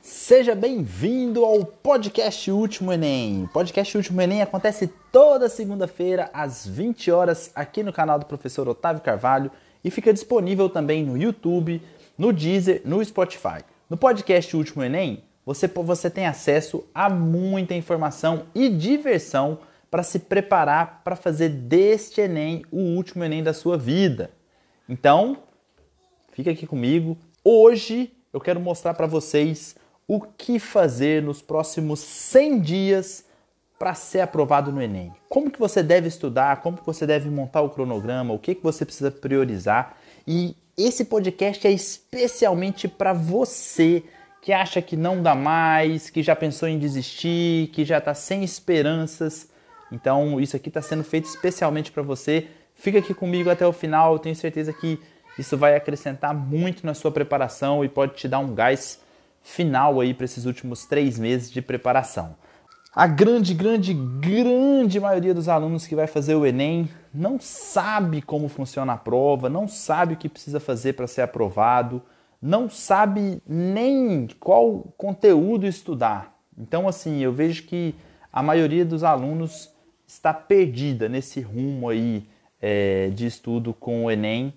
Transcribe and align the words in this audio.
Seja 0.00 0.54
bem-vindo 0.54 1.44
ao 1.44 1.64
podcast 1.64 2.50
Último 2.50 2.92
Enem. 2.92 3.48
Podcast 3.52 3.96
Último 3.96 4.20
Enem 4.22 4.40
acontece 4.40 4.90
toda 5.12 5.48
segunda-feira 5.48 6.30
às 6.32 6.66
20 6.66 7.10
horas 7.10 7.50
aqui 7.54 7.82
no 7.82 7.92
canal 7.92 8.18
do 8.18 8.24
professor 8.26 8.66
Otávio 8.66 9.02
Carvalho 9.02 9.50
e 9.84 9.90
fica 9.90 10.12
disponível 10.12 10.70
também 10.70 11.04
no 11.04 11.16
YouTube, 11.16 11.82
no 12.16 12.32
Deezer, 12.32 12.80
no 12.84 13.04
Spotify. 13.04 13.62
No 13.90 13.96
podcast 13.96 14.56
Último 14.56 14.82
Enem, 14.82 15.22
você, 15.44 15.68
você 15.68 16.10
tem 16.10 16.26
acesso 16.26 16.84
a 16.94 17.08
muita 17.10 17.74
informação 17.74 18.46
e 18.54 18.68
diversão 18.68 19.58
para 19.90 20.02
se 20.02 20.18
preparar 20.18 21.02
para 21.04 21.16
fazer 21.16 21.48
deste 21.48 22.20
Enem 22.20 22.64
o 22.70 22.78
último 22.78 23.24
Enem 23.24 23.42
da 23.42 23.52
sua 23.52 23.76
vida. 23.78 24.30
Então, 24.88 25.38
fica 26.32 26.50
aqui 26.50 26.66
comigo. 26.66 27.16
Hoje 27.44 28.12
eu 28.32 28.40
quero 28.40 28.60
mostrar 28.60 28.94
para 28.94 29.06
vocês 29.06 29.76
o 30.06 30.20
que 30.20 30.58
fazer 30.58 31.22
nos 31.22 31.42
próximos 31.42 32.00
100 32.00 32.60
dias 32.60 33.24
para 33.78 33.94
ser 33.94 34.20
aprovado 34.20 34.72
no 34.72 34.80
Enem. 34.80 35.12
Como 35.28 35.50
que 35.50 35.58
você 35.58 35.82
deve 35.82 36.08
estudar, 36.08 36.62
como 36.62 36.78
que 36.78 36.86
você 36.86 37.06
deve 37.06 37.28
montar 37.28 37.60
o 37.62 37.70
cronograma, 37.70 38.32
o 38.32 38.38
que, 38.38 38.54
que 38.54 38.62
você 38.62 38.84
precisa 38.84 39.10
priorizar. 39.10 39.96
E 40.26 40.56
esse 40.76 41.04
podcast 41.06 41.66
é 41.66 41.70
especialmente 41.70 42.88
para 42.88 43.12
você 43.12 44.02
que 44.40 44.52
acha 44.52 44.80
que 44.80 44.96
não 44.96 45.22
dá 45.22 45.34
mais, 45.34 46.08
que 46.08 46.22
já 46.22 46.36
pensou 46.36 46.68
em 46.68 46.78
desistir, 46.78 47.68
que 47.68 47.84
já 47.84 47.98
está 47.98 48.14
sem 48.14 48.44
esperanças. 48.44 49.48
Então, 49.90 50.40
isso 50.40 50.56
aqui 50.56 50.68
está 50.68 50.82
sendo 50.82 51.04
feito 51.04 51.26
especialmente 51.26 51.92
para 51.92 52.02
você. 52.02 52.48
Fica 52.74 52.98
aqui 52.98 53.14
comigo 53.14 53.50
até 53.50 53.66
o 53.66 53.72
final, 53.72 54.14
eu 54.14 54.18
tenho 54.18 54.34
certeza 54.34 54.72
que 54.72 55.00
isso 55.38 55.56
vai 55.56 55.76
acrescentar 55.76 56.34
muito 56.34 56.84
na 56.84 56.94
sua 56.94 57.10
preparação 57.10 57.84
e 57.84 57.88
pode 57.88 58.14
te 58.14 58.26
dar 58.26 58.38
um 58.38 58.54
gás 58.54 59.00
final 59.42 60.00
aí 60.00 60.12
para 60.12 60.24
esses 60.24 60.44
últimos 60.44 60.86
três 60.86 61.18
meses 61.18 61.50
de 61.50 61.62
preparação. 61.62 62.36
A 62.94 63.06
grande, 63.06 63.52
grande, 63.52 63.92
grande 63.92 64.98
maioria 64.98 65.34
dos 65.34 65.48
alunos 65.48 65.86
que 65.86 65.94
vai 65.94 66.06
fazer 66.06 66.34
o 66.34 66.46
Enem 66.46 66.88
não 67.12 67.38
sabe 67.38 68.22
como 68.22 68.48
funciona 68.48 68.94
a 68.94 68.96
prova, 68.96 69.50
não 69.50 69.68
sabe 69.68 70.14
o 70.14 70.16
que 70.16 70.30
precisa 70.30 70.58
fazer 70.58 70.94
para 70.94 71.06
ser 71.06 71.20
aprovado, 71.20 72.02
não 72.40 72.70
sabe 72.70 73.42
nem 73.46 74.26
qual 74.40 74.94
conteúdo 74.96 75.66
estudar. 75.66 76.34
Então, 76.56 76.88
assim, 76.88 77.18
eu 77.18 77.32
vejo 77.32 77.64
que 77.64 77.94
a 78.32 78.42
maioria 78.42 78.84
dos 78.84 79.04
alunos 79.04 79.70
está 80.06 80.32
perdida 80.32 81.08
nesse 81.08 81.40
rumo 81.40 81.88
aí 81.88 82.28
é, 82.60 83.08
de 83.08 83.26
estudo 83.26 83.74
com 83.74 84.04
o 84.04 84.10
Enem. 84.10 84.54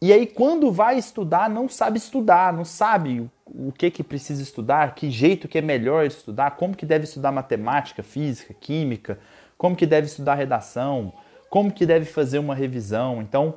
E 0.00 0.12
aí, 0.12 0.26
quando 0.26 0.72
vai 0.72 0.98
estudar, 0.98 1.48
não 1.48 1.68
sabe 1.68 1.96
estudar, 1.96 2.52
não 2.52 2.64
sabe 2.64 3.30
o 3.46 3.70
que, 3.70 3.90
que 3.90 4.02
precisa 4.02 4.42
estudar, 4.42 4.94
que 4.94 5.10
jeito 5.10 5.46
que 5.46 5.58
é 5.58 5.62
melhor 5.62 6.04
estudar, 6.04 6.56
como 6.56 6.76
que 6.76 6.84
deve 6.84 7.04
estudar 7.04 7.30
matemática, 7.30 8.02
física, 8.02 8.52
química, 8.52 9.18
como 9.56 9.76
que 9.76 9.86
deve 9.86 10.08
estudar 10.08 10.34
redação, 10.34 11.12
como 11.48 11.70
que 11.70 11.86
deve 11.86 12.04
fazer 12.04 12.40
uma 12.40 12.54
revisão. 12.54 13.22
Então, 13.22 13.54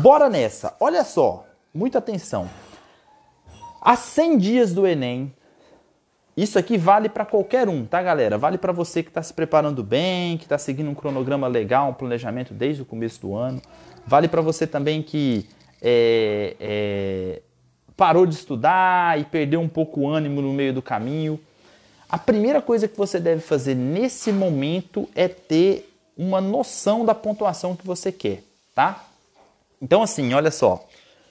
bora 0.00 0.30
nessa. 0.30 0.76
Olha 0.78 1.02
só, 1.02 1.46
muita 1.74 1.98
atenção. 1.98 2.48
Há 3.80 3.96
100 3.96 4.38
dias 4.38 4.72
do 4.72 4.86
Enem, 4.86 5.34
isso 6.42 6.58
aqui 6.58 6.78
vale 6.78 7.08
para 7.08 7.24
qualquer 7.24 7.68
um, 7.68 7.84
tá, 7.84 8.00
galera? 8.02 8.38
Vale 8.38 8.58
para 8.58 8.72
você 8.72 9.02
que 9.02 9.08
está 9.08 9.22
se 9.22 9.34
preparando 9.34 9.82
bem, 9.82 10.36
que 10.36 10.44
está 10.44 10.56
seguindo 10.56 10.88
um 10.88 10.94
cronograma 10.94 11.48
legal, 11.48 11.90
um 11.90 11.94
planejamento 11.94 12.54
desde 12.54 12.82
o 12.82 12.84
começo 12.84 13.20
do 13.20 13.34
ano. 13.34 13.60
Vale 14.06 14.28
para 14.28 14.40
você 14.40 14.66
também 14.66 15.02
que 15.02 15.46
é, 15.82 16.54
é, 16.60 17.42
parou 17.96 18.24
de 18.24 18.34
estudar 18.34 19.18
e 19.18 19.24
perdeu 19.24 19.60
um 19.60 19.68
pouco 19.68 20.02
o 20.02 20.08
ânimo 20.08 20.40
no 20.40 20.52
meio 20.52 20.72
do 20.72 20.80
caminho. 20.80 21.40
A 22.08 22.16
primeira 22.16 22.62
coisa 22.62 22.86
que 22.86 22.96
você 22.96 23.18
deve 23.18 23.40
fazer 23.40 23.74
nesse 23.74 24.30
momento 24.30 25.08
é 25.14 25.26
ter 25.28 25.92
uma 26.16 26.40
noção 26.40 27.04
da 27.04 27.14
pontuação 27.14 27.74
que 27.74 27.86
você 27.86 28.12
quer, 28.12 28.42
tá? 28.74 29.04
Então, 29.82 30.02
assim, 30.02 30.32
olha 30.32 30.50
só. 30.50 30.86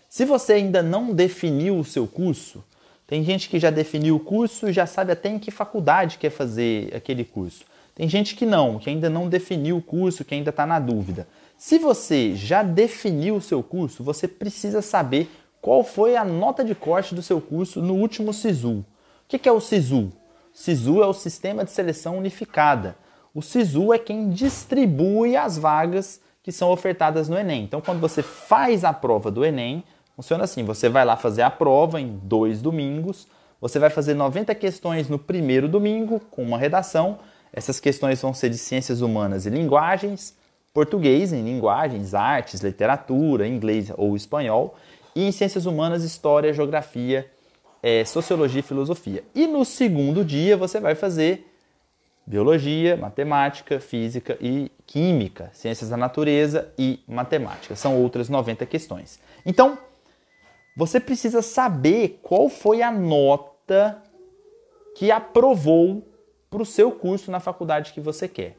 Se 0.10 0.26
você 0.26 0.54
ainda 0.54 0.84
não 0.84 1.14
definiu 1.14 1.78
o 1.78 1.84
seu 1.84 2.08
curso, 2.08 2.64
tem 3.08 3.24
gente 3.24 3.48
que 3.48 3.58
já 3.58 3.70
definiu 3.70 4.18
o 4.18 4.20
curso 4.20 4.68
e 4.68 4.74
já 4.74 4.86
sabe 4.86 5.14
até 5.14 5.30
em 5.30 5.40
que 5.40 5.50
faculdade 5.50 6.18
quer 6.18 6.30
fazer 6.30 6.94
aquele 6.94 7.24
curso. 7.24 7.64
Tem 7.96 8.08
gente 8.08 8.36
que 8.36 8.46
não, 8.46 8.78
que 8.78 8.90
ainda 8.90 9.10
não 9.10 9.30
definiu 9.30 9.78
o 9.78 9.82
curso, 9.82 10.26
que 10.26 10.36
ainda 10.36 10.50
está 10.50 10.66
na 10.66 10.78
dúvida. 10.78 11.26
Se 11.58 11.80
você 11.80 12.36
já 12.36 12.62
definiu 12.62 13.38
o 13.38 13.42
seu 13.42 13.64
curso, 13.64 14.04
você 14.04 14.28
precisa 14.28 14.82
saber 14.82 15.32
qual 15.62 15.84
foi 15.84 16.18
a 16.18 16.26
nota 16.26 16.64
de 16.64 16.76
corte 16.76 17.16
do 17.16 17.24
seu 17.24 17.40
curso 17.40 17.82
no 17.82 17.96
último 17.96 18.34
SISU. 18.34 18.80
O 18.80 18.86
que 19.28 19.48
é 19.48 19.52
o 19.52 19.62
SISU? 19.62 20.12
SISU 20.54 21.02
é 21.02 21.08
o 21.08 21.14
Sistema 21.14 21.64
de 21.64 21.72
Seleção 21.72 22.18
Unificada. 22.18 22.98
O 23.34 23.42
SISU 23.42 23.94
é 23.94 23.98
quem 23.98 24.30
distribui 24.30 25.36
as 25.38 25.58
vagas 25.58 26.20
que 26.44 26.52
são 26.52 26.72
ofertadas 26.72 27.30
no 27.30 27.38
Enem. 27.38 27.64
Então, 27.64 27.82
quando 27.82 28.00
você 28.00 28.22
faz 28.22 28.84
a 28.84 28.94
prova 28.94 29.32
do 29.32 29.44
Enem, 29.44 29.84
funciona 30.18 30.44
assim: 30.44 30.66
você 30.66 30.90
vai 30.90 31.06
lá 31.06 31.16
fazer 31.16 31.44
a 31.44 31.52
prova 31.52 32.02
em 32.02 32.20
dois 32.24 32.62
domingos, 32.62 33.28
você 33.62 33.78
vai 33.78 33.92
fazer 33.92 34.16
90 34.16 34.54
questões 34.56 35.08
no 35.08 35.20
primeiro 35.20 35.70
domingo, 35.70 36.20
com 36.32 36.44
uma 36.44 36.58
redação. 36.58 37.20
Essas 37.54 37.80
questões 37.80 38.22
vão 38.22 38.34
ser 38.34 38.50
de 38.50 38.58
ciências 38.58 39.02
humanas 39.02 39.46
e 39.46 39.50
linguagens, 39.50 40.36
português 40.74 41.32
em 41.32 41.44
linguagens, 41.44 42.14
artes, 42.14 42.62
literatura, 42.62 43.48
inglês 43.48 43.92
ou 43.96 44.16
espanhol, 44.16 44.76
e 45.16 45.24
em 45.24 45.32
ciências 45.32 45.66
humanas, 45.66 46.04
história, 46.04 46.52
geografia, 46.52 47.30
é, 47.82 48.04
sociologia 48.04 48.60
e 48.60 48.64
filosofia. 48.64 49.24
E 49.34 49.48
no 49.48 49.64
segundo 49.64 50.26
dia 50.26 50.58
você 50.58 50.80
vai 50.80 50.94
fazer 50.94 51.48
biologia, 52.26 52.98
matemática, 52.98 53.80
física 53.80 54.38
e 54.42 54.70
química, 54.86 55.50
ciências 55.54 55.90
da 55.90 55.98
natureza 55.98 56.68
e 56.78 57.00
matemática. 57.08 57.76
São 57.76 57.96
outras 57.96 58.28
90 58.28 58.66
questões. 58.66 59.20
Então, 59.46 59.78
você 60.78 61.00
precisa 61.00 61.42
saber 61.42 62.20
qual 62.22 62.48
foi 62.48 62.84
a 62.84 62.92
nota 62.92 64.00
que 64.96 65.10
aprovou 65.10 66.08
para 66.52 66.62
o 66.62 66.66
seu 66.68 66.92
curso 66.92 67.32
na 67.32 67.40
faculdade 67.40 67.94
que 67.94 68.00
você 68.00 68.28
quer. 68.28 68.58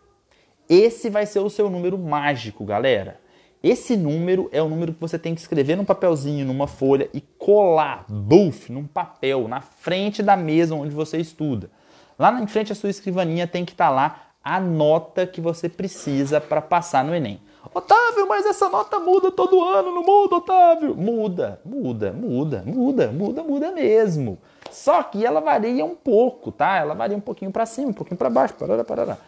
Esse 0.68 1.08
vai 1.08 1.26
ser 1.26 1.38
o 1.38 1.48
seu 1.48 1.70
número 1.70 1.96
mágico, 1.96 2.64
galera. 2.64 3.20
Esse 3.62 3.96
número 3.96 4.48
é 4.50 4.60
o 4.60 4.68
número 4.68 4.94
que 4.94 5.00
você 5.00 5.16
tem 5.16 5.32
que 5.32 5.40
escrever 5.40 5.76
num 5.76 5.84
papelzinho, 5.84 6.44
numa 6.44 6.66
folha 6.66 7.08
e 7.14 7.20
colar, 7.20 8.04
buff, 8.08 8.72
num 8.72 8.84
papel, 8.84 9.46
na 9.46 9.60
frente 9.60 10.20
da 10.20 10.36
mesa 10.36 10.74
onde 10.74 10.92
você 10.92 11.18
estuda. 11.18 11.70
Lá 12.18 12.32
na 12.32 12.44
frente 12.48 12.72
a 12.72 12.74
sua 12.74 12.90
escrivaninha 12.90 13.46
tem 13.46 13.64
que 13.64 13.72
estar 13.72 13.90
tá 13.90 13.94
lá 13.94 14.22
a 14.42 14.58
nota 14.58 15.24
que 15.24 15.40
você 15.40 15.68
precisa 15.68 16.40
para 16.40 16.60
passar 16.60 17.04
no 17.04 17.14
Enem. 17.14 17.40
Otávio, 17.74 18.26
mas 18.28 18.46
essa 18.46 18.68
nota 18.68 18.98
muda 18.98 19.30
todo 19.30 19.62
ano, 19.62 19.92
não 19.92 20.02
muda, 20.02 20.36
Otávio? 20.36 20.94
Muda, 20.94 21.60
muda, 21.64 22.12
muda, 22.12 22.62
muda, 22.66 23.08
muda, 23.12 23.42
muda 23.42 23.72
mesmo. 23.72 24.38
Só 24.70 25.02
que 25.02 25.24
ela 25.24 25.40
varia 25.40 25.84
um 25.84 25.94
pouco, 25.94 26.50
tá? 26.50 26.76
Ela 26.76 26.94
varia 26.94 27.16
um 27.16 27.20
pouquinho 27.20 27.50
para 27.50 27.66
cima, 27.66 27.88
um 27.88 27.94
pouquinho 27.94 28.18
para 28.18 28.30
baixo, 28.30 28.54
parará, 28.54 28.84
parará 28.84 29.18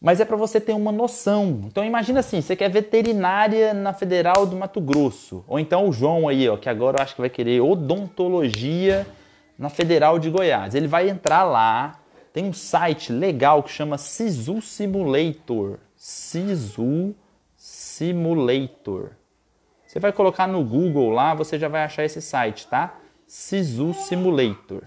mas 0.00 0.18
é 0.18 0.24
para 0.24 0.36
você 0.36 0.58
ter 0.58 0.72
uma 0.72 0.90
noção. 0.90 1.60
Então 1.66 1.84
imagina 1.84 2.20
assim, 2.20 2.40
você 2.40 2.56
quer 2.56 2.70
veterinária 2.70 3.74
na 3.74 3.92
Federal 3.92 4.46
do 4.46 4.56
Mato 4.56 4.80
Grosso, 4.80 5.44
ou 5.46 5.60
então 5.60 5.88
o 5.88 5.92
João 5.92 6.26
aí, 6.26 6.48
ó, 6.48 6.56
que 6.56 6.70
agora 6.70 6.98
eu 6.98 7.02
acho 7.02 7.14
que 7.14 7.20
vai 7.20 7.28
querer 7.28 7.60
odontologia 7.60 9.06
na 9.58 9.68
Federal 9.68 10.18
de 10.18 10.30
Goiás. 10.30 10.74
Ele 10.74 10.88
vai 10.88 11.10
entrar 11.10 11.44
lá, 11.44 12.00
tem 12.32 12.46
um 12.46 12.52
site 12.52 13.12
legal 13.12 13.62
que 13.62 13.70
chama 13.70 13.98
Sisu 13.98 14.62
Simulator. 14.62 15.78
Sisu 15.94 16.64
Simulator. 16.74 17.29
Você 19.86 19.98
vai 19.98 20.12
colocar 20.12 20.46
no 20.46 20.64
Google 20.64 21.10
lá, 21.10 21.34
você 21.34 21.58
já 21.58 21.68
vai 21.68 21.82
achar 21.82 22.04
esse 22.04 22.22
site, 22.22 22.66
tá? 22.68 22.98
Sisu 23.26 23.92
Simulator. 23.92 24.82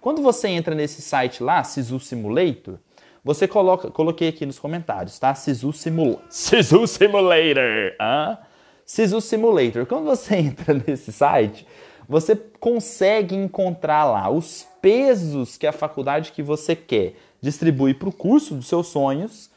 Quando 0.00 0.22
você 0.22 0.48
entra 0.48 0.74
nesse 0.74 1.00
site 1.02 1.42
lá, 1.42 1.62
Sisu 1.62 2.00
Simulator, 2.00 2.78
você 3.24 3.46
coloca, 3.46 3.90
coloquei 3.90 4.28
aqui 4.28 4.44
nos 4.44 4.58
comentários, 4.58 5.18
tá? 5.18 5.34
Sisu, 5.34 5.72
Simula 5.72 6.20
Sisu 6.28 6.86
Simulator. 6.86 7.94
Ah? 7.98 8.38
Sisu 8.84 9.20
Simulator. 9.20 9.86
Quando 9.86 10.04
você 10.04 10.34
entra 10.36 10.74
nesse 10.74 11.12
site, 11.12 11.66
você 12.08 12.34
consegue 12.34 13.36
encontrar 13.36 14.04
lá 14.04 14.28
os 14.28 14.66
pesos 14.82 15.56
que 15.56 15.66
a 15.66 15.72
faculdade 15.72 16.32
que 16.32 16.42
você 16.42 16.74
quer 16.74 17.14
distribui 17.40 17.94
para 17.94 18.08
o 18.08 18.12
curso 18.12 18.54
dos 18.54 18.66
seus 18.66 18.88
sonhos 18.88 19.48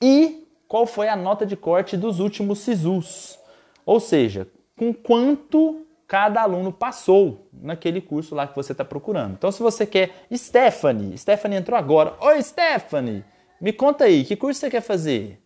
e 0.00 0.47
qual 0.68 0.86
foi 0.86 1.08
a 1.08 1.16
nota 1.16 1.46
de 1.46 1.56
corte 1.56 1.96
dos 1.96 2.20
últimos 2.20 2.58
SISUs. 2.60 3.38
Ou 3.86 3.98
seja, 3.98 4.46
com 4.76 4.92
quanto 4.92 5.86
cada 6.06 6.42
aluno 6.42 6.72
passou 6.72 7.48
naquele 7.52 8.00
curso 8.00 8.34
lá 8.34 8.46
que 8.46 8.54
você 8.54 8.72
está 8.72 8.84
procurando. 8.84 9.32
Então, 9.32 9.50
se 9.50 9.62
você 9.62 9.86
quer 9.86 10.10
Stephanie, 10.32 11.16
Stephanie 11.16 11.58
entrou 11.58 11.78
agora. 11.78 12.14
Oi, 12.20 12.42
Stephanie, 12.42 13.24
me 13.60 13.72
conta 13.72 14.04
aí, 14.04 14.24
que 14.24 14.36
curso 14.36 14.60
você 14.60 14.70
quer 14.70 14.82
fazer? 14.82 15.42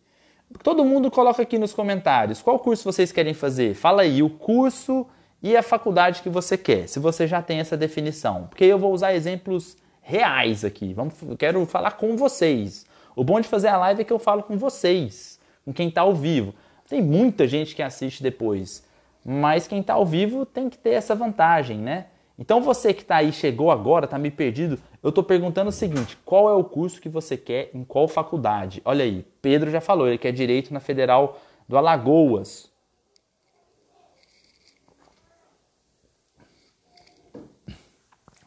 Todo 0.63 0.85
mundo 0.85 1.11
coloca 1.11 1.43
aqui 1.43 1.57
nos 1.57 1.73
comentários 1.73 2.43
qual 2.43 2.59
curso 2.59 2.85
vocês 2.85 3.11
querem 3.11 3.33
fazer. 3.33 3.75
Fala 3.75 4.03
aí 4.03 4.23
o 4.23 4.29
curso 4.29 5.07
e 5.43 5.57
a 5.57 5.63
faculdade 5.63 6.23
que 6.23 6.29
você 6.29 6.59
quer, 6.59 6.89
se 6.89 6.99
você 6.99 7.27
já 7.27 7.41
tem 7.41 7.59
essa 7.59 7.77
definição. 7.77 8.47
Porque 8.49 8.65
eu 8.65 8.79
vou 8.79 8.93
usar 8.93 9.15
exemplos 9.15 9.77
reais 10.01 10.65
aqui. 10.65 10.93
Vamos, 10.93 11.15
quero 11.39 11.65
falar 11.65 11.93
com 11.93 12.17
vocês. 12.17 12.87
O 13.15 13.23
bom 13.23 13.41
de 13.41 13.49
fazer 13.49 13.69
a 13.69 13.77
live 13.77 14.01
é 14.01 14.05
que 14.05 14.13
eu 14.13 14.19
falo 14.19 14.43
com 14.43 14.57
vocês, 14.57 15.39
com 15.65 15.73
quem 15.73 15.89
está 15.89 16.01
ao 16.01 16.15
vivo. 16.15 16.55
Tem 16.89 17.03
muita 17.03 17.47
gente 17.47 17.75
que 17.75 17.83
assiste 17.83 18.23
depois, 18.23 18.85
mas 19.25 19.69
quem 19.69 19.81
está 19.81 19.95
ao 19.95 20.07
vivo 20.07 20.47
tem 20.47 20.69
que 20.69 20.79
ter 20.79 20.91
essa 20.91 21.15
vantagem, 21.15 21.79
né? 21.79 22.07
Então 22.39 22.63
você 22.63 22.95
que 22.95 23.03
está 23.03 23.17
aí, 23.17 23.33
chegou 23.33 23.71
agora, 23.71 24.07
está 24.07 24.19
meio 24.19 24.35
perdido, 24.35 24.79
eu 25.03 25.11
estou 25.11 25.23
perguntando 25.23 25.69
o 25.69 25.73
seguinte: 25.73 26.17
qual 26.25 26.49
é 26.49 26.55
o 26.55 26.65
curso 26.65 27.01
que 27.01 27.09
você 27.09 27.37
quer 27.37 27.71
em 27.75 27.85
qual 27.85 28.09
faculdade? 28.09 28.81
Olha 28.85 29.05
aí, 29.05 29.25
Pedro 29.43 29.71
já 29.71 29.81
falou, 29.81 30.09
ele 30.09 30.19
quer 30.19 30.33
direito 30.33 30.73
na 30.73 30.81
Federal 30.81 31.39
do 31.69 31.77
Alagoas. 31.77 32.72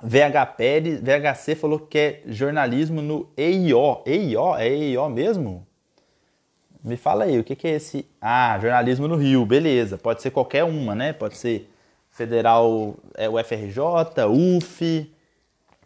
VH 0.04 0.46
Pérez, 0.58 1.02
VHC 1.02 1.56
falou 1.56 1.80
que 1.80 1.98
é 1.98 2.22
jornalismo 2.28 3.02
no 3.02 3.30
EIO. 3.38 4.02
EIO? 4.06 4.56
É 4.56 4.68
EIO 4.68 5.10
mesmo? 5.10 5.66
Me 6.84 6.98
fala 6.98 7.24
aí, 7.24 7.40
o 7.40 7.44
que, 7.44 7.56
que 7.56 7.68
é 7.68 7.72
esse? 7.72 8.06
Ah, 8.22 8.60
jornalismo 8.62 9.08
no 9.08 9.16
Rio, 9.16 9.46
beleza. 9.46 9.98
Pode 9.98 10.22
ser 10.22 10.30
qualquer 10.30 10.64
uma, 10.64 10.94
né? 10.94 11.14
Pode 11.14 11.38
ser 11.38 11.72
Federal, 12.12 12.96
é, 13.16 13.28
UFRJ, 13.28 13.82
UF, 14.30 15.12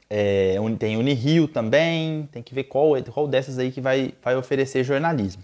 é, 0.09 0.57
tem 0.77 0.97
Unirio 0.97 1.47
também. 1.47 2.27
Tem 2.31 2.44
que 2.44 2.53
ver 2.53 2.65
qual, 2.65 3.01
qual 3.13 3.27
dessas 3.27 3.57
aí 3.57 3.71
que 3.71 3.79
vai, 3.79 4.13
vai 4.21 4.35
oferecer 4.35 4.83
jornalismo. 4.83 5.44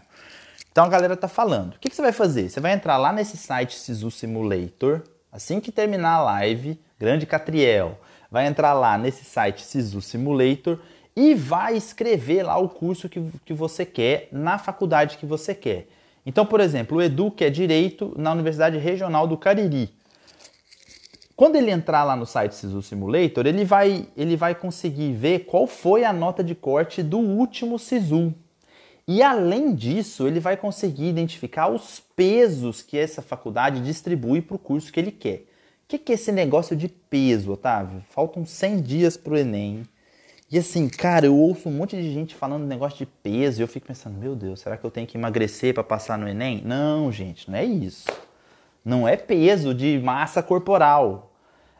Então 0.69 0.83
a 0.83 0.89
galera 0.89 1.15
tá 1.15 1.29
falando. 1.29 1.75
O 1.75 1.79
que, 1.79 1.89
que 1.89 1.95
você 1.95 2.01
vai 2.01 2.11
fazer? 2.11 2.49
Você 2.49 2.59
vai 2.59 2.73
entrar 2.73 2.97
lá 2.97 3.13
nesse 3.13 3.37
site 3.37 3.75
Sisu 3.75 4.11
Simulator, 4.11 5.03
assim 5.31 5.61
que 5.61 5.71
terminar 5.71 6.15
a 6.15 6.23
live, 6.23 6.77
Grande 6.99 7.25
Catriel 7.25 7.97
vai 8.29 8.47
entrar 8.47 8.73
lá 8.73 8.97
nesse 8.97 9.23
site 9.25 9.61
Sisu 9.61 10.01
Simulator 10.01 10.79
e 11.15 11.33
vai 11.33 11.77
escrever 11.77 12.43
lá 12.43 12.57
o 12.57 12.67
curso 12.67 13.07
que, 13.07 13.21
que 13.45 13.53
você 13.53 13.85
quer 13.85 14.27
na 14.31 14.57
faculdade 14.57 15.17
que 15.17 15.25
você 15.25 15.55
quer. 15.55 15.87
Então, 16.25 16.45
por 16.45 16.59
exemplo, 16.59 16.97
o 16.97 17.01
Edu 17.01 17.31
quer 17.31 17.49
Direito 17.49 18.13
na 18.17 18.31
Universidade 18.31 18.77
Regional 18.77 19.27
do 19.27 19.37
Cariri. 19.37 19.93
Quando 21.35 21.57
ele 21.57 21.69
entrar 21.69 22.03
lá 22.03 22.15
no 22.15 22.25
site 22.25 22.55
Sisu 22.55 22.81
Simulator, 22.81 23.45
ele 23.45 23.65
vai, 23.65 24.07
ele 24.15 24.35
vai 24.35 24.55
conseguir 24.55 25.13
ver 25.13 25.39
qual 25.45 25.67
foi 25.67 26.03
a 26.03 26.13
nota 26.13 26.43
de 26.43 26.55
corte 26.55 27.03
do 27.03 27.19
último 27.19 27.77
Sisu. 27.77 28.33
E 29.07 29.21
além 29.21 29.75
disso, 29.75 30.27
ele 30.27 30.39
vai 30.39 30.57
conseguir 30.57 31.07
identificar 31.07 31.67
os 31.67 31.99
pesos 31.99 32.81
que 32.81 32.97
essa 32.97 33.21
faculdade 33.21 33.81
distribui 33.81 34.41
para 34.41 34.55
o 34.55 34.59
curso 34.59 34.91
que 34.91 34.99
ele 34.99 35.11
quer. 35.11 35.43
O 35.85 35.87
que, 35.87 35.99
que 35.99 36.11
é 36.13 36.15
esse 36.15 36.31
negócio 36.31 36.75
de 36.75 36.87
peso, 36.87 37.51
Otávio? 37.51 38.03
Faltam 38.09 38.43
100 38.43 38.81
dias 38.81 39.15
pro 39.15 39.37
Enem. 39.37 39.87
E 40.51 40.57
assim, 40.57 40.89
cara, 40.89 41.27
eu 41.27 41.37
ouço 41.37 41.69
um 41.69 41.71
monte 41.71 41.95
de 41.95 42.11
gente 42.11 42.33
falando 42.33 42.65
negócio 42.65 42.97
de 42.97 43.05
peso 43.05 43.61
e 43.61 43.63
eu 43.63 43.67
fico 43.67 43.85
pensando, 43.85 44.17
meu 44.17 44.35
Deus, 44.35 44.61
será 44.61 44.77
que 44.77 44.83
eu 44.83 44.89
tenho 44.89 45.05
que 45.05 45.15
emagrecer 45.15 45.75
para 45.75 45.83
passar 45.83 46.17
no 46.17 46.27
Enem? 46.27 46.63
Não, 46.65 47.11
gente, 47.11 47.51
não 47.51 47.59
é 47.59 47.63
isso. 47.63 48.07
Não 48.83 49.07
é 49.07 49.15
peso 49.15 49.75
de 49.75 49.99
massa 49.99 50.41
corporal. 50.41 51.31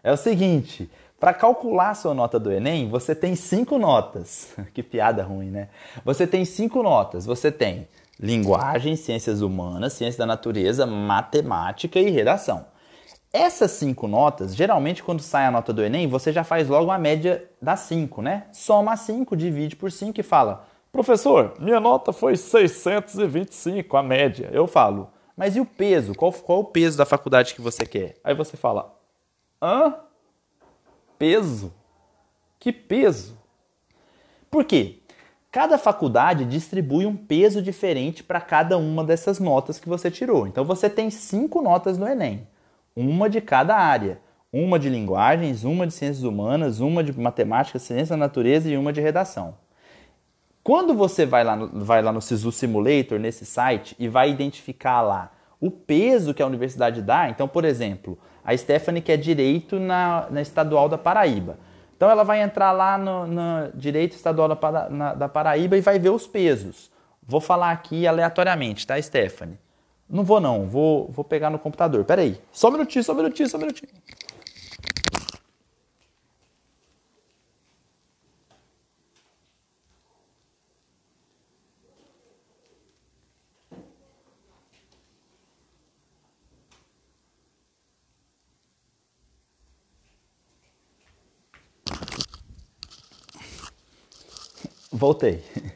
É 0.03 0.11
o 0.11 0.17
seguinte, 0.17 0.87
para 1.19 1.33
calcular 1.33 1.89
a 1.89 1.95
sua 1.95 2.13
nota 2.13 2.39
do 2.39 2.51
Enem, 2.51 2.87
você 2.87 3.15
tem 3.15 3.35
cinco 3.35 3.79
notas. 3.79 4.53
que 4.71 4.83
piada 4.83 5.23
ruim, 5.23 5.49
né? 5.49 5.69
Você 6.03 6.27
tem 6.27 6.45
cinco 6.45 6.83
notas. 6.83 7.25
Você 7.25 7.51
tem 7.51 7.87
linguagem, 8.19 8.95
ciências 8.95 9.41
humanas, 9.41 9.93
ciência 9.93 10.19
da 10.19 10.27
natureza, 10.27 10.85
matemática 10.85 11.99
e 11.99 12.11
redação. 12.11 12.67
Essas 13.37 13.71
cinco 13.71 14.07
notas, 14.07 14.55
geralmente 14.55 15.03
quando 15.03 15.19
sai 15.19 15.45
a 15.45 15.51
nota 15.51 15.73
do 15.73 15.83
Enem, 15.83 16.07
você 16.07 16.31
já 16.31 16.41
faz 16.41 16.69
logo 16.69 16.89
a 16.89 16.97
média 16.97 17.43
das 17.61 17.81
cinco, 17.81 18.21
né? 18.21 18.45
Soma 18.53 18.95
5, 18.95 19.35
divide 19.35 19.75
por 19.75 19.91
5 19.91 20.17
e 20.17 20.23
fala: 20.23 20.65
Professor, 20.89 21.53
minha 21.59 21.81
nota 21.81 22.13
foi 22.13 22.37
625, 22.37 23.97
a 23.97 24.01
média. 24.01 24.49
Eu 24.53 24.67
falo: 24.67 25.09
Mas 25.35 25.57
e 25.57 25.59
o 25.59 25.65
peso? 25.65 26.15
Qual, 26.15 26.31
qual 26.31 26.59
o 26.61 26.63
peso 26.63 26.97
da 26.97 27.05
faculdade 27.05 27.53
que 27.53 27.59
você 27.59 27.85
quer? 27.85 28.15
Aí 28.23 28.33
você 28.33 28.55
fala: 28.55 28.97
Hã? 29.61 29.95
Peso? 31.19 31.73
Que 32.57 32.71
peso? 32.71 33.37
Por 34.49 34.63
quê? 34.63 34.99
Cada 35.51 35.77
faculdade 35.77 36.45
distribui 36.45 37.05
um 37.05 37.17
peso 37.17 37.61
diferente 37.61 38.23
para 38.23 38.39
cada 38.39 38.77
uma 38.77 39.03
dessas 39.03 39.41
notas 39.41 39.77
que 39.77 39.89
você 39.89 40.09
tirou. 40.09 40.47
Então 40.47 40.63
você 40.63 40.89
tem 40.89 41.09
cinco 41.09 41.61
notas 41.61 41.97
no 41.97 42.07
Enem 42.07 42.47
uma 42.95 43.29
de 43.29 43.41
cada 43.41 43.75
área. 43.75 44.19
Uma 44.53 44.79
de 44.79 44.87
linguagens, 44.87 45.65
uma 45.65 45.85
de 45.85 45.93
ciências 45.93 46.23
humanas, 46.23 46.79
uma 46.79 47.03
de 47.03 47.11
matemática, 47.19 47.77
ciência 47.77 48.15
da 48.15 48.17
natureza 48.17 48.69
e 48.69 48.77
uma 48.77 48.93
de 48.93 49.01
redação. 49.01 49.55
Quando 50.63 50.93
você 50.93 51.25
vai 51.25 51.43
lá, 51.43 51.57
no, 51.57 51.83
vai 51.83 52.01
lá 52.01 52.11
no 52.11 52.21
SISU 52.21 52.51
Simulator, 52.53 53.19
nesse 53.19 53.45
site, 53.45 53.95
e 53.99 54.07
vai 54.07 54.31
identificar 54.31 55.01
lá 55.01 55.31
o 55.59 55.69
peso 55.69 56.33
que 56.33 56.41
a 56.41 56.47
universidade 56.47 57.01
dá, 57.01 57.29
então, 57.29 57.47
por 57.47 57.65
exemplo, 57.65 58.17
a 58.43 58.55
Stephanie 58.55 59.01
quer 59.01 59.17
direito 59.17 59.79
na, 59.79 60.27
na 60.29 60.41
Estadual 60.41 60.87
da 60.87 60.97
Paraíba. 60.97 61.57
Então 61.97 62.09
ela 62.09 62.23
vai 62.23 62.41
entrar 62.41 62.71
lá 62.71 62.97
no, 62.97 63.27
no 63.27 63.71
Direito 63.73 64.13
Estadual 64.13 64.49
da, 64.49 64.89
na, 64.89 65.13
da 65.13 65.29
Paraíba 65.29 65.77
e 65.77 65.81
vai 65.81 65.97
ver 65.97 66.11
os 66.11 66.27
pesos. 66.27 66.91
Vou 67.21 67.41
falar 67.41 67.71
aqui 67.71 68.05
aleatoriamente, 68.05 68.85
tá, 68.85 69.01
Stephanie? 69.01 69.57
Não 70.09 70.23
vou 70.23 70.39
não, 70.39 70.67
vou, 70.67 71.11
vou 71.11 71.25
pegar 71.25 71.49
no 71.49 71.59
computador. 71.59 72.05
Pera 72.05 72.21
aí. 72.21 72.39
Só 72.51 72.69
um 72.69 72.71
minutinho, 72.71 73.03
só 73.03 73.13
um 73.13 73.17
minutinho, 73.17 73.49
só 73.49 73.57
um 73.57 73.61
minutinho. 73.61 73.91
Voltei. 94.91 95.43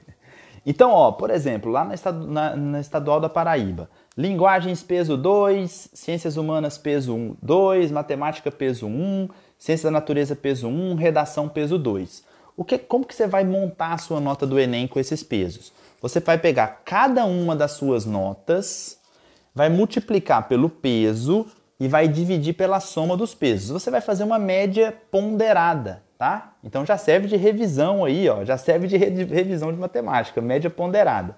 Então, 0.65 0.91
ó, 0.91 1.11
por 1.11 1.29
exemplo, 1.29 1.71
lá 1.71 1.85
na, 1.85 2.11
na, 2.11 2.56
na 2.56 2.79
Estadual 2.79 3.19
da 3.19 3.29
Paraíba, 3.29 3.89
Linguagens 4.17 4.83
peso 4.83 5.16
2, 5.16 5.92
Ciências 5.94 6.37
Humanas 6.37 6.78
peso 6.78 7.16
1, 7.16 7.37
2, 7.42 7.92
Matemática 7.92 8.51
peso 8.51 8.87
1, 8.87 9.30
Ciência 9.57 9.87
da 9.87 9.92
Natureza 9.92 10.35
peso 10.35 10.68
1, 10.68 10.95
Redação 10.95 11.47
peso 11.47 11.78
2. 11.78 12.23
O 12.57 12.66
que, 12.66 12.78
como 12.78 13.06
que 13.06 13.16
você 13.16 13.25
vai 13.25 13.45
montar 13.45 13.94
a 13.94 13.97
sua 13.97 14.19
nota 14.19 14.45
do 14.45 14.59
Enem 14.59 14.87
com 14.87 14.99
esses 14.99 15.23
pesos? 15.23 15.71
Você 16.01 16.19
vai 16.19 16.37
pegar 16.37 16.81
cada 16.83 17.25
uma 17.25 17.56
das 17.56 17.71
suas 17.71 18.06
notas, 18.06 18.99
vai 19.56 19.69
multiplicar 19.69 20.47
pelo 20.47 20.69
peso 20.69 21.45
e 21.80 21.87
vai 21.87 22.07
dividir 22.07 22.54
pela 22.54 22.80
soma 22.80 23.16
dos 23.16 23.33
pesos. 23.33 23.69
Você 23.69 23.89
vai 23.89 24.01
fazer 24.01 24.23
uma 24.23 24.37
média 24.37 24.94
ponderada, 25.09 26.04
tá? 26.19 26.54
Então 26.64 26.85
já 26.85 26.99
serve 26.99 27.28
de 27.28 27.35
revisão 27.35 28.06
aí, 28.06 28.30
ó, 28.30 28.45
já 28.45 28.57
serve 28.57 28.85
de 28.85 28.97
revisão 28.97 29.73
de 29.73 29.80
matemática, 29.80 30.40
média 30.40 30.69
ponderada 30.69 31.35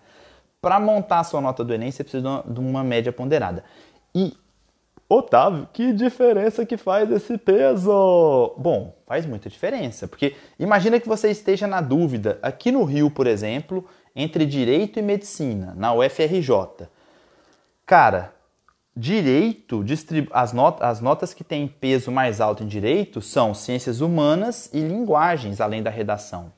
para 0.61 0.79
montar 0.79 1.19
a 1.19 1.23
sua 1.23 1.41
nota 1.41 1.63
do 1.63 1.73
Enem, 1.73 1.91
você 1.91 2.03
precisa 2.03 2.43
de 2.45 2.59
uma 2.59 2.83
média 2.83 3.11
ponderada. 3.11 3.63
E, 4.13 4.37
Otávio, 5.09 5.67
que 5.73 5.91
diferença 5.91 6.65
que 6.65 6.77
faz 6.77 7.11
esse 7.11 7.37
peso? 7.37 8.53
Bom, 8.57 8.95
faz 9.07 9.25
muita 9.25 9.49
diferença, 9.49 10.07
porque 10.07 10.35
imagina 10.59 10.99
que 10.99 11.07
você 11.07 11.31
esteja 11.31 11.65
na 11.65 11.81
dúvida, 11.81 12.37
aqui 12.43 12.71
no 12.71 12.83
Rio, 12.83 13.09
por 13.09 13.25
exemplo, 13.25 13.85
entre 14.15 14.45
direito 14.45 14.99
e 14.99 15.01
medicina, 15.01 15.73
na 15.75 15.93
UFRJ. 15.93 16.87
Cara, 17.85 18.33
direito, 18.95 19.83
as, 20.31 20.53
not 20.53 20.81
as 20.81 20.99
notas 20.99 21.33
que 21.33 21.43
têm 21.43 21.67
peso 21.67 22.11
mais 22.11 22.41
alto 22.41 22.63
em 22.63 22.67
direito 22.67 23.21
são 23.21 23.53
ciências 23.53 24.01
humanas 24.01 24.69
e 24.73 24.79
linguagens, 24.79 25.61
além 25.61 25.81
da 25.81 25.89
redação. 25.89 26.51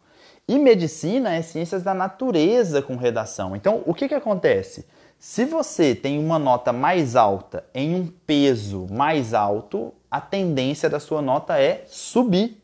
E 0.47 0.57
medicina 0.59 1.33
é 1.33 1.41
ciências 1.41 1.83
da 1.83 1.93
natureza 1.93 2.81
com 2.81 2.95
redação. 2.97 3.55
Então, 3.55 3.81
o 3.85 3.93
que, 3.93 4.07
que 4.09 4.15
acontece? 4.15 4.85
Se 5.17 5.45
você 5.45 5.95
tem 5.95 6.19
uma 6.19 6.37
nota 6.37 6.73
mais 6.73 7.15
alta 7.15 7.63
em 7.73 7.95
um 7.95 8.07
peso 8.07 8.87
mais 8.91 9.33
alto, 9.33 9.93
a 10.11 10.19
tendência 10.19 10.89
da 10.89 10.99
sua 10.99 11.21
nota 11.21 11.57
é 11.57 11.85
subir. 11.87 12.61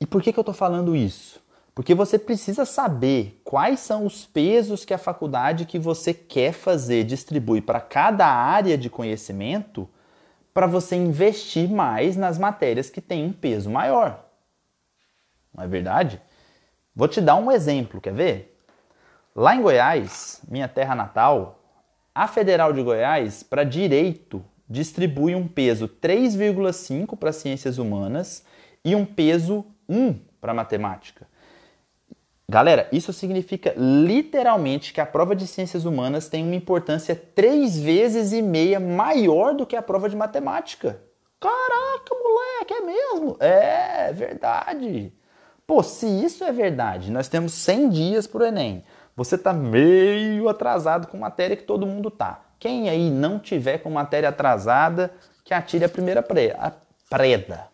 E 0.00 0.06
por 0.06 0.22
que, 0.22 0.32
que 0.32 0.38
eu 0.38 0.42
estou 0.42 0.54
falando 0.54 0.96
isso? 0.96 1.43
Porque 1.74 1.94
você 1.94 2.18
precisa 2.18 2.64
saber 2.64 3.40
quais 3.44 3.80
são 3.80 4.06
os 4.06 4.24
pesos 4.24 4.84
que 4.84 4.94
a 4.94 4.98
faculdade 4.98 5.66
que 5.66 5.78
você 5.78 6.14
quer 6.14 6.52
fazer 6.52 7.04
distribui 7.04 7.60
para 7.60 7.80
cada 7.80 8.26
área 8.26 8.78
de 8.78 8.88
conhecimento 8.88 9.88
para 10.52 10.66
você 10.66 10.94
investir 10.94 11.68
mais 11.68 12.16
nas 12.16 12.38
matérias 12.38 12.88
que 12.88 13.00
têm 13.00 13.24
um 13.24 13.32
peso 13.32 13.68
maior 13.68 14.24
não 15.54 15.64
é 15.64 15.68
verdade? 15.68 16.20
Vou 16.94 17.06
te 17.06 17.20
dar 17.20 17.36
um 17.36 17.50
exemplo, 17.50 18.00
quer 18.00 18.12
ver? 18.12 18.58
Lá 19.34 19.54
em 19.54 19.62
Goiás, 19.62 20.42
minha 20.48 20.68
terra 20.68 20.94
natal, 20.94 21.60
a 22.14 22.26
Federal 22.26 22.72
de 22.72 22.82
Goiás, 22.82 23.42
para 23.42 23.64
direito, 23.64 24.44
distribui 24.68 25.34
um 25.34 25.46
peso 25.46 25.88
3,5 25.88 27.16
para 27.16 27.32
ciências 27.32 27.78
humanas 27.78 28.44
e 28.84 28.94
um 28.94 29.04
peso 29.04 29.64
1 29.88 30.18
para 30.40 30.54
matemática. 30.54 31.26
Galera, 32.48 32.88
isso 32.92 33.12
significa 33.12 33.72
literalmente 33.76 34.92
que 34.92 35.00
a 35.00 35.06
prova 35.06 35.34
de 35.34 35.46
ciências 35.46 35.86
humanas 35.86 36.28
tem 36.28 36.44
uma 36.44 36.54
importância 36.54 37.16
três 37.16 37.78
vezes 37.78 38.32
e 38.32 38.42
meia 38.42 38.78
maior 38.78 39.54
do 39.54 39.66
que 39.66 39.74
a 39.74 39.82
prova 39.82 40.10
de 40.10 40.16
matemática. 40.16 41.00
Caraca, 41.40 42.14
moleque, 42.14 42.74
é 42.74 42.80
mesmo? 42.80 43.36
É, 43.40 44.12
verdade. 44.12 45.12
Pô, 45.66 45.82
se 45.82 46.06
isso 46.06 46.44
é 46.44 46.52
verdade, 46.52 47.10
nós 47.10 47.28
temos 47.28 47.52
100 47.52 47.88
dias 47.88 48.26
para 48.26 48.42
o 48.42 48.46
Enem. 48.46 48.84
Você 49.16 49.36
está 49.36 49.52
meio 49.52 50.48
atrasado 50.48 51.06
com 51.06 51.16
matéria 51.16 51.56
que 51.56 51.62
todo 51.62 51.86
mundo 51.86 52.10
tá. 52.10 52.42
Quem 52.58 52.90
aí 52.90 53.10
não 53.10 53.38
tiver 53.38 53.78
com 53.78 53.88
matéria 53.88 54.28
atrasada, 54.28 55.10
que 55.44 55.54
atire 55.54 55.84
a 55.84 55.88
primeira 55.88 56.22
preda. 56.22 57.73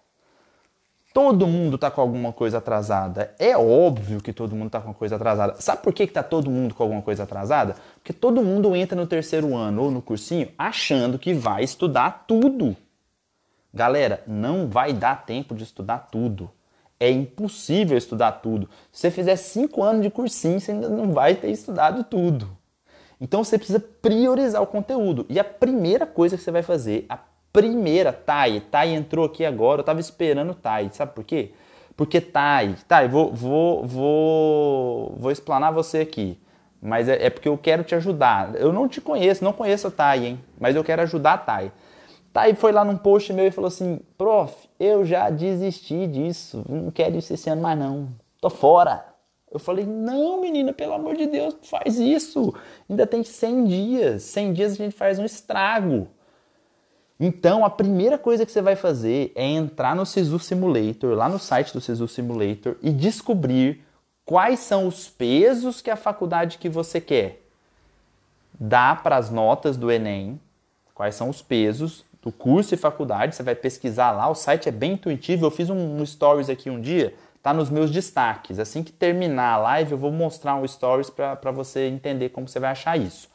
Todo 1.13 1.45
mundo 1.47 1.75
está 1.75 1.91
com 1.91 2.01
alguma 2.01 2.33
coisa 2.33 2.59
atrasada. 2.59 3.35
É 3.37 3.57
óbvio 3.57 4.21
que 4.21 4.33
todo 4.33 4.55
mundo 4.55 4.69
está 4.69 4.81
com 4.81 4.89
uma 4.89 4.95
coisa 4.95 5.17
atrasada. 5.17 5.61
Sabe 5.61 5.83
por 5.83 5.93
que 5.93 6.05
está 6.05 6.23
todo 6.23 6.49
mundo 6.49 6.73
com 6.73 6.85
alguma 6.85 7.03
coisa 7.03 7.25
atrasada? 7.25 7.75
Porque 7.97 8.13
todo 8.13 8.45
mundo 8.45 8.77
entra 8.77 8.95
no 8.95 9.07
terceiro 9.09 9.57
ano 9.57 9.83
ou 9.83 9.91
no 9.91 10.01
cursinho 10.01 10.49
achando 10.57 11.19
que 11.19 11.35
vai 11.35 11.65
estudar 11.65 12.27
tudo. 12.29 12.77
Galera, 13.75 14.23
não 14.27 14.69
vai 14.69 14.93
dar 14.93 15.25
tempo 15.27 15.53
de 15.53 15.65
estudar 15.65 16.09
tudo. 16.13 16.49
É 16.99 17.11
impossível 17.11 17.99
estudar 17.99 18.33
tudo. 18.33 18.69
Se 18.93 19.01
você 19.01 19.11
fizer 19.11 19.35
cinco 19.37 19.83
anos 19.83 20.03
de 20.03 20.11
cursinho, 20.11 20.61
você 20.61 20.71
ainda 20.71 20.89
não 20.89 21.13
vai 21.13 21.35
ter 21.35 21.51
estudado 21.51 22.05
tudo. 22.05 22.57
Então 23.21 23.43
você 23.43 23.59
precisa 23.59 23.81
priorizar 23.81 24.63
o 24.63 24.67
conteúdo. 24.67 25.27
E 25.29 25.41
a 25.41 25.45
primeira 25.45 26.07
coisa 26.07 26.37
que 26.37 26.43
você 26.43 26.51
vai 26.51 26.63
fazer, 26.63 27.05
a 27.09 27.17
primeira, 27.53 28.13
Thay, 28.13 28.61
Thay 28.61 28.95
entrou 28.95 29.27
aqui 29.27 29.45
agora, 29.45 29.81
eu 29.81 29.83
estava 29.83 30.01
esperando 30.01 30.55
Thay, 30.55 30.91
sabe 30.93 31.13
por 31.13 31.25
quê? 31.25 31.53
Porque 31.97 32.21
Thay, 32.21 32.77
Thay, 32.89 33.09
vou, 33.09 33.33
vou, 33.33 33.87
vou, 33.87 35.17
vou 35.19 35.31
explanar 35.31 35.73
você 35.73 35.99
aqui, 35.99 36.39
mas 36.81 37.09
é, 37.09 37.27
é, 37.27 37.31
porque 37.31 37.49
eu 37.49 37.59
quero 37.59 37.85
te 37.85 37.95
ajudar. 37.95 38.55
Eu 38.55 38.73
não 38.73 38.89
te 38.89 39.01
conheço, 39.01 39.45
não 39.45 39.53
conheço 39.53 39.89
a 39.89 39.91
Thay, 39.91 40.27
hein? 40.27 40.41
Mas 40.59 40.77
eu 40.77 40.85
quero 40.85 41.03
ajudar 41.03 41.35
a 41.35 41.39
Thay. 41.39 41.73
Thay 42.33 42.55
foi 42.55 42.73
lá 42.73 42.85
num 42.85 42.97
post 42.97 43.33
meu 43.33 43.47
e 43.47 43.51
falou 43.51 43.69
assim, 43.69 44.01
prof, 44.17 44.55
eu 44.79 45.05
já 45.05 45.29
desisti 45.29 46.07
disso, 46.07 46.65
não 46.69 46.91
quero 46.91 47.17
isso 47.17 47.35
esse 47.35 47.51
ano 47.51 47.61
mais 47.61 47.79
não, 47.79 48.09
tô 48.41 48.49
fora. 48.49 49.05
Eu 49.51 49.59
falei, 49.59 49.85
não 49.85 50.41
menina, 50.41 50.73
pelo 50.73 50.93
amor 50.93 51.17
de 51.17 51.27
Deus, 51.27 51.57
faz 51.65 51.99
isso, 51.99 52.55
ainda 52.89 53.05
tem 53.05 53.25
100 53.25 53.65
dias, 53.65 54.23
100 54.23 54.53
dias 54.53 54.73
a 54.73 54.77
gente 54.77 54.95
faz 54.95 55.19
um 55.19 55.25
estrago. 55.25 56.07
Então, 57.23 57.67
a 57.67 57.69
primeira 57.69 58.17
coisa 58.17 58.47
que 58.47 58.51
você 58.51 58.63
vai 58.63 58.75
fazer 58.75 59.31
é 59.35 59.45
entrar 59.45 59.95
no 59.95 60.07
Sisu 60.07 60.39
Simulator, 60.39 61.15
lá 61.15 61.29
no 61.29 61.39
site 61.39 61.71
do 61.71 61.81
Sisu 61.81 62.09
Simulator, 62.09 62.77
e 62.81 62.91
descobrir 62.91 63.85
quais 64.25 64.61
são 64.61 64.87
os 64.87 65.07
pesos 65.07 65.83
que 65.83 65.91
a 65.91 65.97
faculdade 65.97 66.57
que 66.57 66.69
você 66.69 66.99
quer 66.99 67.43
dá 68.59 68.97
para 68.97 69.17
as 69.17 69.31
notas 69.31 69.77
do 69.77 69.91
Enem, 69.91 70.41
quais 70.95 71.15
são 71.15 71.29
os 71.29 71.43
pesos 71.43 72.05
do 72.23 72.33
curso 72.33 72.75
e 72.75 72.79
faculdade. 72.79 73.35
Você 73.35 73.43
vai 73.43 73.55
pesquisar 73.55 74.13
lá, 74.13 74.29
o 74.29 74.35
site 74.35 74.69
é 74.69 74.73
bem 74.73 74.93
intuitivo. 74.93 75.47
Eu 75.47 75.51
fiz 75.51 75.71
um, 75.71 76.05
stories 76.05 76.51
aqui 76.51 76.69
um 76.69 76.81
dia, 76.81 77.15
tá 77.43 77.53
nos 77.53 77.71
meus 77.71 77.91
destaques. 77.91 78.59
Assim 78.59 78.83
que 78.83 78.93
terminar 78.93 79.55
a 79.55 79.59
live, 79.59 79.93
eu 79.93 79.99
vou 79.99 80.11
mostrar 80.11 80.57
um 80.57 80.67
stories 80.67 81.09
para 81.11 81.51
você 81.51 81.87
entender 81.87 82.31
como 82.31 82.49
você 82.49 82.59
vai 82.59 82.71
achar 82.71 82.99
isso. 82.99 83.30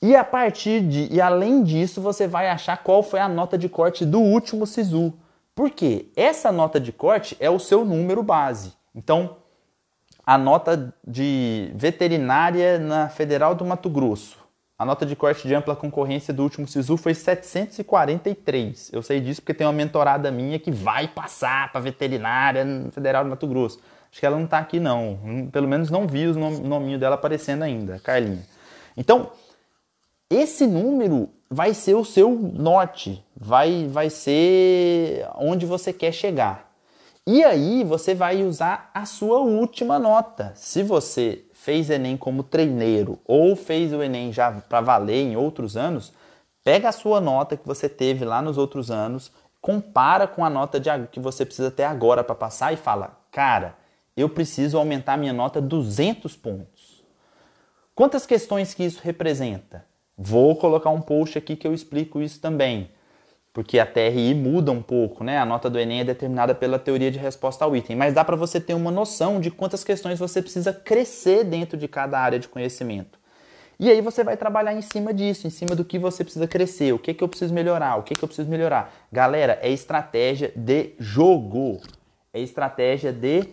E 0.00 0.14
a 0.14 0.22
partir 0.22 0.80
de 0.80 1.08
e 1.12 1.20
além 1.20 1.62
disso, 1.64 2.00
você 2.00 2.28
vai 2.28 2.48
achar 2.48 2.76
qual 2.78 3.02
foi 3.02 3.18
a 3.18 3.28
nota 3.28 3.58
de 3.58 3.68
corte 3.68 4.04
do 4.04 4.20
último 4.20 4.66
SISU. 4.66 5.12
Por 5.54 5.70
quê? 5.70 6.06
Essa 6.14 6.52
nota 6.52 6.78
de 6.78 6.92
corte 6.92 7.36
é 7.40 7.50
o 7.50 7.58
seu 7.58 7.84
número 7.84 8.22
base. 8.22 8.72
Então, 8.94 9.38
a 10.24 10.38
nota 10.38 10.94
de 11.04 11.72
veterinária 11.74 12.78
na 12.78 13.08
Federal 13.08 13.56
do 13.56 13.64
Mato 13.64 13.90
Grosso, 13.90 14.38
a 14.78 14.84
nota 14.84 15.04
de 15.04 15.16
corte 15.16 15.48
de 15.48 15.54
ampla 15.56 15.74
concorrência 15.74 16.32
do 16.32 16.44
último 16.44 16.68
SISU 16.68 16.96
foi 16.96 17.12
743. 17.12 18.90
Eu 18.92 19.02
sei 19.02 19.20
disso 19.20 19.42
porque 19.42 19.52
tem 19.52 19.66
uma 19.66 19.72
mentorada 19.72 20.30
minha 20.30 20.60
que 20.60 20.70
vai 20.70 21.08
passar 21.08 21.72
para 21.72 21.80
veterinária 21.80 22.64
na 22.64 22.92
Federal 22.92 23.24
do 23.24 23.30
Mato 23.30 23.48
Grosso. 23.48 23.80
Acho 24.10 24.20
que 24.20 24.26
ela 24.26 24.36
não 24.36 24.44
está 24.44 24.58
aqui 24.58 24.78
não. 24.78 25.48
Pelo 25.50 25.66
menos 25.66 25.90
não 25.90 26.06
vi 26.06 26.28
o 26.28 26.34
nominho 26.34 27.00
dela 27.00 27.16
aparecendo 27.16 27.64
ainda, 27.64 27.98
Carlinha. 27.98 28.46
Então, 28.96 29.32
esse 30.30 30.66
número 30.66 31.30
vai 31.50 31.72
ser 31.72 31.94
o 31.94 32.04
seu 32.04 32.30
norte, 32.30 33.24
vai, 33.34 33.86
vai 33.88 34.10
ser 34.10 35.26
onde 35.36 35.64
você 35.64 35.92
quer 35.92 36.12
chegar. 36.12 36.70
E 37.26 37.44
aí 37.44 37.84
você 37.84 38.14
vai 38.14 38.42
usar 38.42 38.90
a 38.94 39.04
sua 39.04 39.40
última 39.40 39.98
nota. 39.98 40.52
Se 40.54 40.82
você 40.82 41.44
fez 41.52 41.90
Enem 41.90 42.16
como 42.16 42.42
treineiro 42.42 43.18
ou 43.24 43.54
fez 43.56 43.92
o 43.92 44.02
Enem 44.02 44.32
já 44.32 44.50
para 44.50 44.80
valer 44.80 45.22
em 45.22 45.36
outros 45.36 45.76
anos, 45.76 46.12
pega 46.64 46.88
a 46.88 46.92
sua 46.92 47.20
nota 47.20 47.56
que 47.56 47.66
você 47.66 47.88
teve 47.88 48.24
lá 48.24 48.40
nos 48.40 48.56
outros 48.56 48.90
anos, 48.90 49.32
compara 49.60 50.26
com 50.26 50.44
a 50.44 50.50
nota 50.50 50.78
de, 50.78 50.90
que 51.10 51.20
você 51.20 51.44
precisa 51.44 51.70
ter 51.70 51.84
agora 51.84 52.24
para 52.24 52.34
passar 52.34 52.72
e 52.72 52.76
fala: 52.76 53.18
"Cara, 53.30 53.76
eu 54.16 54.28
preciso 54.28 54.78
aumentar 54.78 55.16
minha 55.16 55.32
nota 55.32 55.60
200 55.60 56.36
pontos". 56.36 57.04
Quantas 57.94 58.24
questões 58.24 58.72
que 58.72 58.84
isso 58.84 59.00
representa? 59.02 59.84
Vou 60.20 60.56
colocar 60.56 60.90
um 60.90 61.00
post 61.00 61.38
aqui 61.38 61.54
que 61.54 61.64
eu 61.64 61.72
explico 61.72 62.20
isso 62.20 62.40
também, 62.40 62.90
porque 63.52 63.78
a 63.78 63.86
TRI 63.86 64.34
muda 64.34 64.72
um 64.72 64.82
pouco, 64.82 65.22
né? 65.22 65.38
A 65.38 65.46
nota 65.46 65.70
do 65.70 65.78
Enem 65.78 66.00
é 66.00 66.04
determinada 66.04 66.56
pela 66.56 66.76
teoria 66.76 67.08
de 67.08 67.20
resposta 67.20 67.64
ao 67.64 67.76
item, 67.76 67.94
mas 67.94 68.14
dá 68.14 68.24
para 68.24 68.34
você 68.34 68.60
ter 68.60 68.74
uma 68.74 68.90
noção 68.90 69.40
de 69.40 69.48
quantas 69.48 69.84
questões 69.84 70.18
você 70.18 70.42
precisa 70.42 70.72
crescer 70.72 71.44
dentro 71.44 71.78
de 71.78 71.86
cada 71.86 72.18
área 72.18 72.36
de 72.36 72.48
conhecimento. 72.48 73.16
E 73.78 73.88
aí 73.88 74.00
você 74.00 74.24
vai 74.24 74.36
trabalhar 74.36 74.74
em 74.74 74.82
cima 74.82 75.14
disso, 75.14 75.46
em 75.46 75.50
cima 75.50 75.76
do 75.76 75.84
que 75.84 76.00
você 76.00 76.24
precisa 76.24 76.48
crescer, 76.48 76.92
o 76.92 76.98
que, 76.98 77.14
que 77.14 77.22
eu 77.22 77.28
preciso 77.28 77.54
melhorar, 77.54 77.94
o 77.94 78.02
que, 78.02 78.12
que 78.12 78.24
eu 78.24 78.26
preciso 78.26 78.50
melhorar. 78.50 78.92
Galera, 79.12 79.56
é 79.62 79.70
estratégia 79.70 80.52
de 80.56 80.94
jogo, 80.98 81.80
é 82.32 82.40
estratégia 82.40 83.12
de 83.12 83.44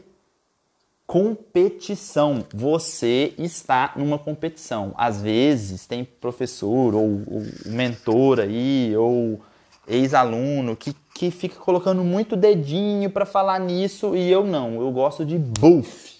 competição. 1.08 2.46
Você 2.54 3.34
está 3.38 3.94
numa 3.96 4.18
competição. 4.18 4.94
Às 4.98 5.22
vezes 5.22 5.86
tem 5.86 6.04
professor 6.04 6.96
ou, 6.96 7.22
ou 7.28 7.44
mentor 7.66 8.40
aí, 8.40 8.96
ou 8.98 9.42
ex-aluno 9.88 10.76
que, 10.76 10.96
que 11.14 11.30
fica 11.30 11.60
colocando 11.60 12.04
muito 12.04 12.36
dedinho 12.36 13.10
para 13.10 13.26
falar 13.26 13.60
nisso 13.60 14.16
e 14.16 14.30
eu 14.30 14.44
não. 14.44 14.82
Eu 14.82 14.92
gosto 14.92 15.26
de 15.26 15.38
buff. 15.38 16.16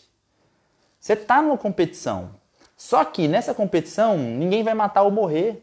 Você 1.00 1.14
está 1.14 1.42
numa 1.42 1.58
competição. 1.58 2.32
Só 2.78 3.04
que 3.04 3.28
nessa 3.28 3.54
competição 3.54 4.18
ninguém 4.18 4.64
vai 4.64 4.74
matar 4.74 5.04
ou 5.04 5.12
morrer. 5.12 5.62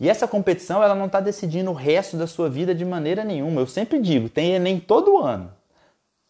E 0.00 0.08
essa 0.08 0.28
competição 0.28 0.82
ela 0.82 0.94
não 0.94 1.06
está 1.06 1.20
decidindo 1.20 1.70
o 1.70 1.74
resto 1.74 2.16
da 2.16 2.26
sua 2.26 2.48
vida 2.48 2.74
de 2.74 2.84
maneira 2.84 3.24
nenhuma. 3.24 3.60
Eu 3.60 3.66
sempre 3.66 4.00
digo, 4.00 4.28
tem 4.28 4.52
Enem 4.52 4.78
todo 4.78 5.18
ano. 5.18 5.52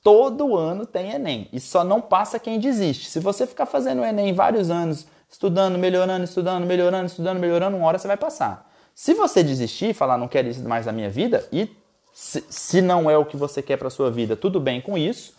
Todo 0.03 0.57
ano 0.57 0.87
tem 0.87 1.13
Enem. 1.13 1.49
E 1.53 1.61
só 1.61 1.83
não 1.85 2.01
passa 2.01 2.39
quem 2.39 2.59
desiste. 2.59 3.11
Se 3.11 3.21
você 3.21 3.47
ficar 3.47 3.67
fazendo 3.67 4.05
Enem 4.05 4.33
vários 4.33 4.71
anos, 4.71 5.07
estudando, 5.29 5.79
melhorando, 5.79 6.25
estudando, 6.25 6.67
melhorando, 6.67 7.07
estudando, 7.07 7.39
melhorando, 7.39 7.77
uma 7.77 7.87
hora 7.87 7.99
você 7.99 8.09
vai 8.09 8.17
passar. 8.17 8.71
Se 8.95 9.15
você 9.15 9.43
desistir 9.43 9.91
e 9.91 9.95
falar 9.95 10.19
não 10.19 10.29
quero 10.29 10.49
isso 10.49 10.67
mais 10.67 10.87
na 10.87 10.93
minha 10.93 11.11
vida, 11.11 11.47
e 11.53 11.71
se, 12.13 12.45
se 12.49 12.81
não 12.81 13.11
é 13.11 13.17
o 13.17 13.25
que 13.25 13.37
você 13.37 13.63
quer 13.63 13.77
para 13.77 13.91
sua 13.91 14.11
vida, 14.11 14.37
tudo 14.37 14.61
bem 14.61 14.81
com 14.81 14.99
isso, 14.99 15.35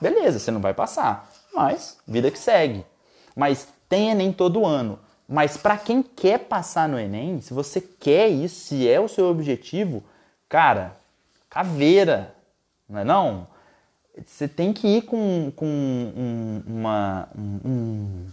beleza, 0.00 0.38
você 0.38 0.50
não 0.50 0.60
vai 0.60 0.74
passar. 0.74 1.30
Mas 1.54 1.98
vida 2.06 2.30
que 2.30 2.38
segue. 2.38 2.84
Mas 3.34 3.68
tem 3.88 4.10
Enem 4.10 4.32
todo 4.32 4.66
ano. 4.66 4.98
Mas 5.26 5.56
para 5.56 5.76
quem 5.76 6.02
quer 6.02 6.38
passar 6.40 6.88
no 6.88 6.98
Enem, 6.98 7.40
se 7.40 7.52
você 7.52 7.80
quer 7.80 8.28
isso, 8.28 8.66
se 8.66 8.88
é 8.88 8.98
o 8.98 9.08
seu 9.08 9.26
objetivo, 9.26 10.02
cara, 10.48 10.96
caveira, 11.50 12.34
não 12.88 13.00
é 13.00 13.04
não? 13.04 13.46
Você 14.26 14.48
tem 14.48 14.72
que 14.72 14.86
ir 14.86 15.02
com, 15.02 15.52
com 15.54 15.66
um, 15.66 16.62
uma, 16.66 17.28
um, 17.36 18.26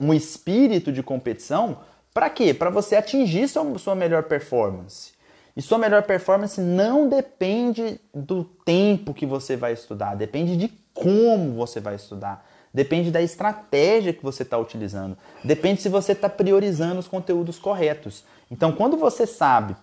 um 0.00 0.14
espírito 0.14 0.92
de 0.92 1.02
competição 1.02 1.78
para 2.12 2.30
quê? 2.30 2.54
Para 2.54 2.70
você 2.70 2.94
atingir 2.94 3.48
sua, 3.48 3.78
sua 3.78 3.94
melhor 3.94 4.22
performance. 4.24 5.12
E 5.56 5.62
sua 5.62 5.78
melhor 5.78 6.02
performance 6.02 6.60
não 6.60 7.08
depende 7.08 8.00
do 8.12 8.44
tempo 8.44 9.14
que 9.14 9.26
você 9.26 9.56
vai 9.56 9.72
estudar, 9.72 10.16
depende 10.16 10.56
de 10.56 10.68
como 10.92 11.54
você 11.54 11.80
vai 11.80 11.94
estudar, 11.94 12.44
depende 12.72 13.10
da 13.10 13.22
estratégia 13.22 14.12
que 14.12 14.22
você 14.22 14.42
está 14.42 14.58
utilizando, 14.58 15.16
depende 15.44 15.80
se 15.80 15.88
você 15.88 16.12
está 16.12 16.28
priorizando 16.28 16.98
os 16.98 17.06
conteúdos 17.06 17.58
corretos. 17.58 18.24
Então, 18.50 18.72
quando 18.72 18.96
você 18.96 19.26
sabe, 19.26 19.76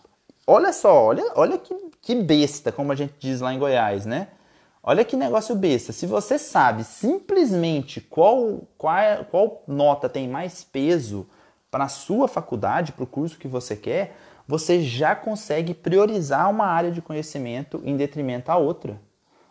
olha 0.45 0.73
só, 0.73 1.05
olha, 1.05 1.23
olha 1.35 1.57
que, 1.57 1.73
que 2.01 2.15
besta, 2.15 2.71
como 2.71 2.91
a 2.91 2.95
gente 2.95 3.13
diz 3.17 3.39
lá 3.39 3.53
em 3.53 3.59
Goiás, 3.59 4.05
né? 4.05 4.27
Olha 4.83 5.05
que 5.05 5.15
negócio 5.15 5.55
besta. 5.55 5.93
Se 5.93 6.07
você 6.07 6.39
sabe 6.39 6.83
simplesmente 6.83 8.01
qual, 8.01 8.67
qual, 8.77 9.25
qual 9.29 9.63
nota 9.67 10.09
tem 10.09 10.27
mais 10.27 10.63
peso 10.63 11.27
para 11.69 11.83
a 11.83 11.89
sua 11.89 12.27
faculdade, 12.27 12.91
para 12.91 13.03
o 13.03 13.07
curso 13.07 13.37
que 13.37 13.47
você 13.47 13.75
quer, 13.75 14.17
você 14.47 14.81
já 14.81 15.15
consegue 15.15 15.73
priorizar 15.73 16.49
uma 16.49 16.65
área 16.65 16.91
de 16.91 17.01
conhecimento 17.01 17.79
em 17.85 17.95
detrimento 17.95 18.51
à 18.51 18.57
outra. 18.57 18.99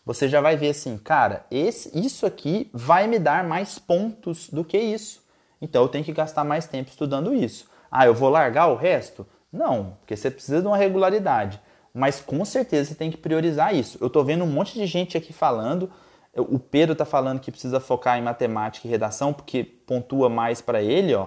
Você 0.04 0.28
já 0.28 0.40
vai 0.40 0.56
ver 0.56 0.70
assim, 0.70 0.98
cara, 0.98 1.46
esse, 1.48 1.96
isso 1.96 2.26
aqui 2.26 2.68
vai 2.74 3.06
me 3.06 3.18
dar 3.18 3.44
mais 3.44 3.78
pontos 3.78 4.50
do 4.50 4.64
que 4.64 4.78
isso. 4.78 5.22
Então 5.62 5.82
eu 5.82 5.88
tenho 5.88 6.04
que 6.04 6.12
gastar 6.12 6.42
mais 6.42 6.66
tempo 6.66 6.90
estudando 6.90 7.32
isso. 7.32 7.70
Ah, 7.88 8.04
eu 8.04 8.14
vou 8.14 8.30
largar 8.30 8.66
o 8.66 8.76
resto? 8.76 9.24
Não, 9.52 9.96
porque 10.00 10.16
você 10.16 10.30
precisa 10.30 10.60
de 10.60 10.66
uma 10.66 10.76
regularidade. 10.76 11.60
Mas 11.92 12.20
com 12.20 12.44
certeza 12.44 12.90
você 12.90 12.94
tem 12.94 13.10
que 13.10 13.16
priorizar 13.16 13.74
isso. 13.74 13.98
Eu 14.00 14.06
estou 14.06 14.24
vendo 14.24 14.44
um 14.44 14.46
monte 14.46 14.74
de 14.74 14.86
gente 14.86 15.16
aqui 15.16 15.32
falando. 15.32 15.90
O 16.36 16.58
Pedro 16.58 16.92
está 16.92 17.04
falando 17.04 17.40
que 17.40 17.50
precisa 17.50 17.80
focar 17.80 18.18
em 18.18 18.22
matemática 18.22 18.86
e 18.86 18.90
redação 18.90 19.32
porque 19.32 19.64
pontua 19.64 20.28
mais 20.28 20.60
para 20.60 20.80
ele, 20.80 21.14
ó. 21.14 21.26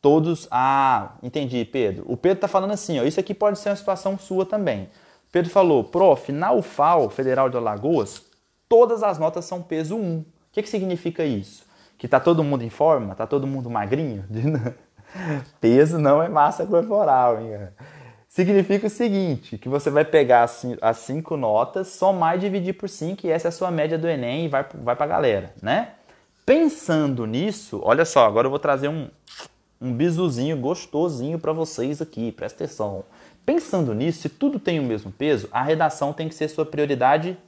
Todos. 0.00 0.46
Ah, 0.50 1.14
entendi, 1.22 1.64
Pedro. 1.64 2.04
O 2.06 2.16
Pedro 2.16 2.36
está 2.36 2.48
falando 2.48 2.72
assim, 2.72 3.00
ó. 3.00 3.04
Isso 3.04 3.18
aqui 3.18 3.32
pode 3.32 3.58
ser 3.58 3.70
uma 3.70 3.76
situação 3.76 4.18
sua 4.18 4.44
também. 4.44 4.88
Pedro 5.32 5.50
falou, 5.50 5.82
prof, 5.82 6.30
na 6.30 6.52
UFAL, 6.52 7.10
Federal 7.10 7.48
de 7.48 7.56
Alagoas, 7.56 8.22
todas 8.68 9.02
as 9.02 9.18
notas 9.18 9.46
são 9.46 9.62
peso 9.62 9.96
1. 9.96 10.18
O 10.18 10.26
que, 10.52 10.62
que 10.62 10.68
significa 10.68 11.24
isso? 11.24 11.64
Que 11.98 12.06
tá 12.06 12.20
todo 12.20 12.44
mundo 12.44 12.62
em 12.62 12.70
forma? 12.70 13.14
Tá 13.14 13.26
todo 13.26 13.46
mundo 13.46 13.70
magrinho? 13.70 14.24
Peso 15.60 15.98
não 15.98 16.22
é 16.22 16.28
massa 16.28 16.66
corporal, 16.66 17.40
hein? 17.40 17.68
Significa 18.34 18.88
o 18.88 18.90
seguinte, 18.90 19.56
que 19.56 19.68
você 19.68 19.88
vai 19.90 20.04
pegar 20.04 20.50
as 20.82 20.96
cinco 20.96 21.36
notas, 21.36 21.86
somar 21.86 22.34
e 22.34 22.40
dividir 22.40 22.74
por 22.74 22.88
5, 22.88 23.24
e 23.24 23.30
essa 23.30 23.46
é 23.46 23.50
a 23.50 23.52
sua 23.52 23.70
média 23.70 23.96
do 23.96 24.08
Enem 24.08 24.46
e 24.46 24.48
vai, 24.48 24.66
vai 24.74 24.96
pra 24.96 25.06
galera, 25.06 25.54
né? 25.62 25.90
Pensando 26.44 27.26
nisso, 27.26 27.80
olha 27.84 28.04
só, 28.04 28.26
agora 28.26 28.48
eu 28.48 28.50
vou 28.50 28.58
trazer 28.58 28.88
um, 28.88 29.08
um 29.80 29.92
bisuzinho 29.92 30.56
gostosinho 30.56 31.38
para 31.38 31.52
vocês 31.52 32.02
aqui, 32.02 32.32
presta 32.32 32.64
atenção. 32.64 33.04
Pensando 33.46 33.94
nisso, 33.94 34.22
se 34.22 34.28
tudo 34.28 34.58
tem 34.58 34.80
o 34.80 34.82
mesmo 34.82 35.12
peso, 35.12 35.48
a 35.52 35.62
redação 35.62 36.12
tem 36.12 36.28
que 36.28 36.34
ser 36.34 36.48
sua 36.48 36.66
prioridade 36.66 37.38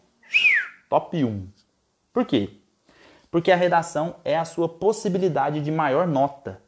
top 0.89 1.25
1. 1.25 1.49
Por 2.13 2.25
quê? 2.25 2.51
Porque 3.29 3.51
a 3.51 3.57
redação 3.57 4.15
é 4.25 4.39
a 4.39 4.45
sua 4.45 4.69
possibilidade 4.69 5.61
de 5.61 5.73
maior 5.73 6.07
nota. 6.07 6.65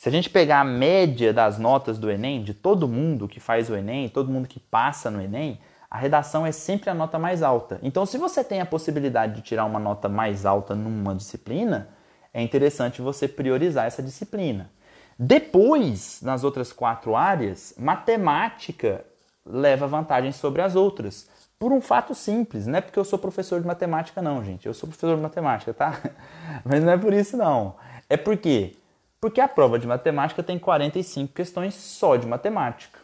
Se 0.00 0.08
a 0.08 0.12
gente 0.12 0.30
pegar 0.30 0.60
a 0.60 0.64
média 0.64 1.30
das 1.30 1.58
notas 1.58 1.98
do 1.98 2.10
Enem, 2.10 2.42
de 2.42 2.54
todo 2.54 2.88
mundo 2.88 3.28
que 3.28 3.38
faz 3.38 3.68
o 3.68 3.76
Enem, 3.76 4.08
todo 4.08 4.32
mundo 4.32 4.48
que 4.48 4.58
passa 4.58 5.10
no 5.10 5.20
Enem, 5.20 5.60
a 5.90 5.98
redação 5.98 6.46
é 6.46 6.52
sempre 6.52 6.88
a 6.88 6.94
nota 6.94 7.18
mais 7.18 7.42
alta. 7.42 7.78
Então, 7.82 8.06
se 8.06 8.16
você 8.16 8.42
tem 8.42 8.62
a 8.62 8.64
possibilidade 8.64 9.34
de 9.34 9.42
tirar 9.42 9.66
uma 9.66 9.78
nota 9.78 10.08
mais 10.08 10.46
alta 10.46 10.74
numa 10.74 11.14
disciplina, 11.14 11.90
é 12.32 12.40
interessante 12.40 13.02
você 13.02 13.28
priorizar 13.28 13.84
essa 13.84 14.02
disciplina. 14.02 14.70
Depois, 15.18 16.22
nas 16.22 16.44
outras 16.44 16.72
quatro 16.72 17.14
áreas, 17.14 17.74
matemática 17.76 19.04
leva 19.44 19.86
vantagem 19.86 20.32
sobre 20.32 20.62
as 20.62 20.76
outras. 20.76 21.28
Por 21.58 21.72
um 21.72 21.80
fato 21.82 22.14
simples, 22.14 22.66
não 22.66 22.78
é 22.78 22.80
porque 22.80 22.98
eu 22.98 23.04
sou 23.04 23.18
professor 23.18 23.60
de 23.60 23.66
matemática, 23.66 24.22
não, 24.22 24.42
gente. 24.42 24.64
Eu 24.64 24.72
sou 24.72 24.88
professor 24.88 25.14
de 25.14 25.22
matemática, 25.22 25.74
tá? 25.74 26.00
Mas 26.64 26.82
não 26.82 26.90
é 26.90 26.96
por 26.96 27.12
isso, 27.12 27.36
não. 27.36 27.74
É 28.08 28.16
porque 28.16 28.79
porque 29.20 29.40
a 29.40 29.48
prova 29.48 29.78
de 29.78 29.86
matemática 29.86 30.42
tem 30.42 30.58
45 30.58 31.34
questões 31.34 31.74
só 31.74 32.16
de 32.16 32.26
matemática. 32.26 32.98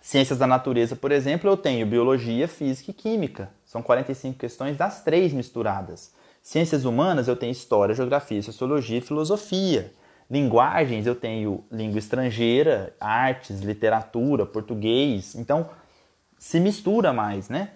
Ciências 0.00 0.38
da 0.38 0.48
natureza, 0.48 0.96
por 0.96 1.12
exemplo, 1.12 1.48
eu 1.48 1.56
tenho 1.56 1.86
biologia, 1.86 2.48
física 2.48 2.90
e 2.90 2.94
química. 2.94 3.50
São 3.64 3.80
45 3.80 4.36
questões 4.36 4.76
das 4.76 5.02
três 5.04 5.32
misturadas. 5.32 6.12
Ciências 6.42 6.84
humanas, 6.84 7.28
eu 7.28 7.36
tenho 7.36 7.52
história, 7.52 7.94
geografia, 7.94 8.42
sociologia 8.42 8.98
e 8.98 9.00
filosofia. 9.00 9.92
Linguagens, 10.28 11.06
eu 11.06 11.14
tenho 11.14 11.64
língua 11.70 12.00
estrangeira, 12.00 12.96
artes, 12.98 13.60
literatura, 13.60 14.44
português. 14.44 15.36
Então, 15.36 15.70
se 16.36 16.58
mistura 16.58 17.12
mais, 17.12 17.48
né? 17.48 17.68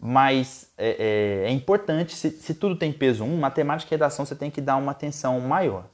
Mas 0.00 0.72
é, 0.78 1.44
é, 1.44 1.48
é 1.48 1.50
importante, 1.50 2.14
se, 2.14 2.30
se, 2.30 2.54
tudo 2.54 2.76
tem 2.76 2.90
peso 2.90 3.22
1, 3.22 3.36
matemática 3.36 3.92
e 3.92 3.96
redação 3.96 4.24
você 4.24 4.34
tem 4.34 4.50
que 4.50 4.62
dar 4.62 4.76
uma 4.76 4.92
atenção 4.92 5.38
maior. 5.40 5.84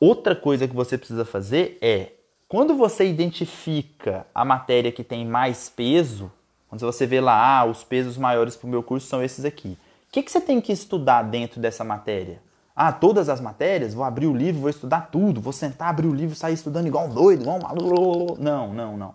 Outra 0.00 0.34
coisa 0.34 0.66
que 0.66 0.74
você 0.74 0.96
precisa 0.96 1.26
fazer 1.26 1.76
é, 1.82 2.12
quando 2.48 2.74
você 2.74 3.06
identifica 3.06 4.26
a 4.34 4.46
matéria 4.46 4.90
que 4.90 5.04
tem 5.04 5.26
mais 5.26 5.68
peso, 5.68 6.32
quando 6.70 6.80
você 6.80 7.06
vê 7.06 7.20
lá, 7.20 7.58
ah, 7.58 7.66
os 7.66 7.84
pesos 7.84 8.16
maiores 8.16 8.56
para 8.56 8.66
o 8.66 8.70
meu 8.70 8.82
curso 8.82 9.06
são 9.06 9.22
esses 9.22 9.44
aqui. 9.44 9.76
O 10.08 10.12
que, 10.12 10.22
que 10.22 10.32
você 10.32 10.40
tem 10.40 10.58
que 10.58 10.72
estudar 10.72 11.22
dentro 11.22 11.60
dessa 11.60 11.84
matéria? 11.84 12.40
Ah, 12.74 12.90
todas 12.90 13.28
as 13.28 13.42
matérias? 13.42 13.92
Vou 13.92 14.02
abrir 14.02 14.26
o 14.26 14.34
livro, 14.34 14.62
vou 14.62 14.70
estudar 14.70 15.10
tudo, 15.12 15.40
vou 15.40 15.52
sentar, 15.52 15.90
abrir 15.90 16.06
o 16.06 16.14
livro, 16.14 16.34
sair 16.34 16.54
estudando 16.54 16.86
igual 16.86 17.06
um 17.06 17.14
doido, 17.14 17.42
igual 17.42 17.58
um 17.58 17.62
maluco. 17.62 18.40
Não, 18.40 18.72
não, 18.72 18.96
não. 18.96 19.14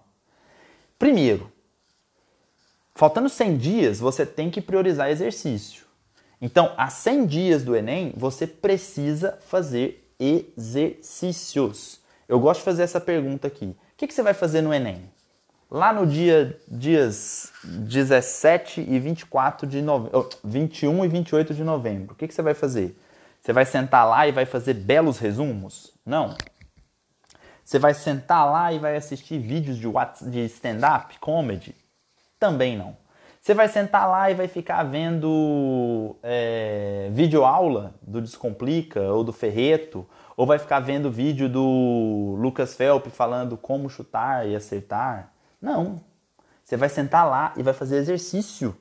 Primeiro, 0.99 1.51
faltando 2.93 3.27
100 3.27 3.57
dias, 3.57 3.99
você 3.99 4.23
tem 4.23 4.51
que 4.51 4.61
priorizar 4.61 5.09
exercício. 5.09 5.85
Então, 6.39 6.73
a 6.77 6.89
100 6.89 7.25
dias 7.25 7.63
do 7.63 7.75
Enem, 7.75 8.13
você 8.15 8.45
precisa 8.45 9.39
fazer 9.47 10.04
exercícios. 10.19 11.99
Eu 12.27 12.39
gosto 12.39 12.59
de 12.59 12.65
fazer 12.65 12.83
essa 12.83 12.99
pergunta 12.99 13.47
aqui. 13.47 13.65
O 13.65 13.75
que, 13.97 14.07
que 14.07 14.13
você 14.13 14.23
vai 14.23 14.33
fazer 14.33 14.61
no 14.61 14.73
Enem? 14.73 15.09
Lá 15.69 15.91
no 15.91 16.05
dia 16.05 16.59
dias 16.67 17.51
17 17.63 18.81
e 18.81 18.99
24 18.99 19.67
de 19.67 19.81
novembro, 19.81 20.29
21 20.43 21.05
e 21.05 21.07
28 21.07 21.53
de 21.53 21.63
novembro, 21.63 22.13
o 22.13 22.15
que, 22.15 22.27
que 22.27 22.33
você 22.33 22.41
vai 22.41 22.53
fazer? 22.53 22.97
Você 23.41 23.51
vai 23.51 23.65
sentar 23.65 24.07
lá 24.07 24.27
e 24.27 24.31
vai 24.31 24.45
fazer 24.45 24.73
belos 24.73 25.17
resumos? 25.17 25.91
Não. 26.05 26.35
Você 27.63 27.79
vai 27.79 27.93
sentar 27.93 28.45
lá 28.49 28.71
e 28.71 28.79
vai 28.79 28.95
assistir 28.95 29.39
vídeos 29.39 29.77
de, 29.77 29.87
de 30.29 30.45
stand-up, 30.45 31.17
comedy? 31.19 31.75
Também 32.39 32.77
não. 32.77 32.95
Você 33.45 33.53
vai 33.53 33.69
sentar 33.69 34.09
lá 34.09 34.31
e 34.31 34.33
vai 34.33 34.47
ficar 34.47 34.81
vendo 34.81 36.15
é, 36.23 37.09
vídeo 37.11 37.45
aula 37.45 37.93
do 38.01 38.19
Descomplica 38.19 38.99
ou 39.01 39.23
do 39.23 39.31
Ferreto, 39.31 40.09
ou 40.35 40.47
vai 40.47 40.57
ficar 40.57 40.79
vendo 40.79 41.11
vídeo 41.11 41.47
do 41.47 42.35
Lucas 42.39 42.73
Felp 42.73 43.05
falando 43.05 43.55
como 43.55 43.87
chutar 43.87 44.47
e 44.47 44.55
acertar. 44.55 45.31
Não. 45.61 46.01
Você 46.63 46.75
vai 46.75 46.89
sentar 46.89 47.29
lá 47.29 47.53
e 47.55 47.61
vai 47.61 47.75
fazer 47.75 47.97
exercício. 47.97 48.75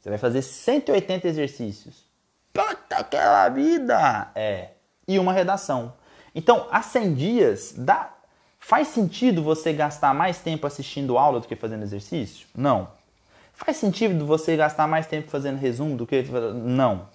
Você 0.00 0.08
vai 0.08 0.18
fazer 0.18 0.42
180 0.42 1.28
exercícios. 1.28 2.06
Puta 2.52 2.96
aquela 2.96 3.48
vida! 3.50 4.32
É. 4.34 4.70
E 5.06 5.16
uma 5.20 5.32
redação. 5.32 5.94
Então, 6.34 6.66
há 6.72 6.82
100 6.82 7.14
dias, 7.14 7.74
dá, 7.78 8.17
Faz 8.68 8.88
sentido 8.88 9.42
você 9.42 9.72
gastar 9.72 10.12
mais 10.12 10.40
tempo 10.40 10.66
assistindo 10.66 11.16
aula 11.16 11.40
do 11.40 11.48
que 11.48 11.56
fazendo 11.56 11.84
exercício? 11.84 12.46
Não. 12.54 12.88
Faz 13.54 13.78
sentido 13.78 14.26
você 14.26 14.58
gastar 14.58 14.86
mais 14.86 15.06
tempo 15.06 15.30
fazendo 15.30 15.56
resumo 15.56 15.96
do 15.96 16.06
que. 16.06 16.22
Não. 16.54 17.08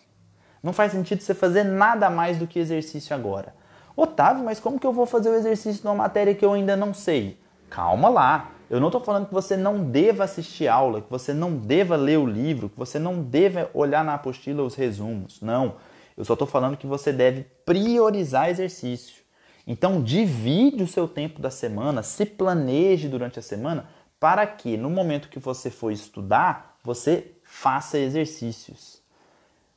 Não 0.63 0.73
faz 0.73 0.93
sentido 0.93 1.21
você 1.21 1.35
fazer 1.35 1.63
nada 1.63 2.09
mais 2.09 2.39
do 2.39 2.47
que 2.47 2.57
exercício 2.57 3.15
agora. 3.15 3.53
Otávio, 3.95 4.43
mas 4.43 4.59
como 4.59 4.79
que 4.79 4.87
eu 4.87 4.91
vou 4.91 5.05
fazer 5.05 5.29
o 5.29 5.35
exercício 5.35 5.83
numa 5.83 5.93
matéria 5.93 6.33
que 6.33 6.43
eu 6.43 6.53
ainda 6.53 6.75
não 6.75 6.91
sei? 6.91 7.37
Calma 7.69 8.09
lá. 8.09 8.49
Eu 8.67 8.79
não 8.79 8.87
estou 8.87 9.01
falando 9.01 9.27
que 9.27 9.33
você 9.35 9.55
não 9.55 9.83
deva 9.83 10.23
assistir 10.23 10.67
aula, 10.67 11.01
que 11.01 11.11
você 11.11 11.35
não 11.35 11.55
deva 11.55 11.95
ler 11.95 12.17
o 12.17 12.25
livro, 12.25 12.67
que 12.67 12.79
você 12.79 12.97
não 12.97 13.21
deva 13.21 13.69
olhar 13.75 14.03
na 14.03 14.15
apostila 14.15 14.63
os 14.63 14.73
resumos. 14.73 15.39
Não. 15.39 15.75
Eu 16.17 16.25
só 16.25 16.33
estou 16.33 16.47
falando 16.47 16.77
que 16.77 16.87
você 16.87 17.13
deve 17.13 17.45
priorizar 17.63 18.49
exercício. 18.49 19.22
Então, 19.65 20.01
divide 20.01 20.83
o 20.83 20.87
seu 20.87 21.07
tempo 21.07 21.41
da 21.41 21.49
semana, 21.49 22.03
se 22.03 22.25
planeje 22.25 23.07
durante 23.07 23.39
a 23.39 23.41
semana 23.41 23.87
para 24.19 24.45
que 24.47 24.77
no 24.77 24.89
momento 24.89 25.29
que 25.29 25.39
você 25.39 25.69
for 25.69 25.91
estudar, 25.91 26.77
você 26.83 27.31
faça 27.43 27.97
exercícios. 27.97 29.01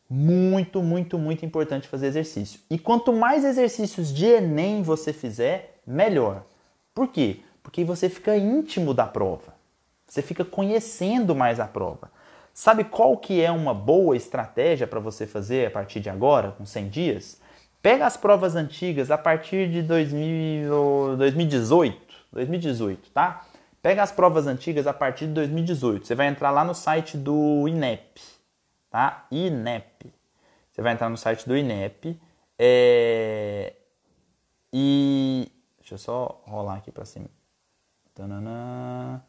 Muito, 0.08 0.82
muito, 0.82 1.18
muito 1.18 1.44
importante 1.44 1.88
fazer 1.88 2.06
exercício. 2.06 2.60
E 2.70 2.78
quanto 2.78 3.12
mais 3.12 3.44
exercícios 3.44 4.14
de 4.14 4.26
Enem 4.26 4.82
você 4.82 5.12
fizer, 5.12 5.80
melhor. 5.86 6.44
Por 6.94 7.08
quê? 7.08 7.40
Porque 7.62 7.84
você 7.84 8.08
fica 8.08 8.36
íntimo 8.36 8.94
da 8.94 9.06
prova. 9.06 9.54
Você 10.06 10.22
fica 10.22 10.44
conhecendo 10.44 11.34
mais 11.34 11.58
a 11.58 11.66
prova. 11.66 12.10
Sabe 12.54 12.84
qual 12.84 13.16
que 13.18 13.42
é 13.42 13.50
uma 13.50 13.74
boa 13.74 14.16
estratégia 14.16 14.86
para 14.86 15.00
você 15.00 15.26
fazer 15.26 15.66
a 15.66 15.70
partir 15.70 16.00
de 16.00 16.08
agora, 16.08 16.52
com 16.52 16.64
100 16.64 16.88
dias? 16.88 17.40
Pega 17.82 18.06
as 18.06 18.16
provas 18.16 18.56
antigas 18.56 19.10
a 19.10 19.18
partir 19.18 19.70
de 19.70 19.82
2000, 19.82 21.16
2018, 21.16 22.14
2018, 22.32 23.10
tá? 23.10 23.46
Pega 23.80 24.02
as 24.02 24.10
provas 24.10 24.46
antigas 24.46 24.86
a 24.86 24.92
partir 24.92 25.26
de 25.26 25.32
2018. 25.34 26.06
Você 26.06 26.14
vai 26.14 26.26
entrar 26.26 26.50
lá 26.50 26.64
no 26.64 26.74
site 26.74 27.16
do 27.16 27.68
INEP, 27.68 28.20
tá? 28.90 29.26
INEP. 29.30 30.12
Você 30.72 30.82
vai 30.82 30.92
entrar 30.92 31.08
no 31.08 31.16
site 31.16 31.46
do 31.46 31.56
INEP 31.56 32.20
é... 32.58 33.74
e 34.72 35.50
deixa 35.78 35.94
eu 35.94 35.98
só 35.98 36.42
rolar 36.44 36.76
aqui 36.76 36.90
para 36.90 37.04
cima. 37.04 37.28
Tanana. 38.14 39.24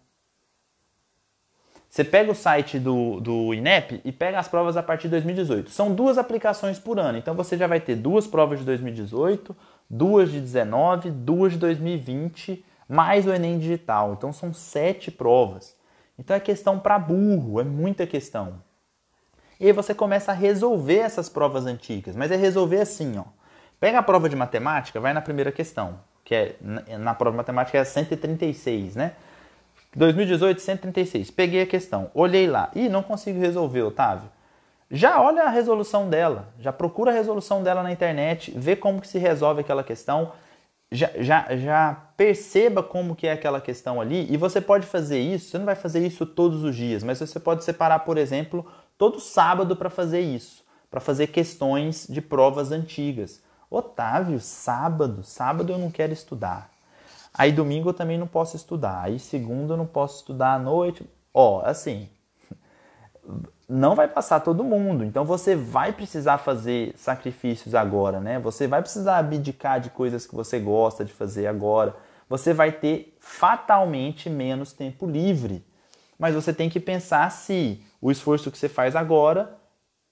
Você 1.98 2.04
pega 2.04 2.32
o 2.32 2.36
site 2.36 2.78
do, 2.78 3.20
do 3.20 3.56
INEP 3.56 4.02
e 4.06 4.12
pega 4.12 4.38
as 4.38 4.48
provas 4.48 4.78
a 4.78 4.84
partir 4.84 5.08
de 5.08 5.14
2018. 5.14 5.72
São 5.72 5.96
duas 5.96 6.20
aplicações 6.20 6.78
por 6.78 7.00
ano, 7.00 7.18
então 7.18 7.34
você 7.34 7.58
já 7.58 7.66
vai 7.66 7.80
ter 7.80 7.96
duas 7.96 8.28
provas 8.28 8.60
de 8.60 8.66
2018, 8.66 9.58
duas 9.90 10.32
de 10.32 10.40
19, 10.40 11.10
duas 11.10 11.54
de 11.54 11.58
2020, 11.58 12.64
mais 12.88 13.26
o 13.26 13.34
Enem 13.34 13.58
Digital. 13.58 14.14
Então 14.14 14.32
são 14.32 14.54
sete 14.54 15.10
provas. 15.10 15.76
Então 16.20 16.36
é 16.36 16.40
questão 16.40 16.78
para 16.78 17.00
burro, 17.00 17.60
é 17.60 17.64
muita 17.64 18.06
questão. 18.06 18.62
E 19.60 19.66
aí 19.66 19.72
você 19.72 19.96
começa 19.96 20.32
a 20.32 20.36
resolver 20.36 21.00
essas 21.00 21.28
provas 21.28 21.66
antigas, 21.66 22.16
mas 22.16 22.32
é 22.32 22.36
resolver 22.36 22.80
assim, 22.80 23.18
ó. 23.18 23.24
Pega 23.80 23.98
a 23.98 24.04
prova 24.04 24.30
de 24.30 24.36
matemática, 24.36 25.00
vai 25.00 25.14
na 25.14 25.22
primeira 25.22 25.52
questão, 25.52 26.00
que 26.24 26.36
é 26.36 26.56
na 27.00 27.16
prova 27.16 27.32
de 27.32 27.38
matemática 27.38 27.80
é 27.80 27.84
136, 27.84 28.96
né? 28.96 29.14
2018, 29.96 30.62
136. 30.62 31.32
Peguei 31.32 31.62
a 31.62 31.68
questão, 31.68 32.12
olhei 32.14 32.48
lá. 32.48 32.70
e 32.76 32.90
não 32.90 33.02
consigo 33.02 33.40
resolver, 33.40 33.82
Otávio. 33.82 34.30
Já 34.90 35.22
olha 35.22 35.44
a 35.44 35.50
resolução 35.50 36.10
dela, 36.10 36.48
já 36.60 36.72
procura 36.72 37.12
a 37.12 37.14
resolução 37.14 37.62
dela 37.62 37.84
na 37.84 37.92
internet, 37.92 38.54
vê 38.56 38.74
como 38.74 39.02
que 39.02 39.08
se 39.08 39.18
resolve 39.18 39.60
aquela 39.60 39.84
questão, 39.84 40.32
já, 40.90 41.12
já, 41.18 41.58
já 41.58 41.98
perceba 42.16 42.82
como 42.82 43.14
que 43.14 43.28
é 43.28 43.34
aquela 43.34 43.60
questão 43.60 44.00
ali 44.00 44.26
e 44.32 44.38
você 44.38 44.62
pode 44.62 44.86
fazer 44.86 45.20
isso, 45.20 45.50
você 45.50 45.58
não 45.58 45.66
vai 45.66 45.76
fazer 45.76 46.06
isso 46.06 46.26
todos 46.26 46.64
os 46.64 46.74
dias, 46.74 47.04
mas 47.04 47.20
você 47.20 47.38
pode 47.38 47.66
separar, 47.66 48.00
por 48.00 48.18
exemplo, 48.18 48.66
todo 48.98 49.20
sábado 49.20 49.76
para 49.76 49.90
fazer 49.90 50.22
isso, 50.22 50.64
para 50.90 51.02
fazer 51.02 51.28
questões 51.28 52.08
de 52.10 52.22
provas 52.22 52.72
antigas. 52.72 53.42
Otávio, 53.70 54.40
sábado, 54.40 55.22
sábado 55.24 55.74
eu 55.74 55.78
não 55.78 55.92
quero 55.92 56.14
estudar. 56.14 56.70
Aí 57.38 57.52
domingo 57.52 57.90
eu 57.90 57.94
também 57.94 58.18
não 58.18 58.28
posso 58.28 58.56
estudar. 58.56 59.02
Aí 59.04 59.20
segunda 59.20 59.74
eu 59.74 59.78
não 59.78 59.86
posso 59.86 60.18
estudar 60.18 60.54
à 60.54 60.60
noite. 60.60 61.08
Ó, 61.34 61.62
assim, 61.64 62.10
não 63.70 63.94
vai 63.96 64.08
passar 64.08 64.40
todo 64.40 64.64
mundo. 64.64 65.04
Então 65.04 65.24
você 65.24 65.56
vai 65.56 65.94
precisar 65.94 66.40
fazer 66.40 66.94
sacrifícios 66.98 67.76
agora, 67.76 68.20
né? 68.20 68.40
Você 68.40 68.68
vai 68.68 68.82
precisar 68.82 69.20
abdicar 69.20 69.80
de 69.80 69.92
coisas 69.92 70.26
que 70.26 70.34
você 70.34 70.60
gosta 70.60 71.06
de 71.06 71.14
fazer 71.14 71.46
agora. 71.46 71.96
Você 72.28 72.54
vai 72.54 72.72
ter 72.72 73.16
fatalmente 73.20 74.30
menos 74.30 74.74
tempo 74.74 75.06
livre. 75.06 75.64
Mas 76.18 76.34
você 76.34 76.52
tem 76.52 76.70
que 76.70 76.80
pensar 76.80 77.30
se 77.30 77.84
o 78.02 78.10
esforço 78.10 78.50
que 78.50 78.58
você 78.58 78.68
faz 78.68 78.96
agora 78.96 79.56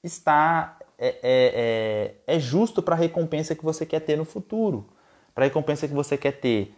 está 0.03 0.77
é, 0.97 1.07
é, 1.07 2.15
é, 2.27 2.35
é 2.35 2.39
justo 2.39 2.81
para 2.81 2.95
a 2.95 2.97
recompensa 2.97 3.55
que 3.55 3.65
você 3.65 3.85
quer 3.85 4.01
ter 4.01 4.15
no 4.15 4.25
futuro. 4.25 4.87
Para 5.33 5.45
a 5.45 5.47
recompensa 5.47 5.87
que 5.87 5.93
você 5.93 6.15
quer 6.15 6.33
ter 6.33 6.75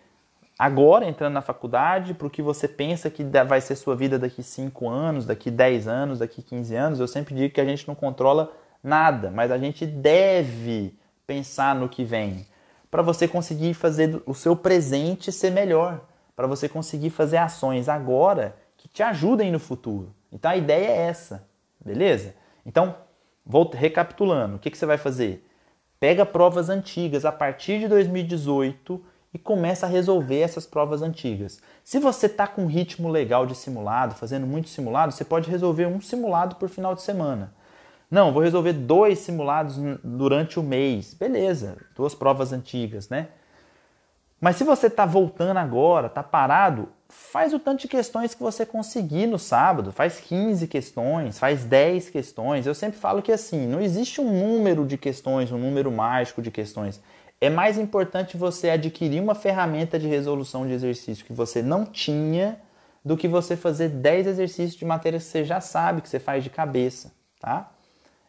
agora 0.57 1.07
entrando 1.07 1.33
na 1.33 1.41
faculdade, 1.41 2.13
para 2.13 2.27
o 2.27 2.29
que 2.29 2.41
você 2.41 2.67
pensa 2.67 3.09
que 3.09 3.23
vai 3.47 3.61
ser 3.61 3.75
sua 3.75 3.95
vida 3.95 4.17
daqui 4.17 4.41
5 4.41 4.89
anos, 4.89 5.25
daqui 5.25 5.51
10 5.51 5.87
anos, 5.87 6.19
daqui 6.19 6.41
15 6.41 6.75
anos. 6.75 6.99
Eu 6.99 7.07
sempre 7.07 7.35
digo 7.35 7.53
que 7.53 7.61
a 7.61 7.65
gente 7.65 7.87
não 7.87 7.95
controla 7.95 8.51
nada, 8.83 9.29
mas 9.29 9.51
a 9.51 9.57
gente 9.57 9.85
deve 9.85 10.97
pensar 11.25 11.75
no 11.75 11.89
que 11.89 12.03
vem, 12.03 12.45
para 12.89 13.01
você 13.01 13.27
conseguir 13.27 13.73
fazer 13.73 14.21
o 14.25 14.33
seu 14.33 14.55
presente 14.55 15.31
ser 15.31 15.51
melhor, 15.51 16.01
para 16.35 16.47
você 16.47 16.69
conseguir 16.69 17.09
fazer 17.09 17.37
ações 17.37 17.89
agora 17.89 18.55
que 18.77 18.87
te 18.87 19.03
ajudem 19.03 19.51
no 19.51 19.59
futuro. 19.59 20.15
Então 20.31 20.49
a 20.49 20.55
ideia 20.55 20.87
é 20.87 20.97
essa, 21.07 21.45
beleza? 21.83 22.33
Então, 22.65 22.95
vou 23.45 23.69
recapitulando, 23.69 24.55
o 24.55 24.59
que, 24.59 24.71
que 24.71 24.77
você 24.77 24.85
vai 24.85 24.97
fazer? 24.97 25.45
Pega 25.99 26.25
provas 26.25 26.69
antigas 26.69 27.25
a 27.25 27.31
partir 27.31 27.79
de 27.79 27.87
2018 27.87 29.03
e 29.33 29.37
começa 29.37 29.85
a 29.85 29.89
resolver 29.89 30.39
essas 30.39 30.65
provas 30.65 31.01
antigas. 31.01 31.61
Se 31.83 31.99
você 31.99 32.27
está 32.27 32.47
com 32.47 32.63
um 32.63 32.67
ritmo 32.67 33.09
legal 33.09 33.45
de 33.45 33.55
simulado, 33.55 34.15
fazendo 34.15 34.47
muito 34.47 34.69
simulado, 34.69 35.11
você 35.11 35.25
pode 35.25 35.49
resolver 35.49 35.85
um 35.85 36.01
simulado 36.01 36.55
por 36.55 36.69
final 36.69 36.95
de 36.95 37.01
semana. 37.01 37.53
Não, 38.09 38.31
vou 38.31 38.41
resolver 38.41 38.73
dois 38.73 39.19
simulados 39.19 39.75
durante 40.03 40.59
o 40.59 40.63
mês. 40.63 41.13
Beleza, 41.13 41.77
duas 41.95 42.15
provas 42.15 42.53
antigas, 42.53 43.09
né? 43.09 43.27
Mas 44.39 44.55
se 44.55 44.63
você 44.63 44.87
está 44.87 45.05
voltando 45.05 45.57
agora, 45.57 46.07
está 46.07 46.23
parado, 46.23 46.89
faz 47.09 47.53
o 47.53 47.59
tanto 47.59 47.81
de 47.81 47.87
questões 47.87 48.33
que 48.33 48.41
você 48.41 48.65
conseguir 48.65 49.25
no 49.25 49.39
sábado. 49.39 49.91
Faz 49.91 50.19
15 50.19 50.67
questões, 50.67 51.39
faz 51.39 51.65
10 51.65 52.09
questões. 52.09 52.65
Eu 52.65 52.75
sempre 52.75 52.99
falo 52.99 53.21
que 53.21 53.31
assim, 53.31 53.67
não 53.67 53.81
existe 53.81 54.21
um 54.21 54.31
número 54.31 54.85
de 54.85 54.97
questões, 54.97 55.51
um 55.51 55.57
número 55.57 55.91
mágico 55.91 56.41
de 56.41 56.51
questões 56.51 57.01
é 57.39 57.49
mais 57.49 57.77
importante 57.77 58.35
você 58.35 58.69
adquirir 58.69 59.21
uma 59.21 59.35
ferramenta 59.35 59.99
de 59.99 60.07
resolução 60.07 60.65
de 60.65 60.73
exercício 60.73 61.25
que 61.25 61.33
você 61.33 61.61
não 61.61 61.85
tinha 61.85 62.59
do 63.05 63.15
que 63.15 63.27
você 63.27 63.55
fazer 63.55 63.89
10 63.89 64.27
exercícios 64.27 64.75
de 64.75 64.83
matéria 64.83 65.19
que 65.19 65.25
você 65.25 65.45
já 65.45 65.61
sabe, 65.61 66.01
que 66.01 66.09
você 66.09 66.19
faz 66.19 66.43
de 66.43 66.49
cabeça, 66.49 67.11
tá? 67.39 67.71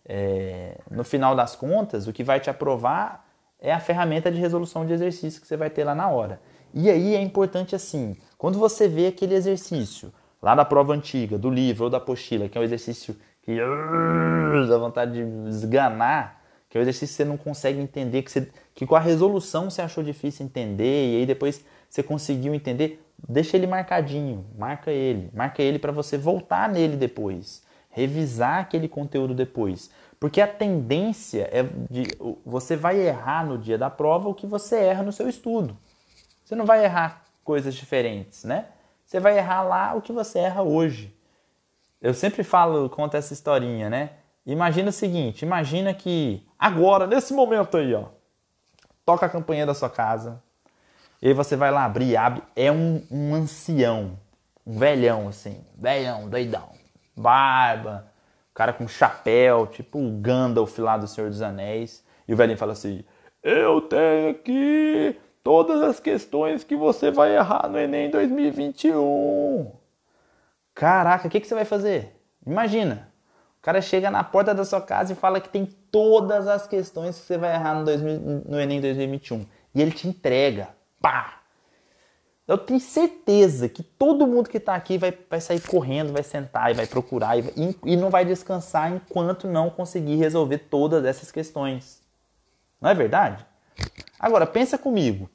É, 0.07 0.79
no 0.91 1.05
final 1.05 1.35
das 1.35 1.57
contas, 1.57 2.07
o 2.07 2.13
que 2.13 2.23
vai 2.23 2.39
te 2.39 2.49
aprovar 2.49 3.27
é 3.61 3.73
a 3.73 3.81
ferramenta 3.81 4.31
de 4.31 4.39
resolução 4.39 4.87
de 4.87 4.93
exercício 4.93 5.41
que 5.41 5.47
você 5.47 5.57
vai 5.57 5.69
ter 5.69 5.85
lá 5.85 5.95
na 5.95 6.09
hora. 6.09 6.41
E 6.73 6.91
aí 6.91 7.15
é 7.15 7.21
importante 7.21 7.75
assim, 7.75 8.17
quando 8.37 8.59
você 8.59 8.89
vê 8.89 9.09
aquele 9.09 9.35
exercício 9.35 10.13
lá 10.41 10.55
da 10.55 10.65
prova 10.65 10.95
antiga, 10.95 11.37
do 11.37 11.51
livro 11.51 11.85
ou 11.85 11.91
da 11.91 11.97
apostila, 11.97 12.49
que 12.49 12.57
é 12.57 12.61
um 12.61 12.65
exercício 12.65 13.17
que 13.43 13.57
dá 14.69 14.79
vontade 14.79 15.13
de 15.13 15.49
esganar, 15.49 16.38
que 16.69 16.77
é 16.77 16.81
o 16.81 16.83
exercício 16.83 17.09
que 17.09 17.17
você 17.17 17.25
não 17.25 17.37
consegue 17.37 17.81
entender, 17.81 18.23
que, 18.23 18.31
você, 18.31 18.49
que 18.75 18.87
com 18.87 18.95
a 18.95 19.01
resolução 19.01 19.71
você 19.71 19.81
achou 19.81 20.05
difícil 20.05 20.45
entender, 20.45 21.13
e 21.13 21.17
aí 21.21 21.27
depois 21.27 21.65
você 21.89 22.03
conseguiu 22.03 22.55
entender, 22.55 23.03
deixa 23.29 23.57
ele 23.57 23.67
marcadinho, 23.67 24.45
marca 24.57 24.91
ele, 24.91 25.31
marca 25.33 25.63
ele 25.63 25.79
para 25.79 25.93
você 25.93 26.19
voltar 26.19 26.69
nele 26.69 26.97
depois, 26.97 27.63
revisar 27.91 28.61
aquele 28.61 28.89
conteúdo 28.89 29.35
depois. 29.35 29.91
Porque 30.21 30.41
a 30.41 30.49
tendência 30.49 31.49
é 31.53 31.63
de 31.89 32.05
você 32.45 32.77
vai 32.77 32.99
errar 32.99 33.47
no 33.47 33.57
dia 33.57 33.79
da 33.79 33.89
prova 33.89 34.29
o 34.29 34.35
que 34.35 34.47
você 34.47 34.77
erra 34.77 35.03
no 35.03 35.13
seu 35.13 35.29
estudo. 35.29 35.77
Você 36.45 36.55
não 36.57 36.67
vai 36.67 36.85
errar 36.85 37.25
coisas 37.45 37.75
diferentes, 37.75 38.45
né? 38.45 38.67
Você 39.05 39.21
vai 39.21 39.39
errar 39.39 39.63
lá 39.63 39.95
o 39.95 40.03
que 40.03 40.13
você 40.13 40.41
erra 40.41 40.63
hoje. 40.63 41.15
Eu 42.03 42.13
sempre 42.15 42.43
falo, 42.43 42.91
conto 42.91 43.17
essa 43.17 43.33
historinha, 43.33 43.89
né? 43.89 44.11
Imagina 44.49 44.89
o 44.89 44.93
seguinte, 44.93 45.45
imagina 45.45 45.93
que 45.93 46.43
agora, 46.59 47.07
nesse 47.07 47.35
momento 47.35 47.77
aí, 47.77 47.93
ó, 47.93 48.07
toca 49.05 49.27
a 49.27 49.29
campanha 49.29 49.67
da 49.67 49.75
sua 49.75 49.91
casa, 49.91 50.43
e 51.21 51.29
aí 51.29 51.35
você 51.35 51.55
vai 51.55 51.71
lá 51.71 51.85
abrir, 51.85 52.17
abre, 52.17 52.43
é 52.57 52.73
um, 52.73 53.07
um 53.11 53.35
ancião, 53.35 54.19
um 54.67 54.79
velhão 54.79 55.29
assim, 55.29 55.63
velhão, 55.77 56.31
doidão, 56.31 56.71
barba, 57.15 58.11
cara 58.55 58.73
com 58.73 58.89
chapéu, 58.89 59.67
tipo 59.67 59.99
o 59.99 60.19
Gandalf 60.19 60.79
lá 60.79 60.97
do 60.97 61.07
Senhor 61.07 61.29
dos 61.29 61.43
Anéis, 61.43 62.03
e 62.27 62.33
o 62.33 62.37
velhinho 62.37 62.57
fala 62.57 62.73
assim, 62.73 63.05
eu 63.43 63.83
tenho 63.83 64.31
aqui 64.31 65.21
todas 65.45 65.83
as 65.83 66.01
questões 66.01 66.65
que 66.65 66.75
você 66.75 67.11
vai 67.11 67.37
errar 67.37 67.69
no 67.69 67.79
Enem 67.79 68.11
2021. 68.11 69.71
Caraca, 70.75 71.29
o 71.29 71.31
que, 71.31 71.39
que 71.39 71.47
você 71.47 71.55
vai 71.55 71.67
fazer? 71.67 72.19
Imagina, 72.47 73.08
cara 73.69 73.83
chega 73.83 74.11
na 74.11 74.25
porta 74.25 74.55
da 74.55 74.65
sua 74.65 74.81
casa 74.81 75.13
e 75.13 75.17
fala 75.17 75.43
que 75.43 75.49
tem 75.51 75.67
todas 75.67 76.49
as 76.49 76.67
questões 76.67 77.19
que 77.19 77.27
você 77.27 77.37
vai 77.37 77.55
errar 77.55 77.75
no, 77.75 77.85
2000, 77.85 78.43
no 78.47 78.59
Enem 78.59 78.81
2021. 78.81 79.45
E 79.75 79.83
ele 79.83 79.91
te 79.91 80.09
entrega. 80.09 80.71
Pá! 81.03 81.43
Eu 82.47 82.57
tenho 82.57 82.81
certeza 82.81 83.69
que 83.69 83.83
todo 83.83 84.27
mundo 84.27 84.49
que 84.49 84.57
está 84.57 84.75
aqui 84.75 84.97
vai, 84.97 85.13
vai 85.29 85.39
sair 85.39 85.61
correndo, 85.61 86.15
vai 86.15 86.23
sentar 86.23 86.71
e 86.71 86.75
vai 86.75 86.87
procurar 86.87 87.39
e, 87.39 87.43
vai, 87.43 87.53
e 87.85 87.95
não 87.95 88.09
vai 88.09 88.25
descansar 88.25 88.91
enquanto 88.91 89.47
não 89.47 89.69
conseguir 89.69 90.17
resolver 90.17 90.57
todas 90.71 91.05
essas 91.05 91.31
questões. 91.31 92.01
Não 92.81 92.89
é 92.89 92.95
verdade? 92.95 93.45
Agora, 94.19 94.47
pensa 94.47 94.79
comigo. 94.79 95.29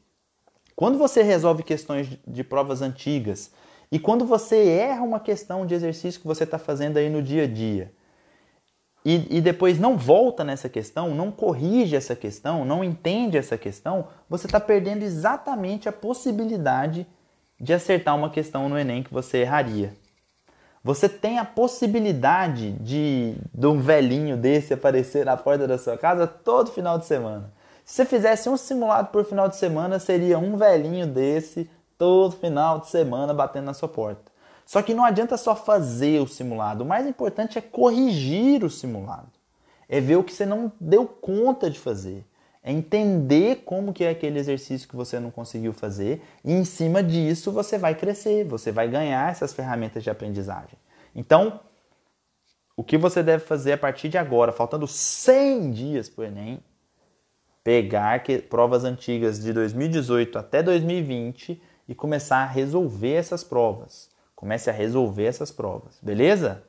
Quando 0.75 0.97
você 0.97 1.21
resolve 1.21 1.61
questões 1.61 2.09
de, 2.09 2.19
de 2.25 2.43
provas 2.43 2.81
antigas 2.81 3.51
e 3.91 3.99
quando 3.99 4.25
você 4.25 4.69
erra 4.69 5.03
uma 5.03 5.19
questão 5.19 5.67
de 5.67 5.75
exercício 5.75 6.19
que 6.19 6.25
você 6.25 6.45
está 6.45 6.57
fazendo 6.57 6.97
aí 6.97 7.11
no 7.11 7.21
dia 7.21 7.43
a 7.43 7.47
dia, 7.47 7.93
e, 9.05 9.37
e 9.37 9.41
depois 9.41 9.79
não 9.79 9.97
volta 9.97 10.43
nessa 10.43 10.69
questão, 10.69 11.13
não 11.13 11.31
corrige 11.31 11.95
essa 11.95 12.15
questão, 12.15 12.63
não 12.63 12.83
entende 12.83 13.37
essa 13.37 13.57
questão, 13.57 14.07
você 14.29 14.45
está 14.47 14.59
perdendo 14.59 15.03
exatamente 15.03 15.89
a 15.89 15.91
possibilidade 15.91 17.05
de 17.59 17.73
acertar 17.73 18.15
uma 18.15 18.29
questão 18.29 18.69
no 18.69 18.77
Enem 18.77 19.03
que 19.03 19.13
você 19.13 19.39
erraria. 19.39 19.93
Você 20.83 21.07
tem 21.07 21.39
a 21.39 21.45
possibilidade 21.45 22.73
de, 22.73 23.35
de 23.53 23.67
um 23.67 23.79
velhinho 23.79 24.35
desse 24.35 24.73
aparecer 24.73 25.25
na 25.25 25.37
porta 25.37 25.65
da 25.65 25.77
sua 25.77 25.97
casa 25.97 26.27
todo 26.27 26.71
final 26.71 26.97
de 26.97 27.05
semana. 27.05 27.53
Se 27.85 27.95
você 27.95 28.05
fizesse 28.05 28.49
um 28.49 28.57
simulado 28.57 29.09
por 29.09 29.23
final 29.25 29.47
de 29.47 29.55
semana, 29.55 29.99
seria 29.99 30.37
um 30.37 30.57
velhinho 30.57 31.07
desse 31.07 31.69
todo 31.97 32.35
final 32.35 32.79
de 32.79 32.89
semana 32.89 33.33
batendo 33.33 33.65
na 33.65 33.73
sua 33.73 33.87
porta. 33.87 34.32
Só 34.65 34.81
que 34.81 34.93
não 34.93 35.03
adianta 35.03 35.37
só 35.37 35.55
fazer 35.55 36.21
o 36.21 36.27
simulado, 36.27 36.83
o 36.83 36.87
mais 36.87 37.05
importante 37.05 37.57
é 37.57 37.61
corrigir 37.61 38.63
o 38.63 38.69
simulado. 38.69 39.31
É 39.89 39.99
ver 39.99 40.15
o 40.15 40.23
que 40.23 40.33
você 40.33 40.45
não 40.45 40.71
deu 40.79 41.05
conta 41.05 41.69
de 41.69 41.79
fazer. 41.79 42.25
É 42.63 42.71
entender 42.71 43.63
como 43.65 43.91
que 43.91 44.05
é 44.05 44.09
aquele 44.09 44.39
exercício 44.39 44.87
que 44.87 44.95
você 44.95 45.19
não 45.19 45.29
conseguiu 45.29 45.73
fazer 45.73 46.21
e 46.45 46.53
em 46.53 46.63
cima 46.63 47.03
disso 47.03 47.51
você 47.51 47.77
vai 47.77 47.93
crescer, 47.93 48.45
você 48.45 48.71
vai 48.71 48.87
ganhar 48.87 49.29
essas 49.29 49.51
ferramentas 49.51 50.01
de 50.01 50.09
aprendizagem. 50.09 50.77
Então, 51.13 51.59
o 52.75 52.83
que 52.83 52.97
você 52.97 53.21
deve 53.21 53.43
fazer 53.43 53.73
a 53.73 53.77
partir 53.77 54.07
de 54.07 54.17
agora, 54.17 54.53
faltando 54.53 54.87
100 54.87 55.71
dias 55.71 56.07
para 56.07 56.23
o 56.23 56.25
Enem, 56.25 56.63
pegar 57.63 58.23
que, 58.23 58.39
provas 58.39 58.85
antigas 58.85 59.41
de 59.41 59.51
2018 59.51 60.39
até 60.39 60.63
2020 60.63 61.61
e 61.87 61.93
começar 61.93 62.37
a 62.37 62.47
resolver 62.47 63.13
essas 63.13 63.43
provas. 63.43 64.09
Comece 64.43 64.69
a 64.69 64.73
resolver 64.73 65.23
essas 65.23 65.53
provas, 65.53 65.97
beleza? 66.01 66.63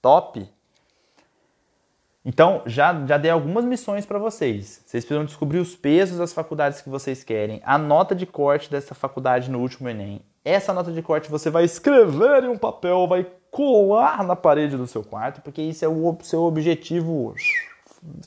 Top! 0.00 0.48
Então, 2.24 2.62
já, 2.64 3.04
já 3.04 3.18
dei 3.18 3.28
algumas 3.28 3.64
missões 3.64 4.06
para 4.06 4.20
vocês. 4.20 4.84
Vocês 4.86 5.04
precisam 5.04 5.24
descobrir 5.24 5.58
os 5.58 5.74
pesos 5.74 6.18
das 6.18 6.32
faculdades 6.32 6.80
que 6.80 6.88
vocês 6.88 7.24
querem, 7.24 7.60
a 7.64 7.76
nota 7.76 8.14
de 8.14 8.24
corte 8.24 8.70
dessa 8.70 8.94
faculdade 8.94 9.50
no 9.50 9.58
último 9.58 9.88
Enem. 9.88 10.20
Essa 10.44 10.72
nota 10.72 10.92
de 10.92 11.02
corte 11.02 11.28
você 11.28 11.50
vai 11.50 11.64
escrever 11.64 12.44
em 12.44 12.50
um 12.50 12.56
papel, 12.56 13.08
vai 13.08 13.26
colar 13.50 14.22
na 14.22 14.36
parede 14.36 14.76
do 14.76 14.86
seu 14.86 15.02
quarto, 15.02 15.40
porque 15.42 15.60
isso 15.60 15.84
é 15.84 15.88
o 15.88 16.16
seu 16.22 16.44
objetivo. 16.44 17.34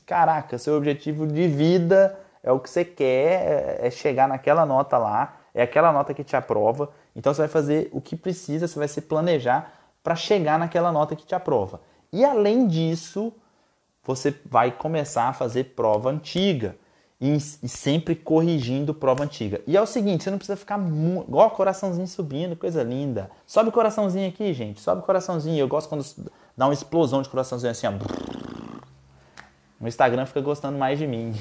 Caraca, 0.05 0.57
seu 0.57 0.75
objetivo 0.75 1.25
de 1.25 1.47
vida 1.47 2.19
é 2.43 2.51
o 2.51 2.59
que 2.59 2.69
você 2.69 2.83
quer, 2.83 3.79
é, 3.79 3.87
é 3.87 3.89
chegar 3.89 4.27
naquela 4.27 4.65
nota 4.65 4.97
lá, 4.97 5.37
é 5.53 5.61
aquela 5.61 5.93
nota 5.93 6.13
que 6.13 6.25
te 6.25 6.35
aprova. 6.35 6.91
Então 7.15 7.33
você 7.33 7.41
vai 7.41 7.49
fazer 7.49 7.89
o 7.91 7.99
que 7.99 8.15
precisa, 8.15 8.67
você 8.67 8.77
vai 8.77 8.87
se 8.87 9.01
planejar 9.01 9.73
para 10.03 10.15
chegar 10.15 10.57
naquela 10.57 10.91
nota 10.91 11.15
que 11.15 11.25
te 11.25 11.35
aprova. 11.35 11.81
E 12.11 12.25
além 12.25 12.67
disso, 12.67 13.33
você 14.03 14.35
vai 14.45 14.71
começar 14.71 15.29
a 15.29 15.33
fazer 15.33 15.75
prova 15.75 16.09
antiga 16.09 16.75
e, 17.19 17.35
e 17.35 17.69
sempre 17.69 18.15
corrigindo 18.15 18.93
prova 18.93 19.23
antiga. 19.23 19.61
E 19.67 19.77
é 19.77 19.81
o 19.81 19.85
seguinte, 19.85 20.23
você 20.23 20.31
não 20.31 20.39
precisa 20.39 20.57
ficar 20.57 20.79
igual 20.79 21.51
coraçãozinho 21.51 22.07
subindo, 22.07 22.55
coisa 22.55 22.81
linda. 22.81 23.29
Sobe 23.45 23.69
o 23.69 23.71
coraçãozinho 23.71 24.27
aqui, 24.27 24.51
gente. 24.53 24.81
Sobe 24.81 25.01
o 25.01 25.05
coraçãozinho. 25.05 25.59
Eu 25.59 25.67
gosto 25.67 25.87
quando 25.87 26.03
dá 26.57 26.65
uma 26.65 26.73
explosão 26.73 27.21
de 27.21 27.29
coraçãozinho 27.29 27.71
assim, 27.71 27.87
ó. 27.87 27.91
O 29.79 29.87
Instagram 29.87 30.25
fica 30.25 30.41
gostando 30.41 30.77
mais 30.77 30.99
de 30.99 31.07
mim 31.07 31.33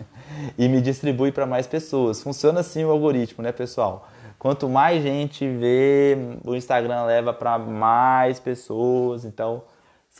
e 0.58 0.68
me 0.68 0.80
distribui 0.80 1.30
para 1.30 1.46
mais 1.46 1.66
pessoas. 1.66 2.22
Funciona 2.22 2.60
assim 2.60 2.84
o 2.84 2.90
algoritmo, 2.90 3.42
né, 3.42 3.52
pessoal? 3.52 4.08
Quanto 4.38 4.68
mais 4.68 5.02
gente 5.02 5.48
vê, 5.48 6.16
o 6.44 6.54
Instagram 6.54 7.04
leva 7.04 7.32
para 7.32 7.58
mais 7.58 8.38
pessoas. 8.38 9.24
Então, 9.24 9.64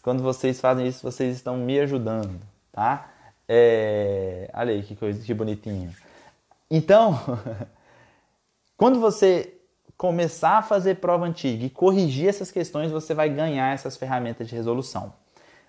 quando 0.03 0.23
vocês 0.23 0.61
fazem 0.61 0.87
isso, 0.89 1.03
vocês 1.03 1.37
estão 1.37 1.57
me 1.57 1.79
ajudando, 1.79 2.41
tá? 2.73 3.11
É... 3.49 4.51
Olha 4.55 4.73
aí 4.73 4.83
que 4.83 4.97
coisa, 4.97 5.25
que 5.25 5.33
bonitinho. 5.33 5.95
Então, 6.71 7.19
quando 8.77 9.01
você 9.01 9.55
começar 9.97 10.59
a 10.59 10.63
fazer 10.63 10.97
prova 10.97 11.25
antiga 11.25 11.67
e 11.67 11.71
corrigir 11.71 12.29
essas 12.29 12.51
questões, 12.51 12.91
você 12.91 13.15
vai 13.15 13.29
ganhar 13.29 13.73
essas 13.73 13.97
ferramentas 13.97 14.49
de 14.49 14.55
resolução. 14.55 15.13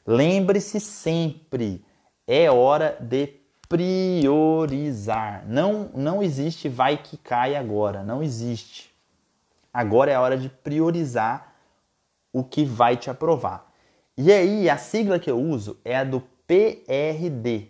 Lembre-se 0.06 0.80
sempre, 0.80 1.84
é 2.28 2.50
hora 2.50 2.98
de 3.00 3.39
priorizar. 3.70 5.46
Não, 5.48 5.92
não 5.94 6.24
existe 6.24 6.68
vai 6.68 6.98
que 6.98 7.16
cai 7.16 7.56
agora, 7.56 8.04
não 8.04 8.24
existe. 8.24 8.90
Agora 9.72 10.12
é 10.12 10.16
a 10.16 10.22
hora 10.22 10.38
de 10.38 10.50
priorizar 10.50 11.54
o 12.34 12.44
que 12.44 12.66
vai 12.66 12.98
te 12.98 13.10
aprovar. 13.12 13.72
E 14.18 14.34
aí, 14.34 14.70
a 14.70 14.78
sigla 14.78 15.20
que 15.20 15.30
eu 15.30 15.40
uso 15.40 15.78
é 15.86 15.96
a 15.96 16.04
do 16.04 16.22
PRD. 16.48 17.68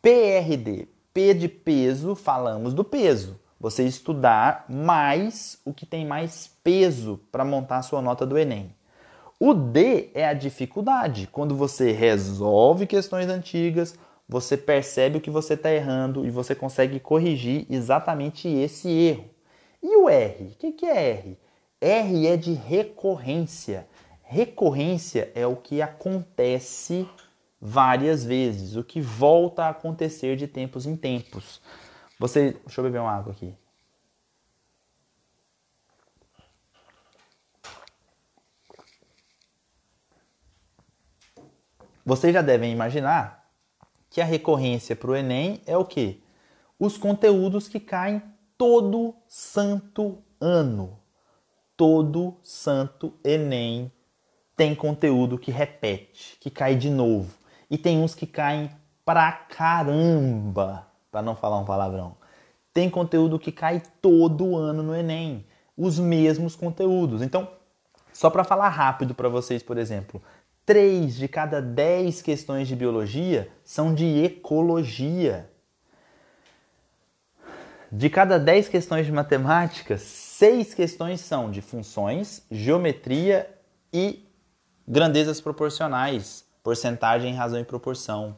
PRD, 0.00 0.88
P 1.12 1.34
de 1.34 1.48
peso, 1.48 2.14
falamos 2.14 2.74
do 2.74 2.84
peso. 2.84 3.40
Você 3.58 3.84
estudar 3.84 4.66
mais 4.68 5.58
o 5.64 5.72
que 5.72 5.86
tem 5.86 6.06
mais 6.06 6.50
peso 6.62 7.20
para 7.30 7.44
montar 7.44 7.78
a 7.78 7.82
sua 7.82 8.02
nota 8.02 8.26
do 8.26 8.36
Enem. 8.36 8.74
O 9.38 9.54
D 9.54 10.10
é 10.14 10.26
a 10.28 10.34
dificuldade, 10.34 11.28
quando 11.30 11.56
você 11.56 11.92
resolve 11.92 12.86
questões 12.86 13.28
antigas, 13.28 13.98
você 14.32 14.56
percebe 14.56 15.18
o 15.18 15.20
que 15.20 15.28
você 15.28 15.52
está 15.52 15.70
errando 15.70 16.24
e 16.24 16.30
você 16.30 16.54
consegue 16.54 16.98
corrigir 16.98 17.66
exatamente 17.68 18.48
esse 18.48 18.88
erro. 18.88 19.28
E 19.82 19.94
o 19.94 20.08
R? 20.08 20.44
O 20.44 20.72
que 20.72 20.86
é 20.86 21.10
R? 21.10 21.38
R 21.78 22.26
é 22.26 22.36
de 22.38 22.54
recorrência. 22.54 23.86
Recorrência 24.22 25.30
é 25.34 25.46
o 25.46 25.54
que 25.54 25.82
acontece 25.82 27.06
várias 27.60 28.24
vezes, 28.24 28.74
o 28.74 28.82
que 28.82 29.02
volta 29.02 29.64
a 29.64 29.68
acontecer 29.68 30.34
de 30.34 30.48
tempos 30.48 30.86
em 30.86 30.96
tempos. 30.96 31.60
Você, 32.18 32.52
deixa 32.64 32.80
eu 32.80 32.84
beber 32.84 33.02
uma 33.02 33.12
água 33.12 33.34
aqui. 33.34 33.54
Vocês 42.02 42.32
já 42.32 42.40
devem 42.40 42.72
imaginar 42.72 43.41
que 44.12 44.20
a 44.20 44.26
recorrência 44.26 44.94
para 44.94 45.10
o 45.10 45.16
Enem 45.16 45.62
é 45.66 45.74
o 45.74 45.86
que? 45.86 46.22
Os 46.78 46.98
conteúdos 46.98 47.66
que 47.66 47.80
caem 47.80 48.22
todo 48.58 49.14
santo 49.26 50.22
ano. 50.38 50.98
Todo 51.78 52.36
santo 52.42 53.14
Enem 53.24 53.90
tem 54.54 54.74
conteúdo 54.74 55.38
que 55.38 55.50
repete, 55.50 56.36
que 56.38 56.50
cai 56.50 56.74
de 56.74 56.90
novo. 56.90 57.32
E 57.70 57.78
tem 57.78 58.00
uns 58.00 58.14
que 58.14 58.26
caem 58.26 58.70
pra 59.02 59.32
caramba, 59.32 60.86
para 61.10 61.22
não 61.22 61.34
falar 61.34 61.58
um 61.58 61.64
palavrão. 61.64 62.14
Tem 62.70 62.90
conteúdo 62.90 63.38
que 63.38 63.50
cai 63.50 63.82
todo 64.02 64.54
ano 64.54 64.82
no 64.82 64.94
Enem, 64.94 65.46
os 65.74 65.98
mesmos 65.98 66.54
conteúdos. 66.54 67.22
Então, 67.22 67.48
só 68.12 68.28
para 68.28 68.44
falar 68.44 68.68
rápido 68.68 69.14
para 69.14 69.30
vocês, 69.30 69.62
por 69.62 69.78
exemplo, 69.78 70.20
três 70.64 71.16
de 71.16 71.28
cada 71.28 71.60
dez 71.60 72.22
questões 72.22 72.68
de 72.68 72.76
biologia 72.76 73.48
são 73.64 73.94
de 73.94 74.24
ecologia. 74.24 75.50
De 77.94 78.08
cada 78.08 78.38
10 78.38 78.70
questões 78.70 79.04
de 79.04 79.12
matemática, 79.12 79.98
seis 79.98 80.72
questões 80.72 81.20
são 81.20 81.50
de 81.50 81.60
funções, 81.60 82.42
geometria 82.50 83.46
e 83.92 84.26
grandezas 84.88 85.42
proporcionais, 85.42 86.42
porcentagem, 86.62 87.34
razão 87.34 87.60
e 87.60 87.64
proporção. 87.64 88.34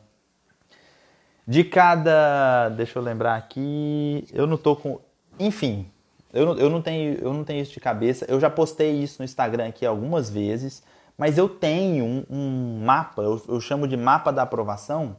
De 1.47 1.63
cada, 1.63 2.69
deixa 2.71 2.99
eu 2.99 3.03
lembrar 3.03 3.37
aqui, 3.37 4.27
eu 4.33 4.45
não 4.45 4.57
tô 4.57 4.75
com, 4.75 4.99
enfim, 5.39 5.89
eu 6.33 6.47
não, 6.47 6.59
eu 6.59 6.69
não 6.69 6.83
tenho, 6.83 7.15
eu 7.21 7.33
não 7.33 7.45
tenho 7.45 7.63
isso 7.63 7.73
de 7.73 7.79
cabeça. 7.81 8.27
Eu 8.29 8.41
já 8.41 8.51
postei 8.51 8.91
isso 8.91 9.21
no 9.21 9.25
Instagram 9.25 9.69
aqui 9.69 9.87
algumas 9.87 10.29
vezes, 10.29 10.83
mas 11.17 11.39
eu 11.39 11.49
tenho 11.49 12.05
um, 12.05 12.25
um 12.31 12.85
mapa, 12.85 13.23
eu, 13.23 13.41
eu 13.49 13.61
chamo 13.61 13.87
de 13.87 13.97
mapa 13.97 14.33
da 14.33 14.43
aprovação, 14.43 15.17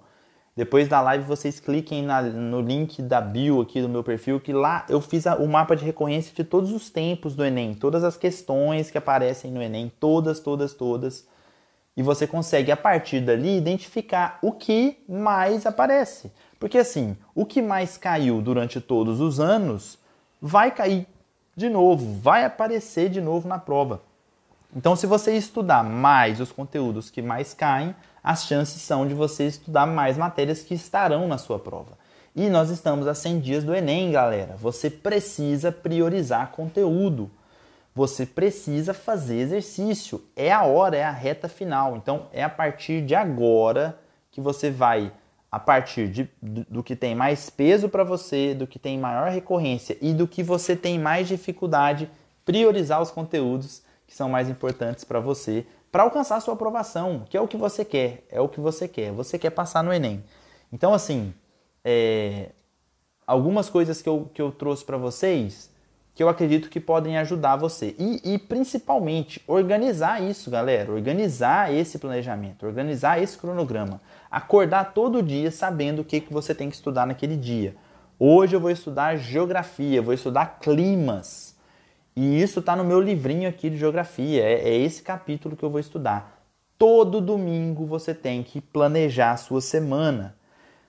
depois 0.56 0.88
da 0.88 1.02
live 1.02 1.26
vocês 1.26 1.60
cliquem 1.60 2.02
na, 2.02 2.22
no 2.22 2.62
link 2.62 3.02
da 3.02 3.20
bio 3.20 3.60
aqui 3.60 3.82
do 3.82 3.90
meu 3.90 4.04
perfil, 4.04 4.40
que 4.40 4.54
lá 4.54 4.86
eu 4.88 5.02
fiz 5.02 5.28
a, 5.28 5.36
o 5.36 5.48
mapa 5.48 5.76
de 5.76 5.84
recorrência 5.84 6.34
de 6.34 6.46
todos 6.46 6.72
os 6.72 6.90
tempos 6.90 7.36
do 7.36 7.44
Enem, 7.44 7.74
todas 7.74 8.06
as 8.06 8.16
questões 8.16 8.90
que 8.90 8.98
aparecem 8.98 9.52
no 9.52 9.62
Enem, 9.62 9.92
todas, 10.00 10.40
todas, 10.40 10.74
todas. 10.74 11.28
E 11.98 12.02
você 12.02 12.26
consegue 12.26 12.72
a 12.72 12.78
partir 12.78 13.20
dali 13.20 13.58
identificar 13.58 14.40
o 14.42 14.54
que 14.54 15.04
mais 15.10 15.66
aparece. 15.66 16.32
Porque 16.58 16.78
assim, 16.78 17.18
o 17.34 17.46
que 17.46 17.62
mais 17.62 17.98
caiu 17.98 18.42
durante 18.42 18.80
todos 18.80 19.20
os 19.20 19.40
anos 19.42 19.98
vai 20.42 20.72
cair 20.72 21.06
de 21.56 21.70
novo, 21.70 22.20
vai 22.22 22.46
aparecer 22.46 23.10
de 23.10 23.20
novo 23.20 23.48
na 23.48 23.58
prova. 23.60 24.02
Então, 24.76 24.94
se 24.94 25.08
você 25.08 25.38
estudar 25.38 25.84
mais 25.84 26.42
os 26.42 26.52
conteúdos 26.52 27.10
que 27.10 27.22
mais 27.22 27.54
caem, 27.54 27.96
as 28.22 28.46
chances 28.46 28.82
são 28.82 29.08
de 29.08 29.14
você 29.14 29.48
estudar 29.48 29.86
mais 29.86 30.18
matérias 30.18 30.62
que 30.62 30.74
estarão 30.74 31.28
na 31.30 31.38
sua 31.38 31.58
prova. 31.58 31.98
E 32.36 32.50
nós 32.50 32.70
estamos 32.70 33.08
a 33.08 33.16
100 33.16 33.40
dias 33.40 33.64
do 33.64 33.74
Enem, 33.74 34.12
galera. 34.12 34.58
Você 34.58 34.90
precisa 34.90 35.72
priorizar 35.72 36.52
conteúdo. 36.52 37.32
Você 37.96 38.26
precisa 38.26 38.94
fazer 38.94 39.38
exercício. 39.38 40.22
É 40.36 40.52
a 40.52 40.64
hora, 40.64 40.98
é 40.98 41.04
a 41.06 41.12
reta 41.12 41.48
final. 41.48 41.96
Então, 41.96 42.28
é 42.34 42.44
a 42.44 42.50
partir 42.50 43.02
de 43.06 43.16
agora 43.16 43.98
que 44.30 44.42
você 44.42 44.70
vai, 44.70 45.14
a 45.50 45.58
partir 45.58 46.10
de, 46.10 46.30
do, 46.42 46.66
do 46.70 46.84
que 46.84 46.98
tem 46.98 47.16
mais 47.16 47.50
peso 47.50 47.88
para 47.88 48.04
você, 48.04 48.54
do 48.54 48.68
que 48.68 48.78
tem 48.78 49.00
maior 49.00 49.30
recorrência 49.30 49.98
e 50.02 50.14
do 50.14 50.28
que 50.28 50.44
você 50.44 50.76
tem 50.76 51.00
mais 51.00 51.30
dificuldade, 51.30 52.12
priorizar 52.44 53.02
os 53.02 53.10
conteúdos 53.10 53.85
que 54.08 54.16
são 54.16 54.30
mais 54.30 54.50
importantes 54.50 55.04
para 55.04 55.20
você, 55.20 55.66
para 55.92 56.04
alcançar 56.04 56.36
a 56.36 56.40
sua 56.40 56.54
aprovação, 56.54 57.26
que 57.30 57.38
é 57.38 57.42
o 57.42 57.48
que 57.48 57.58
você 57.58 57.86
quer, 57.86 58.26
é 58.30 58.42
o 58.42 58.50
que 58.50 58.60
você 58.60 58.88
quer. 58.88 59.12
Você 59.12 59.40
quer 59.40 59.52
passar 59.52 59.84
no 59.84 59.94
Enem. 59.94 60.24
Então, 60.72 60.94
assim, 60.94 61.34
é, 61.84 62.50
algumas 63.26 63.70
coisas 63.70 64.02
que 64.02 64.10
eu, 64.10 64.30
que 64.34 64.42
eu 64.42 64.52
trouxe 64.52 64.84
para 64.84 64.98
vocês 64.98 65.74
que 66.16 66.24
eu 66.24 66.30
acredito 66.30 66.70
que 66.70 66.80
podem 66.80 67.18
ajudar 67.18 67.58
você. 67.58 67.94
E, 68.00 68.22
e, 68.24 68.40
principalmente, 68.40 69.44
organizar 69.46 70.24
isso, 70.24 70.50
galera. 70.50 70.90
Organizar 70.94 71.74
esse 71.74 72.00
planejamento, 72.00 72.66
organizar 72.66 73.22
esse 73.22 73.38
cronograma. 73.38 74.00
Acordar 74.32 74.94
todo 74.94 75.22
dia 75.22 75.52
sabendo 75.52 76.02
o 76.02 76.06
que, 76.06 76.22
que 76.22 76.32
você 76.32 76.56
tem 76.56 76.70
que 76.70 76.76
estudar 76.76 77.06
naquele 77.06 77.36
dia. 77.36 77.76
Hoje 78.18 78.56
eu 78.56 78.62
vou 78.62 78.72
estudar 78.72 79.18
geografia, 79.18 80.02
vou 80.02 80.14
estudar 80.14 80.60
climas 80.62 81.45
E 82.16 82.42
isso 82.42 82.60
está 82.60 82.76
no 82.76 82.84
meu 82.84 83.02
livrinho 83.02 83.50
aqui 83.50 83.70
de 83.70 83.78
geografia. 83.78 84.44
É, 84.44 84.70
é 84.70 84.78
esse 84.78 85.02
capítulo 85.02 85.56
que 85.56 85.64
eu 85.64 85.70
vou 85.70 85.80
estudar. 85.80 86.42
Todo 86.78 87.22
domingo 87.22 87.86
você 87.86 88.14
tem 88.14 88.44
que 88.44 88.62
planejar 88.62 89.32
a 89.32 89.38
sua 89.38 89.62
semana. 89.62 90.36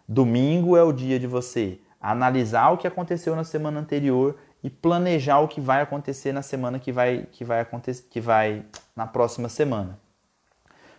Domingo 0.08 0.76
é 0.76 0.82
o 0.82 0.92
dia 0.92 1.18
de 1.18 1.26
você 1.26 1.80
analisar 2.00 2.70
o 2.70 2.78
que 2.78 2.86
aconteceu 2.86 3.34
na 3.34 3.42
semana 3.42 3.80
anterior 3.80 4.36
e 4.62 4.70
planejar 4.70 5.40
o 5.40 5.48
que 5.48 5.60
vai 5.60 5.82
acontecer 5.82 6.32
na 6.32 6.42
semana 6.42 6.78
que 6.78 6.92
vai 6.92 7.26
que 7.32 7.44
vai 7.44 7.60
acontecer 7.60 8.04
que 8.10 8.20
vai 8.20 8.64
na 8.94 9.06
próxima 9.06 9.48
semana. 9.48 9.98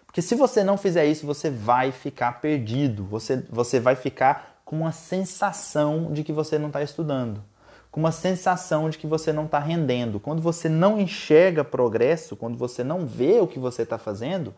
Porque 0.05 0.21
se 0.21 0.35
você 0.35 0.63
não 0.63 0.77
fizer 0.77 1.05
isso, 1.05 1.25
você 1.25 1.49
vai 1.49 1.91
ficar 1.91 2.41
perdido. 2.41 3.03
Você 3.05 3.45
você 3.49 3.79
vai 3.79 3.95
ficar 3.95 4.61
com 4.63 4.77
uma 4.77 4.91
sensação 4.91 6.11
de 6.11 6.23
que 6.23 6.33
você 6.33 6.57
não 6.57 6.67
está 6.67 6.83
estudando, 6.83 7.41
com 7.97 8.01
uma 8.01 8.11
sensação 8.11 8.91
de 8.91 8.97
que 8.99 9.07
você 9.07 9.33
não 9.33 9.45
está 9.45 9.57
rendendo. 9.57 10.19
Quando 10.19 10.39
você 10.39 10.69
não 10.69 11.01
enxerga 11.01 11.63
progresso, 11.63 12.35
quando 12.35 12.55
você 12.55 12.83
não 12.83 13.07
vê 13.07 13.39
o 13.39 13.47
que 13.47 13.57
você 13.57 13.81
está 13.81 13.97
fazendo, 13.97 14.53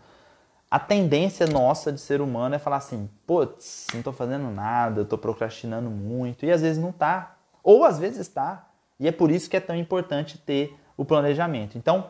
a 0.70 0.78
tendência 0.78 1.48
nossa 1.48 1.90
de 1.90 2.02
ser 2.02 2.20
humano 2.20 2.56
é 2.56 2.60
falar 2.60 2.76
assim: 2.76 3.10
putz, 3.26 3.88
não 3.94 4.02
estou 4.02 4.12
fazendo 4.12 4.52
nada, 4.52 5.04
estou 5.04 5.18
procrastinando 5.18 5.90
muito, 5.90 6.46
e 6.46 6.52
às 6.52 6.62
vezes 6.62 6.78
não 6.78 6.90
está, 6.90 7.38
ou 7.64 7.86
às 7.86 7.98
vezes 7.98 8.20
está. 8.20 8.68
E 9.00 9.08
é 9.08 9.12
por 9.14 9.32
isso 9.32 9.50
que 9.50 9.56
é 9.56 9.62
tão 9.62 9.76
importante 9.78 10.38
ter 10.38 10.78
o 10.98 11.06
planejamento. 11.06 11.78
Então, 11.78 12.10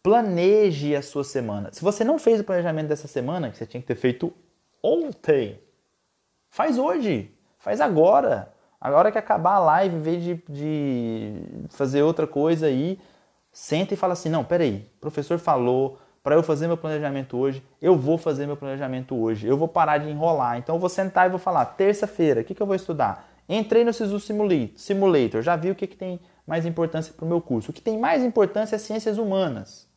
planeje 0.00 0.94
a 0.94 1.02
sua 1.02 1.24
semana. 1.24 1.70
Se 1.72 1.82
você 1.82 2.04
não 2.04 2.20
fez 2.20 2.38
o 2.38 2.44
planejamento 2.44 2.86
dessa 2.86 3.08
semana, 3.08 3.50
que 3.50 3.56
você 3.56 3.66
tinha 3.66 3.80
que 3.80 3.88
ter 3.88 3.96
feito 3.96 4.32
ontem, 4.80 5.60
faz 6.48 6.78
hoje, 6.78 7.34
faz 7.58 7.80
agora. 7.80 8.54
Agora 8.86 9.10
que 9.10 9.18
acabar 9.18 9.54
a 9.54 9.58
live, 9.58 9.96
em 9.96 10.00
vez 10.00 10.22
de, 10.22 10.34
de 10.48 11.42
fazer 11.70 12.04
outra 12.04 12.24
coisa 12.24 12.66
aí, 12.66 13.00
senta 13.50 13.94
e 13.94 13.96
fala 13.96 14.12
assim: 14.12 14.28
não, 14.28 14.44
peraí, 14.44 14.88
o 14.98 15.00
professor 15.00 15.40
falou 15.40 15.98
para 16.22 16.36
eu 16.36 16.42
fazer 16.44 16.68
meu 16.68 16.76
planejamento 16.76 17.36
hoje, 17.36 17.64
eu 17.82 17.96
vou 17.96 18.16
fazer 18.16 18.46
meu 18.46 18.56
planejamento 18.56 19.16
hoje, 19.16 19.44
eu 19.44 19.56
vou 19.56 19.66
parar 19.66 19.98
de 19.98 20.08
enrolar. 20.08 20.56
Então 20.58 20.76
eu 20.76 20.78
vou 20.78 20.88
sentar 20.88 21.26
e 21.26 21.30
vou 21.30 21.38
falar: 21.40 21.64
terça-feira, 21.64 22.42
o 22.42 22.44
que, 22.44 22.54
que 22.54 22.62
eu 22.62 22.66
vou 22.66 22.76
estudar? 22.76 23.28
Entrei 23.48 23.82
no 23.82 23.92
SISU 23.92 24.20
Simulator, 24.20 25.42
já 25.42 25.56
vi 25.56 25.72
o 25.72 25.74
que, 25.74 25.88
que 25.88 25.96
tem 25.96 26.20
mais 26.46 26.64
importância 26.64 27.12
para 27.12 27.24
o 27.24 27.28
meu 27.28 27.40
curso. 27.40 27.72
O 27.72 27.74
que 27.74 27.82
tem 27.82 27.98
mais 27.98 28.22
importância 28.22 28.76
é 28.76 28.78
ciências 28.78 29.18
humanas. 29.18 29.88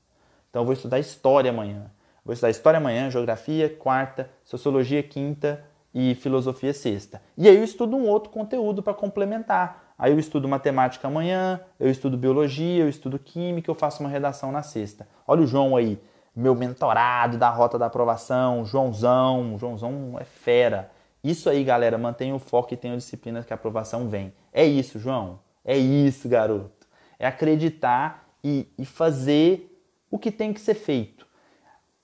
Então 0.50 0.64
eu 0.64 0.66
vou 0.66 0.74
estudar 0.74 0.98
história 0.98 1.52
amanhã. 1.52 1.92
Vou 2.26 2.34
estudar 2.34 2.50
história 2.50 2.80
amanhã, 2.80 3.08
geografia 3.12 3.70
quarta, 3.70 4.32
sociologia 4.44 5.04
quinta 5.04 5.64
e 5.94 6.16
filosofia 6.16 6.74
sexta. 6.74 7.22
E 7.38 7.48
aí 7.48 7.56
eu 7.56 7.64
estudo 7.64 7.96
um 7.96 8.08
outro 8.08 8.30
conteúdo 8.30 8.84
para 8.84 8.94
complementar. 8.94 9.94
Aí 9.98 10.12
eu 10.12 10.20
estudo 10.20 10.48
matemática 10.48 11.08
amanhã, 11.08 11.60
eu 11.80 11.90
estudo 11.90 12.18
biologia, 12.18 12.84
eu 12.84 12.90
estudo 12.90 13.20
química, 13.20 13.70
eu 13.70 13.76
faço 13.76 14.02
uma 14.02 14.10
redação 14.10 14.52
na 14.52 14.62
sexta. 14.62 15.08
Olha 15.28 15.42
o 15.42 15.48
João 15.48 15.76
aí, 15.76 16.00
meu 16.36 16.56
mentorado 16.56 17.38
da 17.38 17.50
rota 17.50 17.78
da 17.78 17.88
aprovação, 17.88 18.64
Joãozão, 18.64 19.58
Joãozão 19.58 20.16
é 20.20 20.24
fera. 20.24 20.90
Isso 21.22 21.50
aí, 21.50 21.64
galera, 21.66 21.98
mantenha 21.98 22.34
o 22.34 22.40
foco 22.40 22.74
e 22.74 22.78
tenha 22.78 22.96
disciplina 22.96 23.44
que 23.44 23.52
a 23.52 23.56
aprovação 23.56 24.08
vem. 24.08 24.34
É 24.54 24.66
isso, 24.66 25.00
João. 25.00 25.40
É 25.66 25.78
isso, 25.78 26.30
garoto. 26.30 26.88
É 27.18 27.28
acreditar 27.28 28.26
e, 28.42 28.68
e 28.78 28.86
fazer 28.86 29.70
o 30.10 30.18
que 30.18 30.32
tem 30.32 30.54
que 30.54 30.62
ser 30.62 30.76
feito. 30.76 31.28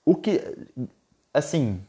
O 0.04 0.14
que, 0.14 0.40
assim, 1.32 1.82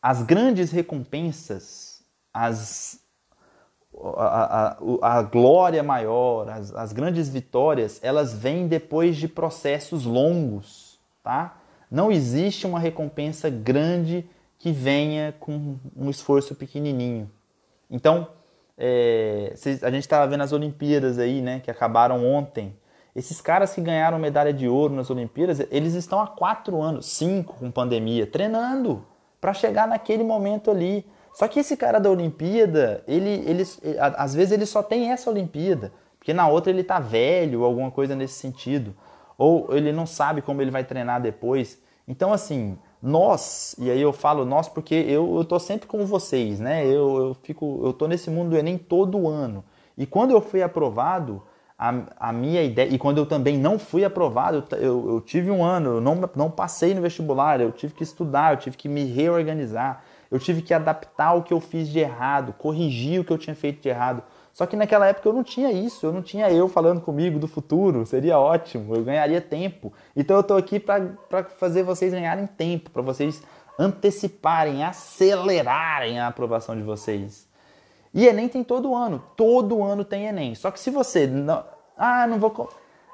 as 0.00 0.22
grandes 0.22 0.70
recompensas, 0.70 2.02
as, 2.32 3.00
a, 4.16 4.76
a, 5.02 5.18
a 5.18 5.22
glória 5.22 5.82
maior, 5.82 6.48
as, 6.48 6.74
as 6.74 6.92
grandes 6.92 7.28
vitórias, 7.28 7.98
elas 8.02 8.32
vêm 8.32 8.68
depois 8.68 9.16
de 9.16 9.26
processos 9.26 10.04
longos, 10.04 10.98
tá? 11.22 11.58
Não 11.90 12.12
existe 12.12 12.66
uma 12.66 12.78
recompensa 12.78 13.48
grande 13.48 14.28
que 14.58 14.70
venha 14.70 15.34
com 15.40 15.76
um 15.96 16.10
esforço 16.10 16.54
pequenininho. 16.54 17.30
Então, 17.90 18.28
é, 18.76 19.54
a 19.82 19.90
gente 19.90 20.02
estava 20.02 20.26
vendo 20.26 20.42
as 20.42 20.52
Olimpíadas 20.52 21.18
aí, 21.18 21.40
né, 21.40 21.60
que 21.60 21.70
acabaram 21.70 22.24
ontem. 22.24 22.76
Esses 23.16 23.40
caras 23.40 23.74
que 23.74 23.80
ganharam 23.80 24.18
medalha 24.18 24.52
de 24.52 24.68
ouro 24.68 24.94
nas 24.94 25.10
Olimpíadas, 25.10 25.60
eles 25.70 25.94
estão 25.94 26.20
há 26.20 26.26
quatro 26.26 26.80
anos, 26.80 27.06
cinco 27.06 27.54
com 27.54 27.70
pandemia, 27.70 28.26
treinando 28.26 29.04
para 29.40 29.52
chegar 29.54 29.86
naquele 29.86 30.22
momento 30.22 30.70
ali. 30.70 31.04
Só 31.32 31.46
que 31.46 31.60
esse 31.60 31.76
cara 31.76 31.98
da 31.98 32.10
Olimpíada, 32.10 33.02
ele, 33.06 33.44
ele, 33.46 33.64
às 34.00 34.34
vezes 34.34 34.52
ele 34.52 34.66
só 34.66 34.82
tem 34.82 35.10
essa 35.10 35.30
Olimpíada, 35.30 35.92
porque 36.18 36.32
na 36.32 36.48
outra 36.48 36.72
ele 36.72 36.82
tá 36.82 36.98
velho, 36.98 37.64
alguma 37.64 37.90
coisa 37.90 38.16
nesse 38.16 38.34
sentido, 38.34 38.94
ou 39.36 39.68
ele 39.74 39.92
não 39.92 40.06
sabe 40.06 40.42
como 40.42 40.60
ele 40.60 40.70
vai 40.70 40.82
treinar 40.82 41.22
depois. 41.22 41.80
Então, 42.08 42.32
assim, 42.32 42.76
nós, 43.00 43.76
e 43.78 43.90
aí 43.90 44.00
eu 44.00 44.12
falo 44.12 44.44
nós 44.44 44.68
porque 44.68 44.94
eu, 44.94 45.36
eu 45.36 45.44
tô 45.44 45.58
sempre 45.58 45.86
com 45.86 46.04
vocês, 46.04 46.58
né? 46.58 46.84
Eu, 46.84 47.28
eu 47.28 47.36
fico, 47.42 47.80
eu 47.84 47.92
tô 47.92 48.08
nesse 48.08 48.30
mundo 48.30 48.50
do 48.50 48.56
Enem 48.56 48.76
todo 48.76 49.28
ano. 49.28 49.64
E 49.96 50.06
quando 50.06 50.32
eu 50.32 50.40
fui 50.40 50.62
aprovado, 50.62 51.42
a, 51.78 51.94
a 52.18 52.32
minha 52.32 52.62
ideia, 52.62 52.92
e 52.92 52.98
quando 52.98 53.18
eu 53.18 53.26
também 53.26 53.56
não 53.56 53.78
fui 53.78 54.04
aprovado, 54.04 54.64
eu, 54.76 55.10
eu 55.10 55.20
tive 55.20 55.48
um 55.48 55.62
ano, 55.62 55.96
eu 55.96 56.00
não, 56.00 56.28
não 56.34 56.50
passei 56.50 56.92
no 56.92 57.00
vestibular, 57.00 57.60
eu 57.60 57.70
tive 57.70 57.94
que 57.94 58.02
estudar, 58.02 58.52
eu 58.52 58.56
tive 58.56 58.76
que 58.76 58.88
me 58.88 59.04
reorganizar, 59.04 60.02
eu 60.28 60.40
tive 60.40 60.60
que 60.60 60.74
adaptar 60.74 61.34
o 61.34 61.42
que 61.42 61.54
eu 61.54 61.60
fiz 61.60 61.88
de 61.88 62.00
errado, 62.00 62.52
corrigir 62.52 63.20
o 63.20 63.24
que 63.24 63.32
eu 63.32 63.38
tinha 63.38 63.54
feito 63.54 63.80
de 63.80 63.88
errado. 63.88 64.22
Só 64.52 64.66
que 64.66 64.74
naquela 64.74 65.06
época 65.06 65.28
eu 65.28 65.32
não 65.32 65.44
tinha 65.44 65.70
isso, 65.70 66.04
eu 66.04 66.12
não 66.12 66.20
tinha 66.20 66.50
eu 66.50 66.68
falando 66.68 67.00
comigo 67.00 67.38
do 67.38 67.46
futuro, 67.46 68.04
seria 68.04 68.40
ótimo, 68.40 68.96
eu 68.96 69.04
ganharia 69.04 69.40
tempo. 69.40 69.92
Então 70.16 70.36
eu 70.36 70.40
estou 70.40 70.56
aqui 70.56 70.80
para 70.80 71.44
fazer 71.58 71.84
vocês 71.84 72.12
ganharem 72.12 72.44
tempo, 72.44 72.90
para 72.90 73.02
vocês 73.02 73.40
anteciparem, 73.78 74.82
acelerarem 74.82 76.18
a 76.18 76.26
aprovação 76.26 76.76
de 76.76 76.82
vocês. 76.82 77.47
E 78.12 78.26
Enem 78.26 78.48
tem 78.48 78.64
todo 78.64 78.94
ano, 78.94 79.22
todo 79.36 79.82
ano 79.82 80.04
tem 80.04 80.26
Enem. 80.26 80.54
Só 80.54 80.70
que 80.70 80.80
se 80.80 80.90
você 80.90 81.26
não. 81.26 81.64
Ah, 81.96 82.26
não 82.26 82.38
vou. 82.38 82.70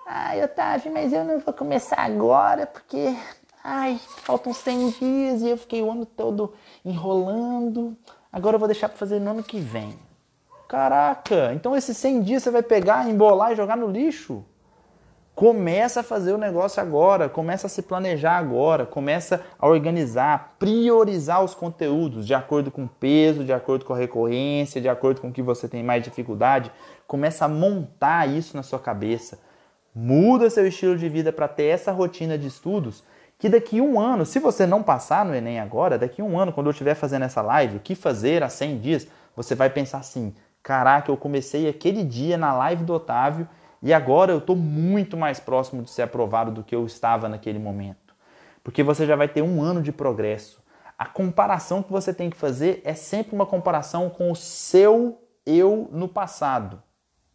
Ai, 0.06 0.42
Otávio, 0.44 0.92
mas 0.92 1.12
eu 1.12 1.24
não 1.24 1.38
vou 1.40 1.54
começar 1.54 2.00
agora 2.00 2.66
porque. 2.66 3.16
Ai, 3.62 3.98
faltam 4.18 4.52
100 4.52 4.90
dias 4.90 5.42
e 5.42 5.48
eu 5.48 5.56
fiquei 5.56 5.82
o 5.82 5.90
ano 5.90 6.04
todo 6.04 6.52
enrolando. 6.84 7.96
Agora 8.30 8.56
eu 8.56 8.58
vou 8.58 8.68
deixar 8.68 8.88
para 8.88 8.98
fazer 8.98 9.20
no 9.20 9.30
ano 9.30 9.42
que 9.42 9.58
vem. 9.58 9.98
Caraca, 10.68 11.52
então 11.54 11.76
esses 11.76 11.96
100 11.96 12.22
dias 12.22 12.42
você 12.42 12.50
vai 12.50 12.62
pegar, 12.62 13.08
embolar 13.08 13.52
e 13.52 13.56
jogar 13.56 13.76
no 13.76 13.86
lixo? 13.86 14.44
Começa 15.34 16.00
a 16.00 16.02
fazer 16.04 16.32
o 16.32 16.38
negócio 16.38 16.80
agora, 16.80 17.28
começa 17.28 17.66
a 17.66 17.70
se 17.70 17.82
planejar 17.82 18.38
agora, 18.38 18.86
começa 18.86 19.40
a 19.58 19.66
organizar, 19.66 20.54
priorizar 20.60 21.42
os 21.42 21.54
conteúdos 21.54 22.24
de 22.24 22.32
acordo 22.32 22.70
com 22.70 22.84
o 22.84 22.88
peso, 22.88 23.42
de 23.42 23.52
acordo 23.52 23.84
com 23.84 23.92
a 23.92 23.98
recorrência, 23.98 24.80
de 24.80 24.88
acordo 24.88 25.20
com 25.20 25.28
o 25.28 25.32
que 25.32 25.42
você 25.42 25.66
tem 25.66 25.82
mais 25.82 26.04
dificuldade. 26.04 26.70
Começa 27.06 27.46
a 27.46 27.48
montar 27.48 28.28
isso 28.28 28.56
na 28.56 28.62
sua 28.62 28.78
cabeça. 28.78 29.40
Muda 29.92 30.48
seu 30.50 30.68
estilo 30.68 30.96
de 30.96 31.08
vida 31.08 31.32
para 31.32 31.48
ter 31.48 31.64
essa 31.64 31.90
rotina 31.90 32.38
de 32.38 32.46
estudos 32.46 33.02
que 33.36 33.48
daqui 33.48 33.80
um 33.80 33.98
ano, 33.98 34.24
se 34.24 34.38
você 34.38 34.64
não 34.64 34.84
passar 34.84 35.24
no 35.24 35.34
Enem 35.34 35.58
agora, 35.58 35.98
daqui 35.98 36.22
um 36.22 36.38
ano, 36.38 36.52
quando 36.52 36.68
eu 36.68 36.70
estiver 36.70 36.94
fazendo 36.94 37.24
essa 37.24 37.42
live, 37.42 37.76
o 37.78 37.80
que 37.80 37.96
fazer 37.96 38.44
há 38.44 38.48
100 38.48 38.78
dias, 38.78 39.08
você 39.34 39.56
vai 39.56 39.68
pensar 39.68 39.98
assim, 39.98 40.32
Caraca, 40.64 41.12
eu 41.12 41.16
comecei 41.18 41.68
aquele 41.68 42.02
dia 42.02 42.38
na 42.38 42.54
live 42.54 42.84
do 42.84 42.94
Otávio 42.94 43.46
e 43.84 43.92
agora 43.92 44.32
eu 44.32 44.38
estou 44.38 44.56
muito 44.56 45.14
mais 45.14 45.38
próximo 45.38 45.82
de 45.82 45.90
ser 45.90 46.00
aprovado 46.00 46.50
do 46.50 46.64
que 46.64 46.74
eu 46.74 46.86
estava 46.86 47.28
naquele 47.28 47.58
momento. 47.58 48.14
Porque 48.64 48.82
você 48.82 49.04
já 49.04 49.14
vai 49.14 49.28
ter 49.28 49.42
um 49.42 49.62
ano 49.62 49.82
de 49.82 49.92
progresso. 49.92 50.64
A 50.98 51.04
comparação 51.04 51.82
que 51.82 51.92
você 51.92 52.14
tem 52.14 52.30
que 52.30 52.36
fazer 52.36 52.80
é 52.82 52.94
sempre 52.94 53.34
uma 53.34 53.44
comparação 53.44 54.08
com 54.08 54.32
o 54.32 54.34
seu 54.34 55.22
eu 55.44 55.86
no 55.92 56.08
passado. 56.08 56.82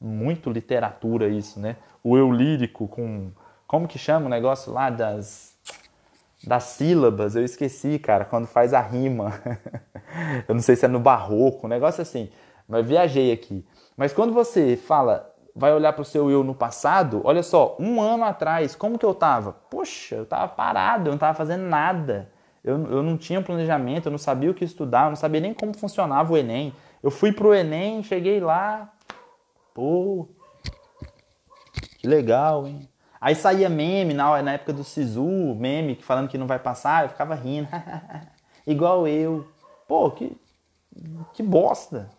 Muito 0.02 0.50
literatura 0.50 1.30
isso, 1.30 1.60
né? 1.60 1.76
O 2.04 2.18
eu 2.18 2.32
lírico 2.32 2.88
com. 2.88 3.32
Como 3.68 3.88
que 3.88 4.00
chama 4.00 4.26
o 4.26 4.30
negócio 4.30 4.74
lá 4.74 4.90
das. 4.90 5.56
Das 6.44 6.64
sílabas, 6.64 7.36
eu 7.36 7.44
esqueci, 7.44 8.00
cara, 8.00 8.26
quando 8.26 8.48
faz 8.48 8.74
a 8.74 8.82
rima. 8.82 9.34
eu 10.48 10.56
não 10.56 10.62
sei 10.64 10.76
se 10.76 10.86
é 10.86 10.88
no 10.88 11.00
barroco, 11.00 11.68
um 11.68 11.70
negócio 11.70 12.02
assim. 12.02 12.32
Mas 12.68 12.88
viajei 12.88 13.32
aqui. 13.32 13.64
Mas 13.96 14.14
quando 14.14 14.34
você 14.34 14.78
fala, 14.78 15.30
vai 15.60 15.74
olhar 15.74 15.92
para 15.92 16.02
o 16.02 16.06
seu 16.06 16.32
eu 16.32 16.44
no 16.44 16.56
passado, 16.56 17.22
olha 17.26 17.44
só, 17.44 17.76
um 17.78 18.02
ano 18.02 18.24
atrás, 18.24 18.76
como 18.76 18.98
que 18.98 19.06
eu 19.06 19.12
estava? 19.12 19.52
Poxa, 19.70 20.16
eu 20.16 20.24
estava 20.24 20.48
parado, 20.48 21.10
eu 21.10 21.12
não 21.12 21.18
estava 21.18 21.34
fazendo 21.34 21.64
nada. 21.64 22.32
Eu, 22.64 22.76
eu 22.90 23.04
não 23.04 23.18
tinha 23.18 23.42
planejamento, 23.42 24.08
eu 24.08 24.12
não 24.12 24.18
sabia 24.18 24.50
o 24.50 24.54
que 24.54 24.64
estudar, 24.64 25.06
eu 25.06 25.10
não 25.10 25.16
sabia 25.16 25.42
nem 25.42 25.54
como 25.54 25.78
funcionava 25.78 26.32
o 26.32 26.38
Enem. 26.38 26.74
Eu 27.04 27.12
fui 27.12 27.32
pro 27.32 27.54
Enem, 27.54 28.02
cheguei 28.04 28.40
lá, 28.40 28.92
pô, 29.74 30.30
que 32.00 32.08
legal, 32.08 32.66
hein? 32.66 32.88
Aí 33.20 33.36
saía 33.36 33.70
meme 33.70 34.14
na, 34.14 34.42
na 34.42 34.54
época 34.54 34.72
do 34.72 34.84
Sisu, 34.84 35.56
meme 35.56 35.96
falando 35.96 36.30
que 36.30 36.38
não 36.38 36.48
vai 36.48 36.60
passar, 36.60 37.04
eu 37.04 37.10
ficava 37.10 37.36
rindo, 37.36 37.68
igual 38.66 39.06
eu. 39.08 39.46
Pô, 39.88 40.10
que, 40.12 40.38
que 41.34 41.44
bosta. 41.44 42.10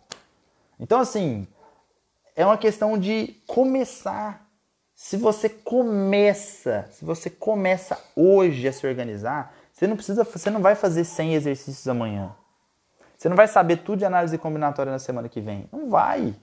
Então, 0.78 1.01
assim, 1.01 1.47
é 2.35 2.45
uma 2.45 2.59
questão 2.59 2.99
de 2.99 3.37
começar. 3.47 4.47
Se 4.95 5.16
você 5.16 5.49
começa, 5.49 6.87
se 6.91 7.05
você 7.05 7.31
começa 7.31 7.99
hoje 8.14 8.68
a 8.68 8.72
se 8.72 8.87
organizar, 8.87 9.55
você 9.72 9.87
não 9.87 9.97
precisa, 9.97 10.24
você 10.24 10.51
não 10.51 10.61
vai 10.61 10.74
fazer 10.74 11.05
100 11.05 11.35
exercícios 11.35 11.89
amanhã. 11.89 12.35
Você 13.16 13.28
não 13.28 13.37
vai 13.37 13.49
saber 13.49 13.78
tudo 13.78 14.01
de 14.01 14.05
análise 14.05 14.37
combinatória 14.39 14.93
na 14.93 14.99
semana 14.99 15.28
que 15.28 15.41
vem. 15.41 15.68
Não 15.72 15.89
vai. 15.89 16.35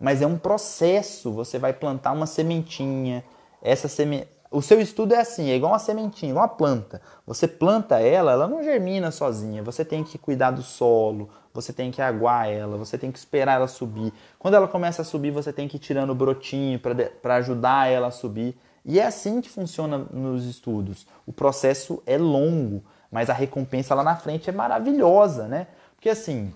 Mas 0.00 0.22
é 0.22 0.26
um 0.26 0.38
processo. 0.38 1.32
Você 1.32 1.58
vai 1.58 1.72
plantar 1.72 2.12
uma 2.12 2.26
sementinha. 2.26 3.24
Essa 3.62 3.88
seme... 3.88 4.26
O 4.50 4.62
seu 4.62 4.80
estudo 4.80 5.14
é 5.14 5.20
assim, 5.20 5.50
é 5.50 5.56
igual 5.56 5.72
uma 5.72 5.78
sementinha, 5.78 6.30
igual 6.30 6.44
uma 6.44 6.54
planta. 6.54 7.02
Você 7.26 7.48
planta 7.48 7.98
ela, 8.00 8.32
ela 8.32 8.46
não 8.46 8.62
germina 8.62 9.10
sozinha. 9.10 9.62
Você 9.62 9.84
tem 9.84 10.04
que 10.04 10.16
cuidar 10.16 10.52
do 10.52 10.62
solo, 10.62 11.28
você 11.54 11.72
tem 11.72 11.92
que 11.92 12.02
aguar 12.02 12.48
ela, 12.48 12.76
você 12.76 12.98
tem 12.98 13.12
que 13.12 13.18
esperar 13.18 13.54
ela 13.54 13.68
subir. 13.68 14.12
Quando 14.38 14.54
ela 14.54 14.66
começa 14.66 15.02
a 15.02 15.04
subir, 15.04 15.30
você 15.30 15.52
tem 15.52 15.68
que 15.68 15.76
ir 15.76 15.80
tirando 15.80 16.10
o 16.10 16.14
brotinho 16.14 16.80
para 17.22 17.36
ajudar 17.36 17.88
ela 17.88 18.08
a 18.08 18.10
subir. 18.10 18.58
E 18.84 18.98
é 18.98 19.06
assim 19.06 19.40
que 19.40 19.48
funciona 19.48 19.96
nos 19.96 20.44
estudos. 20.44 21.06
O 21.24 21.32
processo 21.32 22.02
é 22.04 22.18
longo, 22.18 22.82
mas 23.10 23.30
a 23.30 23.32
recompensa 23.32 23.94
lá 23.94 24.02
na 24.02 24.16
frente 24.16 24.50
é 24.50 24.52
maravilhosa, 24.52 25.46
né? 25.46 25.68
Porque 25.94 26.08
assim, 26.10 26.52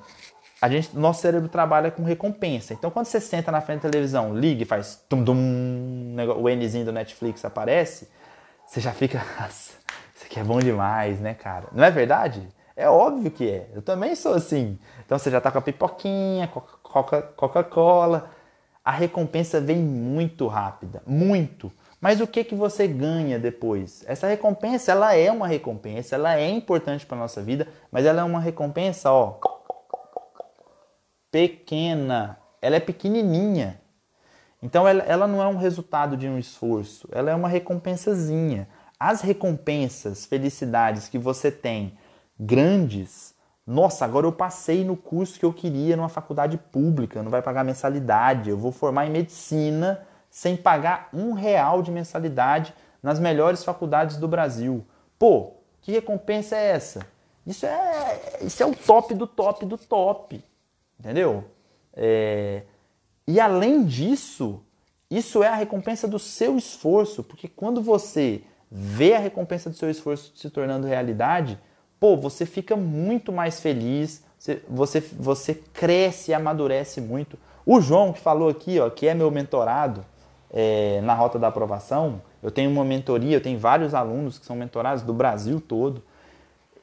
a 0.60 0.68
gente, 0.68 0.94
nosso 0.98 1.22
cérebro 1.22 1.48
trabalha 1.48 1.92
com 1.92 2.02
recompensa. 2.02 2.74
Então, 2.74 2.90
quando 2.90 3.06
você 3.06 3.20
senta 3.20 3.52
na 3.52 3.60
frente 3.60 3.82
da 3.82 3.90
televisão, 3.90 4.36
liga 4.36 4.64
e 4.64 4.66
faz 4.66 5.00
tum 5.08 5.22
dum, 5.22 6.16
o 6.36 6.48
Nzinho 6.48 6.84
do 6.84 6.92
Netflix 6.92 7.44
aparece, 7.44 8.08
você 8.66 8.80
já 8.80 8.92
fica, 8.92 9.24
isso 9.48 10.24
aqui 10.24 10.40
é 10.40 10.44
bom 10.44 10.58
demais, 10.58 11.20
né, 11.20 11.34
cara? 11.34 11.68
Não 11.72 11.84
é 11.84 11.90
verdade? 11.90 12.46
É 12.78 12.88
óbvio 12.88 13.28
que 13.28 13.50
é. 13.50 13.68
Eu 13.74 13.82
também 13.82 14.14
sou 14.14 14.34
assim. 14.34 14.78
Então 15.04 15.18
você 15.18 15.32
já 15.32 15.40
tá 15.40 15.50
com 15.50 15.58
a 15.58 15.60
pipoquinha, 15.60 16.46
Coca-Cola. 17.34 18.30
A 18.84 18.92
recompensa 18.92 19.60
vem 19.60 19.78
muito 19.78 20.46
rápida, 20.46 21.02
muito. 21.04 21.72
Mas 22.00 22.20
o 22.20 22.26
que 22.26 22.44
que 22.44 22.54
você 22.54 22.86
ganha 22.86 23.36
depois? 23.36 24.04
Essa 24.06 24.28
recompensa, 24.28 24.92
ela 24.92 25.12
é 25.12 25.28
uma 25.32 25.48
recompensa, 25.48 26.14
ela 26.14 26.38
é 26.38 26.48
importante 26.48 27.04
para 27.04 27.18
nossa 27.18 27.42
vida, 27.42 27.66
mas 27.90 28.06
ela 28.06 28.20
é 28.20 28.24
uma 28.24 28.38
recompensa, 28.38 29.10
ó, 29.10 29.40
pequena. 31.32 32.38
Ela 32.62 32.76
é 32.76 32.80
pequenininha. 32.80 33.80
Então 34.62 34.86
ela, 34.86 35.02
ela 35.02 35.26
não 35.26 35.42
é 35.42 35.48
um 35.48 35.56
resultado 35.56 36.16
de 36.16 36.28
um 36.28 36.38
esforço, 36.38 37.08
ela 37.10 37.32
é 37.32 37.34
uma 37.34 37.48
recompensazinha. 37.48 38.68
As 39.00 39.20
recompensas, 39.20 40.24
felicidades 40.26 41.08
que 41.08 41.18
você 41.18 41.50
tem 41.50 41.97
grandes. 42.38 43.34
Nossa, 43.66 44.04
agora 44.04 44.26
eu 44.26 44.32
passei 44.32 44.84
no 44.84 44.96
curso 44.96 45.38
que 45.38 45.44
eu 45.44 45.52
queria 45.52 45.96
numa 45.96 46.08
faculdade 46.08 46.56
pública, 46.56 47.22
não 47.22 47.30
vai 47.30 47.42
pagar 47.42 47.64
mensalidade. 47.64 48.50
Eu 48.50 48.56
vou 48.56 48.72
formar 48.72 49.06
em 49.06 49.10
medicina 49.10 50.06
sem 50.30 50.56
pagar 50.56 51.08
um 51.12 51.32
real 51.32 51.82
de 51.82 51.90
mensalidade 51.90 52.74
nas 53.02 53.18
melhores 53.18 53.64
faculdades 53.64 54.16
do 54.16 54.28
Brasil. 54.28 54.84
Pô, 55.18 55.54
que 55.80 55.92
recompensa 55.92 56.56
é 56.56 56.70
essa? 56.70 57.06
Isso 57.46 57.66
é, 57.66 58.38
isso 58.42 58.62
é 58.62 58.66
o 58.66 58.74
top 58.74 59.14
do 59.14 59.26
top 59.26 59.64
do 59.66 59.78
top. 59.78 60.42
Entendeu? 60.98 61.44
É... 61.94 62.62
E 63.26 63.40
além 63.40 63.84
disso, 63.84 64.62
isso 65.10 65.42
é 65.42 65.48
a 65.48 65.54
recompensa 65.54 66.06
do 66.06 66.18
seu 66.18 66.56
esforço, 66.56 67.22
porque 67.22 67.48
quando 67.48 67.82
você 67.82 68.42
vê 68.70 69.14
a 69.14 69.18
recompensa 69.18 69.70
do 69.70 69.76
seu 69.76 69.90
esforço 69.90 70.32
se 70.36 70.50
tornando 70.50 70.86
realidade, 70.86 71.58
pô, 72.00 72.16
você 72.16 72.46
fica 72.46 72.76
muito 72.76 73.32
mais 73.32 73.60
feliz, 73.60 74.22
você, 74.38 74.62
você, 74.68 75.00
você 75.00 75.54
cresce 75.54 76.30
e 76.30 76.34
amadurece 76.34 77.00
muito. 77.00 77.38
O 77.66 77.80
João, 77.80 78.12
que 78.12 78.20
falou 78.20 78.48
aqui, 78.48 78.78
ó, 78.80 78.88
que 78.88 79.06
é 79.06 79.14
meu 79.14 79.30
mentorado 79.30 80.04
é, 80.50 81.00
na 81.02 81.14
Rota 81.14 81.38
da 81.38 81.48
Aprovação, 81.48 82.22
eu 82.42 82.50
tenho 82.50 82.70
uma 82.70 82.84
mentoria, 82.84 83.36
eu 83.36 83.40
tenho 83.40 83.58
vários 83.58 83.94
alunos 83.94 84.38
que 84.38 84.46
são 84.46 84.54
mentorados 84.54 85.02
do 85.02 85.12
Brasil 85.12 85.60
todo. 85.60 86.02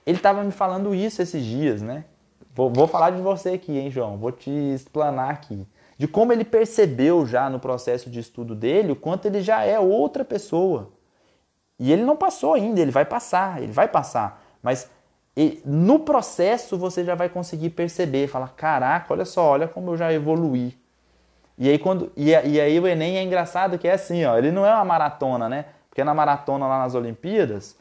Ele 0.05 0.17
estava 0.17 0.43
me 0.43 0.51
falando 0.51 0.93
isso 0.93 1.21
esses 1.21 1.43
dias, 1.43 1.81
né? 1.81 2.05
Vou, 2.53 2.69
vou 2.69 2.87
falar 2.87 3.09
de 3.09 3.21
você 3.21 3.49
aqui, 3.49 3.77
hein, 3.77 3.89
João? 3.89 4.17
Vou 4.17 4.31
te 4.31 4.49
explanar 4.49 5.31
aqui. 5.31 5.65
De 5.97 6.07
como 6.07 6.33
ele 6.33 6.43
percebeu 6.43 7.25
já 7.25 7.49
no 7.49 7.59
processo 7.59 8.09
de 8.09 8.19
estudo 8.19 8.53
dele 8.53 8.91
o 8.91 8.95
quanto 8.95 9.25
ele 9.25 9.41
já 9.41 9.63
é 9.63 9.79
outra 9.79 10.25
pessoa. 10.25 10.91
E 11.79 11.91
ele 11.91 12.03
não 12.03 12.15
passou 12.15 12.53
ainda, 12.53 12.79
ele 12.79 12.91
vai 12.91 13.05
passar, 13.05 13.61
ele 13.61 13.71
vai 13.71 13.87
passar. 13.87 14.43
Mas 14.61 14.89
e 15.37 15.61
no 15.65 15.99
processo 15.99 16.77
você 16.77 17.03
já 17.03 17.13
vai 17.13 17.27
conseguir 17.27 17.71
perceber, 17.71 18.27
falar, 18.27 18.49
caraca, 18.55 19.13
olha 19.13 19.25
só, 19.25 19.43
olha 19.51 19.67
como 19.67 19.91
eu 19.91 19.97
já 19.97 20.13
evoluí. 20.13 20.77
E 21.57 21.69
aí, 21.69 21.77
quando, 21.77 22.11
e, 22.15 22.29
e 22.29 22.59
aí 22.59 22.79
o 22.79 22.87
Enem 22.87 23.17
é 23.17 23.23
engraçado 23.23 23.77
que 23.77 23.87
é 23.87 23.93
assim, 23.93 24.23
ó, 24.25 24.37
ele 24.37 24.51
não 24.51 24.65
é 24.65 24.73
uma 24.73 24.85
maratona, 24.85 25.47
né? 25.49 25.65
Porque 25.89 26.03
na 26.03 26.13
maratona 26.13 26.67
lá 26.67 26.79
nas 26.79 26.95
Olimpíadas, 26.95 27.77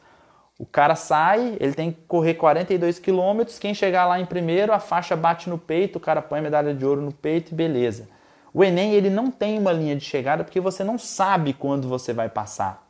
o 0.57 0.65
cara 0.65 0.95
sai, 0.95 1.57
ele 1.59 1.73
tem 1.73 1.91
que 1.91 2.01
correr 2.07 2.35
42 2.35 2.99
quilômetros, 2.99 3.59
quem 3.59 3.73
chegar 3.73 4.05
lá 4.05 4.19
em 4.19 4.25
primeiro, 4.25 4.71
a 4.73 4.79
faixa 4.79 5.15
bate 5.15 5.49
no 5.49 5.57
peito, 5.57 5.97
o 5.97 5.99
cara 5.99 6.21
põe 6.21 6.39
a 6.39 6.41
medalha 6.41 6.73
de 6.73 6.85
ouro 6.85 7.01
no 7.01 7.11
peito 7.11 7.51
e 7.51 7.55
beleza. 7.55 8.07
O 8.53 8.63
Enem, 8.63 8.93
ele 8.93 9.09
não 9.09 9.29
tem 9.29 9.59
uma 9.59 9.73
linha 9.73 9.95
de 9.97 10.05
chegada 10.05 10.43
porque 10.43 10.61
você 10.61 10.81
não 10.81 10.97
sabe 10.97 11.53
quando 11.53 11.89
você 11.89 12.13
vai 12.13 12.29
passar, 12.29 12.87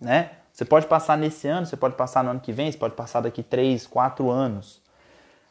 né? 0.00 0.30
Você 0.54 0.64
pode 0.64 0.86
passar 0.86 1.18
nesse 1.18 1.48
ano, 1.48 1.66
você 1.66 1.76
pode 1.76 1.96
passar 1.96 2.22
no 2.22 2.30
ano 2.30 2.38
que 2.38 2.52
vem, 2.52 2.70
você 2.70 2.78
pode 2.78 2.94
passar 2.94 3.20
daqui 3.20 3.42
3, 3.42 3.88
4 3.88 4.30
anos. 4.30 4.80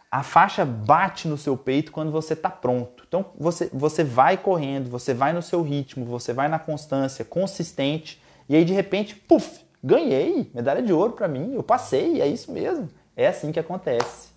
A 0.09 0.23
faixa 0.23 0.63
bate 0.63 1.27
no 1.27 1.37
seu 1.37 1.57
peito 1.57 1.91
quando 1.91 2.09
você 2.09 2.31
está 2.31 2.49
pronto. 2.49 3.03
Então 3.05 3.25
você, 3.37 3.69
você 3.73 4.01
vai 4.01 4.37
correndo, 4.37 4.89
você 4.89 5.13
vai 5.13 5.33
no 5.33 5.41
seu 5.41 5.61
ritmo, 5.61 6.05
você 6.05 6.31
vai 6.31 6.47
na 6.47 6.57
constância, 6.57 7.25
consistente, 7.25 8.23
e 8.47 8.55
aí 8.55 8.63
de 8.63 8.71
repente, 8.71 9.13
puf, 9.13 9.65
ganhei, 9.83 10.49
medalha 10.55 10.81
de 10.81 10.93
ouro 10.93 11.11
para 11.11 11.27
mim, 11.27 11.53
eu 11.53 11.63
passei, 11.63 12.21
é 12.21 12.27
isso 12.27 12.49
mesmo. 12.53 12.87
É 13.13 13.27
assim 13.27 13.51
que 13.51 13.59
acontece. 13.59 14.29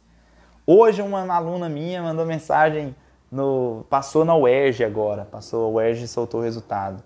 Hoje 0.66 1.00
uma 1.00 1.32
aluna 1.32 1.68
minha 1.68 2.02
mandou 2.02 2.26
mensagem 2.26 2.92
no 3.30 3.86
passou 3.88 4.24
na 4.24 4.34
UERJ 4.34 4.82
agora, 4.82 5.24
passou 5.24 5.66
a 5.66 5.68
UERJ 5.68 6.06
e 6.06 6.08
soltou 6.08 6.40
o 6.40 6.42
resultado. 6.42 7.04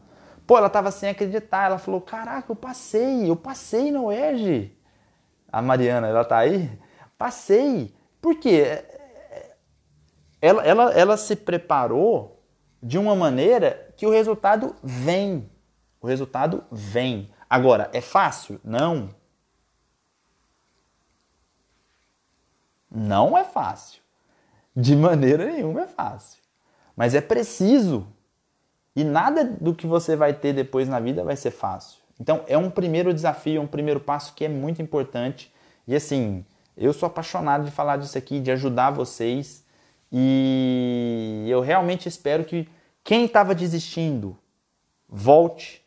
Pô, 0.50 0.58
ela 0.58 0.68
tava 0.68 0.90
sem 0.90 1.10
acreditar. 1.10 1.66
Ela 1.66 1.78
falou: 1.78 2.00
Caraca, 2.00 2.50
eu 2.50 2.56
passei, 2.56 3.30
eu 3.30 3.36
passei 3.36 3.92
na 3.92 4.00
UERJ. 4.00 4.76
A 5.46 5.62
Mariana, 5.62 6.08
ela 6.08 6.24
tá 6.24 6.38
aí? 6.38 6.76
Passei. 7.16 7.94
Por 8.20 8.34
quê? 8.34 8.84
Ela, 10.42 10.64
ela, 10.64 10.92
ela 10.92 11.16
se 11.16 11.36
preparou 11.36 12.42
de 12.82 12.98
uma 12.98 13.14
maneira 13.14 13.94
que 13.96 14.04
o 14.04 14.10
resultado 14.10 14.74
vem. 14.82 15.48
O 16.00 16.08
resultado 16.08 16.64
vem. 16.68 17.32
Agora, 17.48 17.88
é 17.92 18.00
fácil? 18.00 18.60
Não. 18.64 19.14
Não 22.90 23.38
é 23.38 23.44
fácil. 23.44 24.02
De 24.74 24.96
maneira 24.96 25.44
nenhuma 25.44 25.82
é 25.82 25.86
fácil. 25.86 26.42
Mas 26.96 27.14
é 27.14 27.20
preciso 27.20 28.04
e 28.94 29.04
nada 29.04 29.44
do 29.44 29.74
que 29.74 29.86
você 29.86 30.16
vai 30.16 30.32
ter 30.32 30.52
depois 30.52 30.88
na 30.88 31.00
vida 31.00 31.22
vai 31.22 31.36
ser 31.36 31.50
fácil. 31.50 32.00
Então 32.18 32.44
é 32.46 32.58
um 32.58 32.70
primeiro 32.70 33.14
desafio, 33.14 33.62
um 33.62 33.66
primeiro 33.66 34.00
passo 34.00 34.34
que 34.34 34.44
é 34.44 34.48
muito 34.48 34.82
importante. 34.82 35.52
E 35.86 35.94
assim, 35.94 36.44
eu 36.76 36.92
sou 36.92 37.06
apaixonado 37.06 37.64
de 37.64 37.70
falar 37.70 37.96
disso 37.96 38.18
aqui, 38.18 38.40
de 38.40 38.50
ajudar 38.50 38.90
vocês. 38.90 39.64
E 40.12 41.46
eu 41.48 41.60
realmente 41.60 42.08
espero 42.08 42.44
que 42.44 42.68
quem 43.02 43.24
estava 43.24 43.54
desistindo, 43.54 44.36
volte. 45.08 45.82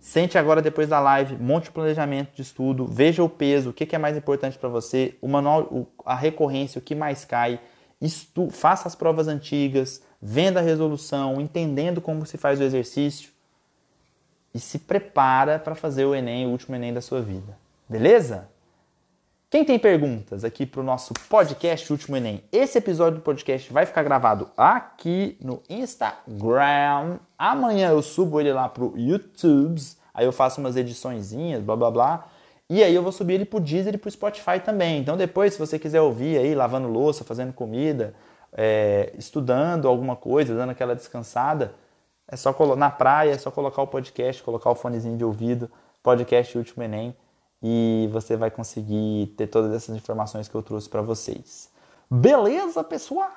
Sente 0.00 0.36
agora 0.36 0.60
depois 0.60 0.88
da 0.88 0.98
live, 0.98 1.36
monte 1.36 1.68
o 1.68 1.72
planejamento 1.72 2.34
de 2.34 2.42
estudo, 2.42 2.86
veja 2.86 3.22
o 3.22 3.28
peso, 3.28 3.70
o 3.70 3.72
que 3.72 3.94
é 3.94 3.98
mais 3.98 4.16
importante 4.16 4.58
para 4.58 4.68
você, 4.68 5.16
o 5.20 5.28
manual, 5.28 5.86
a 6.04 6.16
recorrência, 6.16 6.80
o 6.80 6.82
que 6.82 6.94
mais 6.94 7.24
cai, 7.24 7.60
estu, 8.00 8.50
faça 8.50 8.88
as 8.88 8.96
provas 8.96 9.28
antigas, 9.28 10.02
vendo 10.22 10.58
a 10.58 10.60
resolução, 10.60 11.40
entendendo 11.40 12.00
como 12.00 12.24
se 12.24 12.38
faz 12.38 12.60
o 12.60 12.62
exercício 12.62 13.32
e 14.54 14.60
se 14.60 14.78
prepara 14.78 15.58
para 15.58 15.74
fazer 15.74 16.04
o 16.04 16.14
Enem, 16.14 16.46
o 16.46 16.50
último 16.50 16.76
Enem 16.76 16.94
da 16.94 17.00
sua 17.00 17.20
vida. 17.20 17.58
Beleza? 17.88 18.48
Quem 19.50 19.64
tem 19.64 19.78
perguntas 19.78 20.44
aqui 20.44 20.64
para 20.64 20.80
o 20.80 20.84
nosso 20.84 21.12
podcast 21.28 21.92
Último 21.92 22.16
Enem? 22.16 22.42
Esse 22.52 22.78
episódio 22.78 23.18
do 23.18 23.22
podcast 23.22 23.70
vai 23.72 23.84
ficar 23.84 24.02
gravado 24.02 24.48
aqui 24.56 25.36
no 25.40 25.60
Instagram. 25.68 27.18
Amanhã 27.36 27.90
eu 27.90 28.00
subo 28.00 28.40
ele 28.40 28.52
lá 28.52 28.68
para 28.68 28.84
o 28.84 28.94
YouTube. 28.96 29.82
Aí 30.14 30.24
eu 30.24 30.32
faço 30.32 30.60
umas 30.60 30.76
ediçõezinhas, 30.76 31.62
blá 31.62 31.76
blá 31.76 31.90
blá. 31.90 32.28
E 32.70 32.82
aí 32.82 32.94
eu 32.94 33.02
vou 33.02 33.12
subir 33.12 33.34
ele 33.34 33.44
para 33.44 33.58
o 33.58 33.60
Deezer 33.60 33.94
e 33.94 33.98
para 33.98 34.08
o 34.08 34.12
Spotify 34.12 34.58
também. 34.64 35.00
Então 35.00 35.16
depois, 35.16 35.52
se 35.52 35.58
você 35.58 35.78
quiser 35.78 36.00
ouvir 36.00 36.38
aí, 36.38 36.54
lavando 36.54 36.88
louça, 36.88 37.24
fazendo 37.24 37.52
comida, 37.52 38.14
é, 38.52 39.12
estudando 39.16 39.88
alguma 39.88 40.16
coisa, 40.16 40.54
dando 40.54 40.70
aquela 40.70 40.94
descansada, 40.94 41.74
é 42.28 42.36
só 42.36 42.54
na 42.76 42.90
praia, 42.90 43.32
é 43.32 43.38
só 43.38 43.50
colocar 43.50 43.82
o 43.82 43.86
podcast, 43.86 44.42
colocar 44.42 44.70
o 44.70 44.74
fonezinho 44.74 45.16
de 45.16 45.24
ouvido, 45.24 45.70
podcast 46.02 46.56
Último 46.56 46.82
Enem, 46.82 47.16
e 47.62 48.08
você 48.12 48.36
vai 48.36 48.50
conseguir 48.50 49.34
ter 49.36 49.46
todas 49.46 49.72
essas 49.72 49.94
informações 49.96 50.48
que 50.48 50.54
eu 50.54 50.62
trouxe 50.62 50.88
para 50.88 51.02
vocês. 51.02 51.70
Beleza, 52.10 52.82
pessoal? 52.82 53.30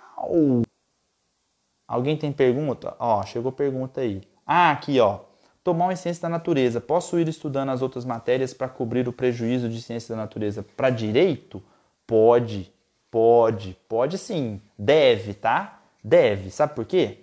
Alguém 1.87 2.17
tem 2.17 2.31
pergunta? 2.31 2.95
Ó, 2.99 3.23
chegou 3.23 3.51
pergunta 3.51 4.01
aí. 4.01 4.21
Ah, 4.45 4.71
aqui, 4.71 4.99
ó. 4.99 5.19
tomar 5.63 5.85
uma 5.85 5.95
ciência 5.95 6.23
da 6.23 6.29
natureza, 6.29 6.79
posso 6.79 7.19
ir 7.19 7.27
estudando 7.27 7.69
as 7.69 7.81
outras 7.81 8.05
matérias 8.05 8.53
para 8.53 8.69
cobrir 8.69 9.07
o 9.07 9.13
prejuízo 9.13 9.69
de 9.69 9.81
ciência 9.81 10.15
da 10.15 10.21
natureza 10.21 10.63
para 10.75 10.89
direito? 10.89 11.61
Pode, 12.05 12.71
pode, 13.15 13.77
pode 13.87 14.17
sim. 14.17 14.59
Deve, 14.77 15.33
tá? 15.33 15.79
Deve. 16.03 16.51
Sabe 16.51 16.75
por 16.75 16.83
quê? 16.83 17.19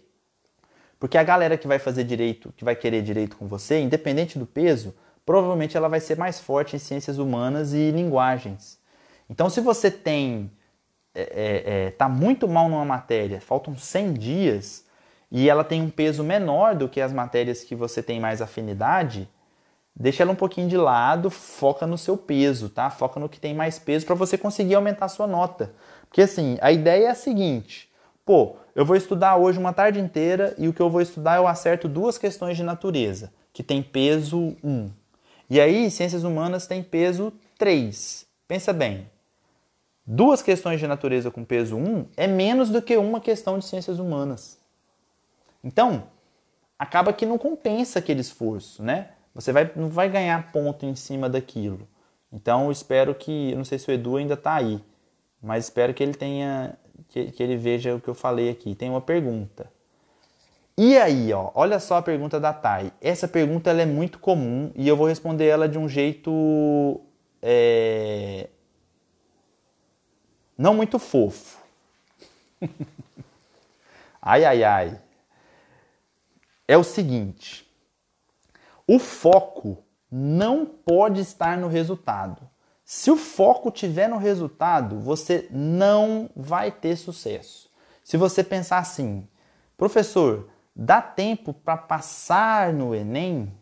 Porque 0.99 1.19
a 1.19 1.23
galera 1.23 1.59
que 1.59 1.69
vai 1.69 1.79
fazer 1.79 2.03
direito, 2.05 2.51
que 2.57 2.65
vai 2.65 2.75
querer 2.75 3.03
direito 3.03 3.37
com 3.37 3.47
você, 3.47 3.79
independente 3.79 4.39
do 4.39 4.47
peso, 4.47 4.95
provavelmente 5.27 5.77
ela 5.77 5.91
vai 5.91 6.01
ser 6.01 6.17
mais 6.17 6.41
forte 6.41 6.77
em 6.77 6.79
ciências 6.79 7.19
humanas 7.19 7.75
e 7.75 7.91
linguagens. 7.91 8.79
Então, 9.29 9.51
se 9.51 9.61
você 9.61 9.91
tem 9.91 10.51
é, 11.15 11.21
é, 11.21 11.63
é, 11.67 11.91
tá 11.91 12.09
muito 12.09 12.49
mal 12.49 12.71
numa 12.71 12.87
matéria, 12.87 13.39
faltam 13.39 13.77
100 13.77 14.15
dias 14.15 14.87
e 15.31 15.51
ela 15.51 15.63
tem 15.63 15.83
um 15.83 15.91
peso 15.91 16.25
menor 16.25 16.75
do 16.75 16.89
que 16.89 17.03
as 17.03 17.13
matérias 17.13 17.63
que 17.63 17.75
você 17.75 18.03
tem 18.03 18.19
mais 18.19 18.41
afinidade, 18.41 19.29
deixa 19.95 20.23
ela 20.23 20.33
um 20.33 20.37
pouquinho 20.37 20.69
de 20.69 20.77
lado, 20.77 21.31
foca 21.31 21.87
no 21.87 21.99
seu 21.99 22.17
peso, 22.17 22.69
tá? 22.69 22.91
Foca 22.91 23.21
no 23.21 23.29
que 23.29 23.41
tem 23.41 23.55
mais 23.55 23.79
peso 23.79 24.07
para 24.07 24.15
você 24.15 24.37
conseguir 24.39 24.75
aumentar 24.75 25.07
a 25.07 25.09
sua 25.09 25.27
nota. 25.27 25.73
Porque 26.09 26.23
assim, 26.23 26.59
a 26.61 26.73
ideia 26.73 27.07
é 27.07 27.11
a 27.11 27.15
seguinte: 27.15 27.91
pô, 28.25 28.57
eu 28.75 28.85
vou 28.85 28.97
estudar 28.97 29.37
hoje 29.37 29.59
uma 29.59 29.73
tarde 29.73 30.01
inteira 30.01 30.55
e 30.59 30.69
o 30.69 30.73
que 30.73 30.81
eu 30.81 30.91
vou 30.91 31.01
estudar 31.01 31.37
eu 31.37 31.47
acerto 31.47 31.89
duas 31.89 32.17
questões 32.19 32.57
de 32.57 32.63
natureza, 32.63 33.33
que 33.53 33.63
tem 33.63 33.83
peso 33.83 34.57
1. 34.63 34.91
E 35.51 35.61
aí, 35.61 35.91
ciências 35.91 36.25
humanas 36.25 36.67
tem 36.67 36.83
peso 36.83 37.33
3. 37.59 38.27
Pensa 38.49 38.73
bem. 38.73 39.11
Duas 40.05 40.43
questões 40.43 40.81
de 40.81 40.87
natureza 40.87 41.31
com 41.31 41.45
peso 41.45 41.77
1 41.77 42.07
é 42.17 42.27
menos 42.27 42.71
do 42.71 42.83
que 42.83 42.97
uma 42.97 43.21
questão 43.21 43.59
de 43.59 43.65
ciências 43.65 43.99
humanas. 43.99 44.59
Então, 45.63 46.05
acaba 46.79 47.13
que 47.13 47.25
não 47.25 47.39
compensa 47.39 47.99
aquele 47.99 48.21
esforço, 48.21 48.83
né? 48.83 49.11
Você 49.35 49.53
vai, 49.53 49.71
não 49.75 49.89
vai 49.89 50.09
ganhar 50.09 50.53
ponto 50.53 50.85
em 50.85 50.95
cima 50.95 51.29
daquilo. 51.29 51.89
Então, 52.33 52.71
espero 52.71 53.15
que, 53.15 53.55
não 53.55 53.65
sei 53.65 53.79
se 53.79 53.91
o 53.91 53.93
Edu 53.93 54.17
ainda 54.17 54.35
está 54.35 54.55
aí, 54.55 54.83
mas 55.43 55.65
espero 55.65 55.93
que 55.93 56.03
ele 56.03 56.15
tenha 56.15 56.77
que, 57.09 57.31
que 57.31 57.43
ele 57.43 57.57
veja 57.57 57.95
o 57.95 58.01
que 58.01 58.09
eu 58.09 58.15
falei 58.15 58.51
aqui. 58.51 58.75
Tem 58.75 58.89
uma 58.89 59.01
pergunta. 59.01 59.71
E 60.77 60.97
aí, 60.97 61.33
ó, 61.33 61.51
olha 61.55 61.79
só 61.79 61.97
a 61.97 62.03
pergunta 62.03 62.41
da 62.41 62.53
Thay. 62.53 62.93
Essa 63.01 63.29
pergunta 63.29 63.69
ela 63.69 63.83
é 63.83 63.87
muito 63.87 64.19
comum 64.19 64.73
e 64.75 64.89
eu 64.89 64.97
vou 64.97 65.07
responder 65.07 65.47
ela 65.47 65.69
de 65.69 65.79
um 65.79 65.89
jeito 65.89 67.01
é, 67.43 68.49
não 70.57 70.75
muito 70.75 70.99
fofo. 70.99 71.59
ai, 74.23 74.45
ai, 74.45 74.65
ai. 74.65 75.01
É 76.67 76.77
o 76.77 76.85
seguinte: 76.85 77.62
o 78.87 78.99
foco 78.99 79.85
não 80.11 80.67
pode 80.67 81.21
estar 81.21 81.57
no 81.57 81.69
resultado. 81.69 82.49
Se 82.85 83.11
o 83.11 83.17
foco 83.17 83.71
tiver 83.71 84.09
no 84.09 84.19
resultado, 84.19 84.99
você 84.99 85.49
não 85.51 86.29
vai 86.37 86.71
ter 86.71 86.97
sucesso. 86.97 87.71
Se 88.05 88.17
você 88.17 88.43
pensar 88.45 88.79
assim, 88.79 89.27
professor, 89.77 90.49
dá 90.75 91.01
tempo 91.01 91.55
para 91.55 91.77
passar 91.77 92.73
no 92.73 92.95
Enem? 92.95 93.57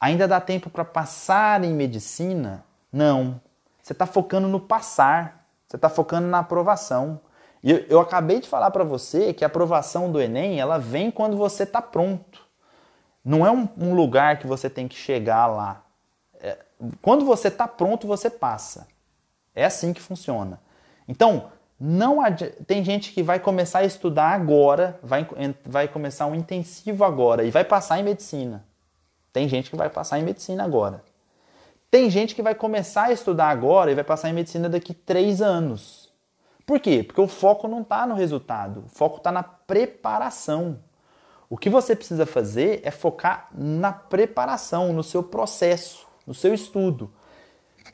Ainda 0.00 0.28
dá 0.28 0.40
tempo 0.40 0.70
para 0.70 0.84
passar 0.84 1.64
em 1.64 1.72
medicina? 1.72 2.64
Não. 2.92 3.40
Você 3.82 3.92
está 3.92 4.06
focando 4.06 4.46
no 4.46 4.60
passar, 4.60 5.48
você 5.66 5.76
está 5.76 5.88
focando 5.88 6.28
na 6.28 6.40
aprovação. 6.40 7.20
E 7.62 7.70
eu, 7.70 7.78
eu 7.88 8.00
acabei 8.00 8.38
de 8.38 8.48
falar 8.48 8.70
para 8.70 8.84
você 8.84 9.32
que 9.32 9.44
a 9.44 9.48
aprovação 9.48 10.12
do 10.12 10.20
Enem 10.20 10.60
ela 10.60 10.78
vem 10.78 11.10
quando 11.10 11.36
você 11.36 11.64
está 11.64 11.82
pronto. 11.82 12.47
Não 13.24 13.46
é 13.46 13.50
um, 13.50 13.68
um 13.76 13.94
lugar 13.94 14.38
que 14.38 14.46
você 14.46 14.70
tem 14.70 14.88
que 14.88 14.96
chegar 14.96 15.46
lá. 15.46 15.84
É, 16.40 16.58
quando 17.02 17.24
você 17.24 17.48
está 17.48 17.66
pronto, 17.66 18.06
você 18.06 18.30
passa. 18.30 18.86
É 19.54 19.64
assim 19.64 19.92
que 19.92 20.00
funciona. 20.00 20.60
Então, 21.06 21.50
não 21.80 22.18
tem 22.66 22.82
gente 22.82 23.12
que 23.12 23.22
vai 23.22 23.38
começar 23.38 23.80
a 23.80 23.84
estudar 23.84 24.30
agora, 24.30 24.98
vai, 25.02 25.26
vai 25.64 25.86
começar 25.86 26.26
um 26.26 26.34
intensivo 26.34 27.04
agora 27.04 27.44
e 27.44 27.50
vai 27.50 27.64
passar 27.64 28.00
em 28.00 28.02
medicina. 28.02 28.64
Tem 29.32 29.48
gente 29.48 29.70
que 29.70 29.76
vai 29.76 29.88
passar 29.88 30.18
em 30.18 30.24
medicina 30.24 30.64
agora. 30.64 31.04
Tem 31.90 32.10
gente 32.10 32.34
que 32.34 32.42
vai 32.42 32.54
começar 32.54 33.04
a 33.04 33.12
estudar 33.12 33.48
agora 33.48 33.90
e 33.90 33.94
vai 33.94 34.04
passar 34.04 34.28
em 34.28 34.32
medicina 34.32 34.68
daqui 34.68 34.92
três 34.92 35.40
anos. 35.40 36.12
Por 36.66 36.80
quê? 36.80 37.02
Porque 37.02 37.20
o 37.20 37.28
foco 37.28 37.66
não 37.66 37.80
está 37.80 38.06
no 38.06 38.14
resultado, 38.14 38.84
o 38.86 38.88
foco 38.88 39.16
está 39.18 39.32
na 39.32 39.42
preparação. 39.42 40.78
O 41.50 41.56
que 41.56 41.70
você 41.70 41.96
precisa 41.96 42.26
fazer 42.26 42.80
é 42.84 42.90
focar 42.90 43.48
na 43.54 43.92
preparação, 43.92 44.92
no 44.92 45.02
seu 45.02 45.22
processo 45.22 46.08
no 46.28 46.34
seu 46.34 46.52
estudo, 46.52 47.10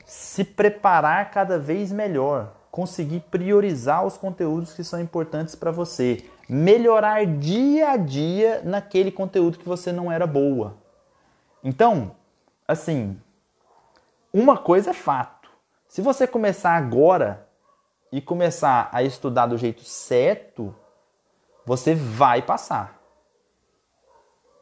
se 0.05 0.43
preparar 0.43 1.31
cada 1.31 1.57
vez 1.57 1.89
melhor, 1.89 2.53
conseguir 2.69 3.21
priorizar 3.31 4.05
os 4.05 4.17
conteúdos 4.17 4.73
que 4.73 4.83
são 4.83 4.99
importantes 4.99 5.55
para 5.55 5.71
você, 5.71 6.29
melhorar 6.49 7.25
dia 7.25 7.91
a 7.91 7.97
dia 7.97 8.61
naquele 8.61 9.09
conteúdo 9.09 9.57
que 9.57 9.67
você 9.67 9.93
não 9.93 10.11
era 10.11 10.27
boa. 10.27 10.75
Então, 11.63 12.11
assim, 12.67 13.17
uma 14.33 14.57
coisa 14.57 14.89
é 14.89 14.93
fato. 14.93 15.49
Se 15.87 16.01
você 16.01 16.27
começar 16.27 16.71
agora 16.71 17.47
e 18.11 18.19
começar 18.19 18.89
a 18.91 19.01
estudar 19.01 19.45
do 19.45 19.57
jeito 19.57 19.85
certo, 19.85 20.75
você 21.65 21.95
vai 21.95 22.41
passar. 22.41 22.94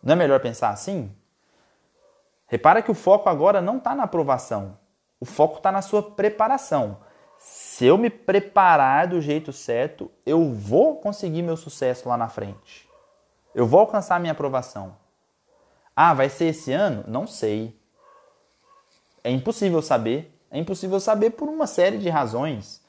Não 0.03 0.13
é 0.13 0.15
melhor 0.15 0.39
pensar 0.41 0.69
assim? 0.69 1.15
Repara 2.47 2.81
que 2.81 2.91
o 2.91 2.95
foco 2.95 3.29
agora 3.29 3.61
não 3.61 3.77
está 3.77 3.95
na 3.95 4.03
aprovação, 4.03 4.77
o 5.19 5.25
foco 5.25 5.57
está 5.57 5.71
na 5.71 5.81
sua 5.81 6.03
preparação. 6.03 6.97
Se 7.39 7.85
eu 7.85 7.97
me 7.97 8.09
preparar 8.09 9.07
do 9.07 9.19
jeito 9.19 9.51
certo, 9.51 10.11
eu 10.25 10.53
vou 10.53 10.97
conseguir 10.97 11.41
meu 11.41 11.57
sucesso 11.57 12.07
lá 12.07 12.17
na 12.17 12.29
frente. 12.29 12.87
Eu 13.55 13.65
vou 13.65 13.79
alcançar 13.79 14.19
minha 14.19 14.31
aprovação. 14.31 14.95
Ah, 15.95 16.13
vai 16.13 16.29
ser 16.29 16.45
esse 16.45 16.71
ano? 16.71 17.03
Não 17.07 17.27
sei. 17.27 17.77
É 19.23 19.31
impossível 19.31 19.81
saber. 19.81 20.33
É 20.49 20.57
impossível 20.57 20.99
saber 20.99 21.31
por 21.31 21.49
uma 21.49 21.67
série 21.67 21.97
de 21.97 22.09
razões. 22.09 22.81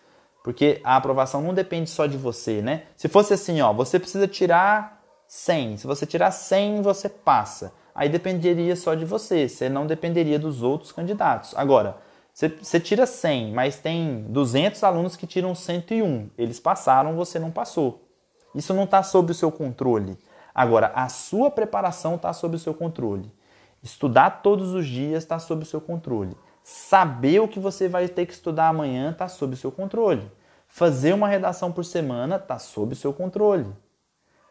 Porque 0.43 0.81
a 0.85 0.97
aprovação 0.97 1.41
não 1.41 1.55
depende 1.55 1.89
só 1.89 2.07
de 2.07 2.17
você, 2.17 2.61
né? 2.61 2.85
Se 2.97 3.09
fosse 3.09 3.33
assim, 3.33 3.61
ó, 3.61 3.73
você 3.73 3.99
precisa 3.99 4.29
tirar 4.29 4.94
100. 5.27 5.79
Se 5.79 5.87
você 5.87 6.07
tirar 6.07 6.31
100, 6.31 6.83
você 6.83 7.09
passa 7.09 7.73
aí 7.95 8.09
dependeria 8.09 8.75
só 8.75 8.95
de 8.95 9.05
você, 9.05 9.49
você 9.49 9.69
não 9.69 9.87
dependeria 9.87 10.39
dos 10.39 10.63
outros 10.63 10.91
candidatos. 10.91 11.55
Agora, 11.57 11.97
você, 12.33 12.81
tira 12.81 13.07
100, 13.07 13.53
mas 13.53 13.77
tem 13.77 14.25
200 14.29 14.83
alunos 14.83 15.15
que 15.15 15.27
tiram 15.27 15.55
101. 15.55 16.31
Eles 16.37 16.59
passaram, 16.59 17.15
você 17.15 17.39
não 17.39 17.53
passou. 17.53 18.09
Isso 18.55 18.75
não 18.75 18.85
está 18.85 19.03
sob 19.05 19.31
o 19.31 19.35
seu 19.35 19.53
controle. 19.53 20.19
Agora, 20.53 20.89
a 20.95 21.09
sua 21.09 21.51
preparação 21.51 22.17
está 22.17 22.33
sob 22.33 22.57
o 22.57 22.59
seu 22.59 22.75
controle. 22.75 23.33
Estudar 23.83 24.43
todos 24.43 24.73
os 24.73 24.87
dias 24.87 25.23
está 25.23 25.39
sob 25.39 25.63
o 25.63 25.67
seu 25.67 25.81
controle. 25.81 26.37
Saber 26.63 27.41
o 27.41 27.49
que 27.49 27.61
você 27.61 27.89
vai 27.89 28.09
ter 28.09 28.27
que 28.27 28.33
estudar 28.33 28.69
amanhã 28.69 29.13
está 29.13 29.29
sob 29.29 29.55
o 29.55 29.57
seu 29.57 29.71
controle. 29.71 30.29
Fazer 30.67 31.13
uma 31.13 31.29
redação 31.29 31.71
por 31.71 31.85
semana 31.85 32.37
está 32.37 32.59
sob 32.59 32.95
o 32.95 32.97
seu 32.97 33.13
controle. 33.13 33.67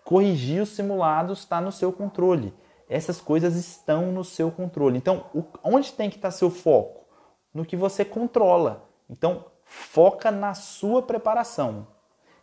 Corrigir 0.03 0.61
os 0.61 0.69
simulados 0.69 1.39
está 1.39 1.61
no 1.61 1.71
seu 1.71 1.91
controle 1.91 2.53
essas 2.93 3.19
coisas 3.19 3.55
estão 3.55 4.11
no 4.11 4.23
seu 4.23 4.51
controle. 4.51 4.97
Então, 4.97 5.25
onde 5.63 5.91
tem 5.93 6.09
que 6.09 6.17
estar 6.17 6.31
seu 6.31 6.49
foco? 6.49 7.05
No 7.53 7.65
que 7.65 7.75
você 7.75 8.05
controla. 8.05 8.87
Então, 9.09 9.45
foca 9.65 10.29
na 10.29 10.53
sua 10.53 11.01
preparação. 11.01 11.87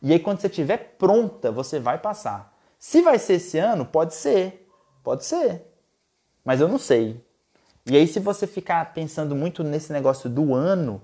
E 0.02 0.12
aí, 0.12 0.18
quando 0.18 0.40
você 0.40 0.48
estiver 0.48 0.96
pronta, 0.98 1.52
você 1.52 1.78
vai 1.78 1.98
passar. 1.98 2.56
Se 2.78 3.02
vai 3.02 3.18
ser 3.18 3.34
esse 3.34 3.58
ano, 3.58 3.84
pode 3.84 4.14
ser. 4.14 4.68
Pode 5.04 5.24
ser. 5.24 5.66
Mas 6.44 6.60
eu 6.60 6.68
não 6.68 6.78
sei. 6.78 7.24
E 7.86 7.96
aí, 7.96 8.06
se 8.06 8.18
você 8.18 8.46
ficar 8.46 8.92
pensando 8.92 9.36
muito 9.36 9.62
nesse 9.62 9.92
negócio 9.92 10.28
do 10.28 10.54
ano, 10.54 11.00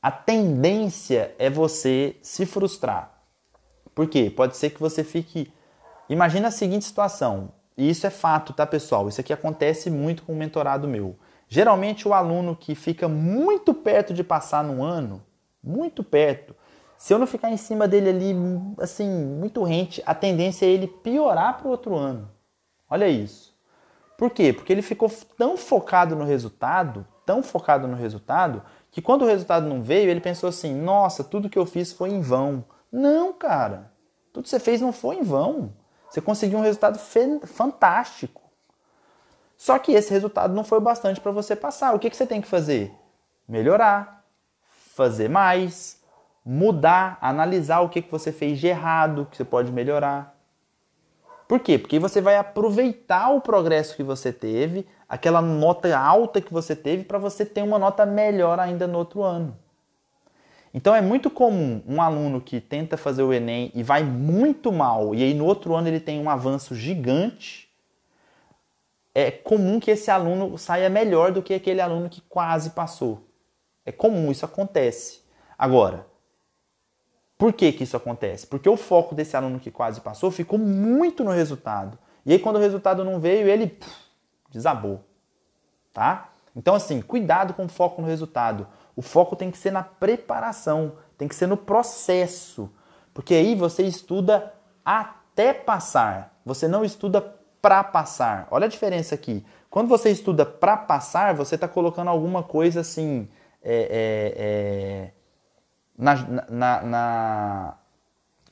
a 0.00 0.10
tendência 0.10 1.34
é 1.38 1.48
você 1.48 2.16
se 2.22 2.44
frustrar. 2.44 3.21
Por 3.94 4.08
quê? 4.08 4.30
Pode 4.34 4.56
ser 4.56 4.70
que 4.70 4.80
você 4.80 5.04
fique. 5.04 5.52
Imagina 6.08 6.48
a 6.48 6.50
seguinte 6.50 6.84
situação: 6.84 7.50
e 7.76 7.88
isso 7.88 8.06
é 8.06 8.10
fato, 8.10 8.52
tá, 8.52 8.66
pessoal? 8.66 9.08
Isso 9.08 9.20
aqui 9.20 9.32
acontece 9.32 9.90
muito 9.90 10.22
com 10.22 10.32
o 10.32 10.36
mentorado 10.36 10.88
meu. 10.88 11.16
Geralmente 11.48 12.08
o 12.08 12.14
aluno 12.14 12.56
que 12.56 12.74
fica 12.74 13.08
muito 13.08 13.74
perto 13.74 14.14
de 14.14 14.24
passar 14.24 14.64
no 14.64 14.82
ano, 14.82 15.22
muito 15.62 16.02
perto, 16.02 16.54
se 17.02 17.12
eu 17.12 17.18
não 17.18 17.26
ficar 17.26 17.50
em 17.50 17.56
cima 17.56 17.88
dele 17.88 18.10
ali, 18.10 18.32
assim, 18.78 19.08
muito 19.08 19.64
rente, 19.64 20.00
a 20.06 20.14
tendência 20.14 20.64
é 20.64 20.68
ele 20.68 20.86
piorar 20.86 21.58
para 21.58 21.66
o 21.66 21.70
outro 21.72 21.96
ano. 21.96 22.30
Olha 22.88 23.08
isso. 23.08 23.52
Por 24.16 24.30
quê? 24.30 24.52
Porque 24.52 24.72
ele 24.72 24.82
ficou 24.82 25.10
tão 25.36 25.56
focado 25.56 26.14
no 26.14 26.24
resultado, 26.24 27.04
tão 27.26 27.42
focado 27.42 27.88
no 27.88 27.96
resultado, 27.96 28.62
que 28.88 29.02
quando 29.02 29.22
o 29.22 29.26
resultado 29.26 29.66
não 29.66 29.82
veio, 29.82 30.08
ele 30.08 30.20
pensou 30.20 30.48
assim: 30.48 30.72
nossa, 30.72 31.24
tudo 31.24 31.50
que 31.50 31.58
eu 31.58 31.66
fiz 31.66 31.92
foi 31.92 32.10
em 32.10 32.20
vão. 32.20 32.64
Não, 32.92 33.32
cara. 33.32 33.90
Tudo 34.32 34.44
que 34.44 34.50
você 34.50 34.60
fez 34.60 34.80
não 34.80 34.92
foi 34.92 35.16
em 35.16 35.22
vão. 35.22 35.72
Você 36.10 36.20
conseguiu 36.20 36.58
um 36.58 36.62
resultado 36.62 36.98
fantástico. 37.46 38.42
Só 39.56 39.78
que 39.78 39.92
esse 39.92 40.10
resultado 40.10 40.52
não 40.52 40.62
foi 40.62 40.78
bastante 40.78 41.20
para 41.20 41.32
você 41.32 41.56
passar. 41.56 41.94
O 41.94 41.98
que, 41.98 42.10
que 42.10 42.16
você 42.16 42.26
tem 42.26 42.40
que 42.40 42.48
fazer? 42.48 42.92
Melhorar, 43.48 44.24
fazer 44.94 45.28
mais, 45.28 46.02
mudar, 46.44 47.16
analisar 47.20 47.80
o 47.80 47.88
que, 47.88 48.02
que 48.02 48.10
você 48.10 48.30
fez 48.30 48.58
de 48.58 48.66
errado, 48.66 49.26
que 49.30 49.36
você 49.36 49.44
pode 49.44 49.72
melhorar. 49.72 50.36
Por 51.48 51.60
quê? 51.60 51.78
Porque 51.78 51.98
você 51.98 52.20
vai 52.20 52.36
aproveitar 52.36 53.30
o 53.30 53.40
progresso 53.40 53.94
que 53.94 54.02
você 54.02 54.32
teve, 54.32 54.86
aquela 55.08 55.40
nota 55.40 55.96
alta 55.96 56.40
que 56.40 56.52
você 56.52 56.74
teve, 56.74 57.04
para 57.04 57.18
você 57.18 57.44
ter 57.44 57.62
uma 57.62 57.78
nota 57.78 58.04
melhor 58.04 58.58
ainda 58.58 58.86
no 58.86 58.98
outro 58.98 59.22
ano. 59.22 59.56
Então 60.74 60.94
é 60.94 61.00
muito 61.00 61.30
comum 61.30 61.82
um 61.86 62.00
aluno 62.00 62.40
que 62.40 62.60
tenta 62.60 62.96
fazer 62.96 63.22
o 63.22 63.32
Enem 63.32 63.70
e 63.74 63.82
vai 63.82 64.02
muito 64.02 64.72
mal, 64.72 65.14
e 65.14 65.22
aí 65.22 65.34
no 65.34 65.44
outro 65.44 65.74
ano 65.74 65.88
ele 65.88 66.00
tem 66.00 66.20
um 66.20 66.30
avanço 66.30 66.74
gigante. 66.74 67.68
É 69.14 69.30
comum 69.30 69.78
que 69.78 69.90
esse 69.90 70.10
aluno 70.10 70.56
saia 70.56 70.88
melhor 70.88 71.32
do 71.32 71.42
que 71.42 71.52
aquele 71.52 71.82
aluno 71.82 72.08
que 72.08 72.22
quase 72.22 72.70
passou. 72.70 73.28
É 73.84 73.92
comum, 73.92 74.32
isso 74.32 74.44
acontece. 74.44 75.20
Agora, 75.58 76.06
por 77.36 77.52
que, 77.52 77.72
que 77.72 77.82
isso 77.82 77.96
acontece? 77.96 78.46
Porque 78.46 78.68
o 78.68 78.76
foco 78.76 79.14
desse 79.14 79.36
aluno 79.36 79.58
que 79.58 79.70
quase 79.70 80.00
passou 80.00 80.30
ficou 80.30 80.58
muito 80.58 81.24
no 81.24 81.30
resultado. 81.32 81.98
E 82.24 82.32
aí, 82.32 82.38
quando 82.38 82.54
o 82.56 82.60
resultado 82.60 83.04
não 83.04 83.18
veio, 83.18 83.48
ele 83.48 83.76
desabou. 84.48 85.04
Tá? 85.92 86.30
Então, 86.54 86.74
assim, 86.74 87.02
cuidado 87.02 87.52
com 87.52 87.64
o 87.64 87.68
foco 87.68 88.00
no 88.00 88.06
resultado. 88.06 88.66
O 88.96 89.02
foco 89.02 89.36
tem 89.36 89.50
que 89.50 89.58
ser 89.58 89.70
na 89.70 89.82
preparação, 89.82 90.92
tem 91.16 91.28
que 91.28 91.34
ser 91.34 91.46
no 91.46 91.56
processo. 91.56 92.70
Porque 93.14 93.34
aí 93.34 93.54
você 93.54 93.82
estuda 93.82 94.52
até 94.84 95.52
passar. 95.52 96.38
Você 96.44 96.66
não 96.66 96.84
estuda 96.84 97.20
para 97.60 97.82
passar. 97.84 98.48
Olha 98.50 98.66
a 98.66 98.68
diferença 98.68 99.14
aqui. 99.14 99.44
Quando 99.70 99.88
você 99.88 100.10
estuda 100.10 100.44
para 100.44 100.76
passar, 100.76 101.34
você 101.34 101.54
está 101.54 101.68
colocando 101.68 102.08
alguma 102.08 102.42
coisa 102.42 102.80
assim. 102.80 103.28
É, 103.62 103.74
é, 103.74 104.34
é, 104.36 105.10
na, 105.96 106.14
na, 106.50 106.82
na 106.82 107.74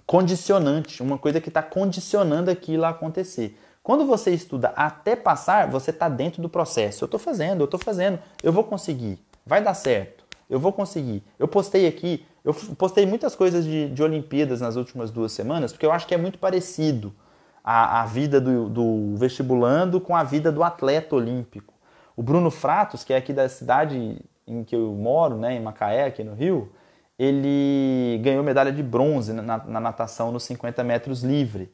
condicionante, 0.06 1.02
uma 1.02 1.18
coisa 1.18 1.40
que 1.40 1.48
está 1.48 1.62
condicionando 1.62 2.50
aquilo 2.50 2.84
a 2.84 2.90
acontecer. 2.90 3.58
Quando 3.82 4.06
você 4.06 4.30
estuda 4.30 4.72
até 4.76 5.16
passar, 5.16 5.68
você 5.68 5.90
está 5.90 6.08
dentro 6.08 6.42
do 6.42 6.48
processo. 6.48 7.04
Eu 7.04 7.06
estou 7.06 7.20
fazendo, 7.20 7.60
eu 7.60 7.64
estou 7.64 7.80
fazendo, 7.80 8.18
eu 8.42 8.52
vou 8.52 8.64
conseguir, 8.64 9.18
vai 9.44 9.62
dar 9.62 9.74
certo, 9.74 10.19
eu 10.50 10.58
vou 10.58 10.72
conseguir. 10.72 11.22
Eu 11.38 11.46
postei 11.46 11.86
aqui, 11.86 12.26
eu 12.44 12.52
postei 12.76 13.06
muitas 13.06 13.36
coisas 13.36 13.64
de, 13.64 13.88
de 13.88 14.02
Olimpíadas 14.02 14.60
nas 14.60 14.74
últimas 14.74 15.10
duas 15.10 15.30
semanas, 15.30 15.72
porque 15.72 15.86
eu 15.86 15.92
acho 15.92 16.06
que 16.06 16.14
é 16.14 16.18
muito 16.18 16.38
parecido 16.38 17.14
a, 17.62 18.02
a 18.02 18.06
vida 18.06 18.40
do, 18.40 18.68
do 18.68 19.16
vestibulando 19.16 20.00
com 20.00 20.16
a 20.16 20.24
vida 20.24 20.50
do 20.50 20.64
atleta 20.64 21.14
olímpico. 21.14 21.72
O 22.16 22.22
Bruno 22.22 22.50
Fratos, 22.50 23.04
que 23.04 23.12
é 23.12 23.16
aqui 23.16 23.32
da 23.32 23.48
cidade 23.48 24.18
em 24.46 24.64
que 24.64 24.74
eu 24.74 24.92
moro, 24.92 25.36
né, 25.36 25.54
em 25.54 25.60
Macaé, 25.60 26.04
aqui 26.04 26.24
no 26.24 26.34
Rio, 26.34 26.72
ele 27.16 28.18
ganhou 28.22 28.42
medalha 28.42 28.72
de 28.72 28.82
bronze 28.82 29.32
na, 29.32 29.58
na 29.58 29.80
natação 29.80 30.32
nos 30.32 30.42
50 30.42 30.82
metros 30.82 31.22
livre. 31.22 31.72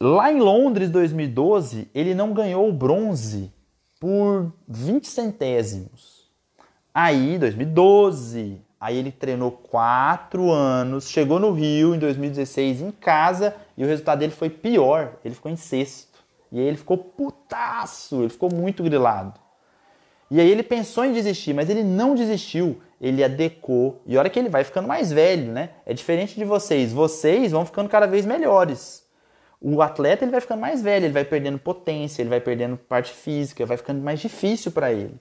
Lá 0.00 0.32
em 0.32 0.40
Londres, 0.40 0.88
2012, 0.88 1.90
ele 1.94 2.14
não 2.14 2.32
ganhou 2.32 2.68
o 2.68 2.72
bronze 2.72 3.52
por 4.00 4.52
20 4.66 5.06
centésimos. 5.08 6.23
Aí, 6.94 7.36
2012, 7.38 8.60
aí 8.80 8.96
ele 8.96 9.10
treinou 9.10 9.50
quatro 9.50 10.50
anos, 10.50 11.08
chegou 11.10 11.40
no 11.40 11.50
Rio 11.50 11.94
em 11.94 11.98
2016 11.98 12.80
em 12.80 12.92
casa 12.92 13.56
e 13.76 13.82
o 13.82 13.86
resultado 13.86 14.20
dele 14.20 14.32
foi 14.32 14.48
pior. 14.48 15.14
Ele 15.24 15.34
ficou 15.34 15.50
em 15.50 15.56
sexto. 15.56 16.22
E 16.52 16.60
aí 16.60 16.66
ele 16.66 16.76
ficou 16.76 16.96
putaço, 16.96 18.20
ele 18.20 18.28
ficou 18.28 18.48
muito 18.52 18.82
grilado. 18.82 19.40
E 20.30 20.40
aí 20.40 20.48
ele 20.48 20.62
pensou 20.62 21.04
em 21.04 21.12
desistir, 21.12 21.52
mas 21.52 21.68
ele 21.68 21.82
não 21.82 22.14
desistiu 22.14 22.80
ele 23.04 23.22
adequou. 23.22 24.00
E 24.06 24.16
olha 24.16 24.30
que 24.30 24.38
ele 24.38 24.48
vai 24.48 24.64
ficando 24.64 24.88
mais 24.88 25.12
velho, 25.12 25.52
né? 25.52 25.70
É 25.84 25.92
diferente 25.92 26.36
de 26.36 26.44
vocês. 26.44 26.90
Vocês 26.90 27.52
vão 27.52 27.66
ficando 27.66 27.86
cada 27.86 28.06
vez 28.06 28.24
melhores. 28.24 29.04
O 29.60 29.82
atleta 29.82 30.24
ele 30.24 30.30
vai 30.30 30.40
ficando 30.40 30.60
mais 30.60 30.82
velho, 30.82 31.04
ele 31.04 31.12
vai 31.12 31.24
perdendo 31.24 31.58
potência, 31.58 32.22
ele 32.22 32.30
vai 32.30 32.40
perdendo 32.40 32.78
parte 32.78 33.12
física, 33.12 33.66
vai 33.66 33.76
ficando 33.76 34.00
mais 34.00 34.20
difícil 34.20 34.72
para 34.72 34.90
ele. 34.90 35.14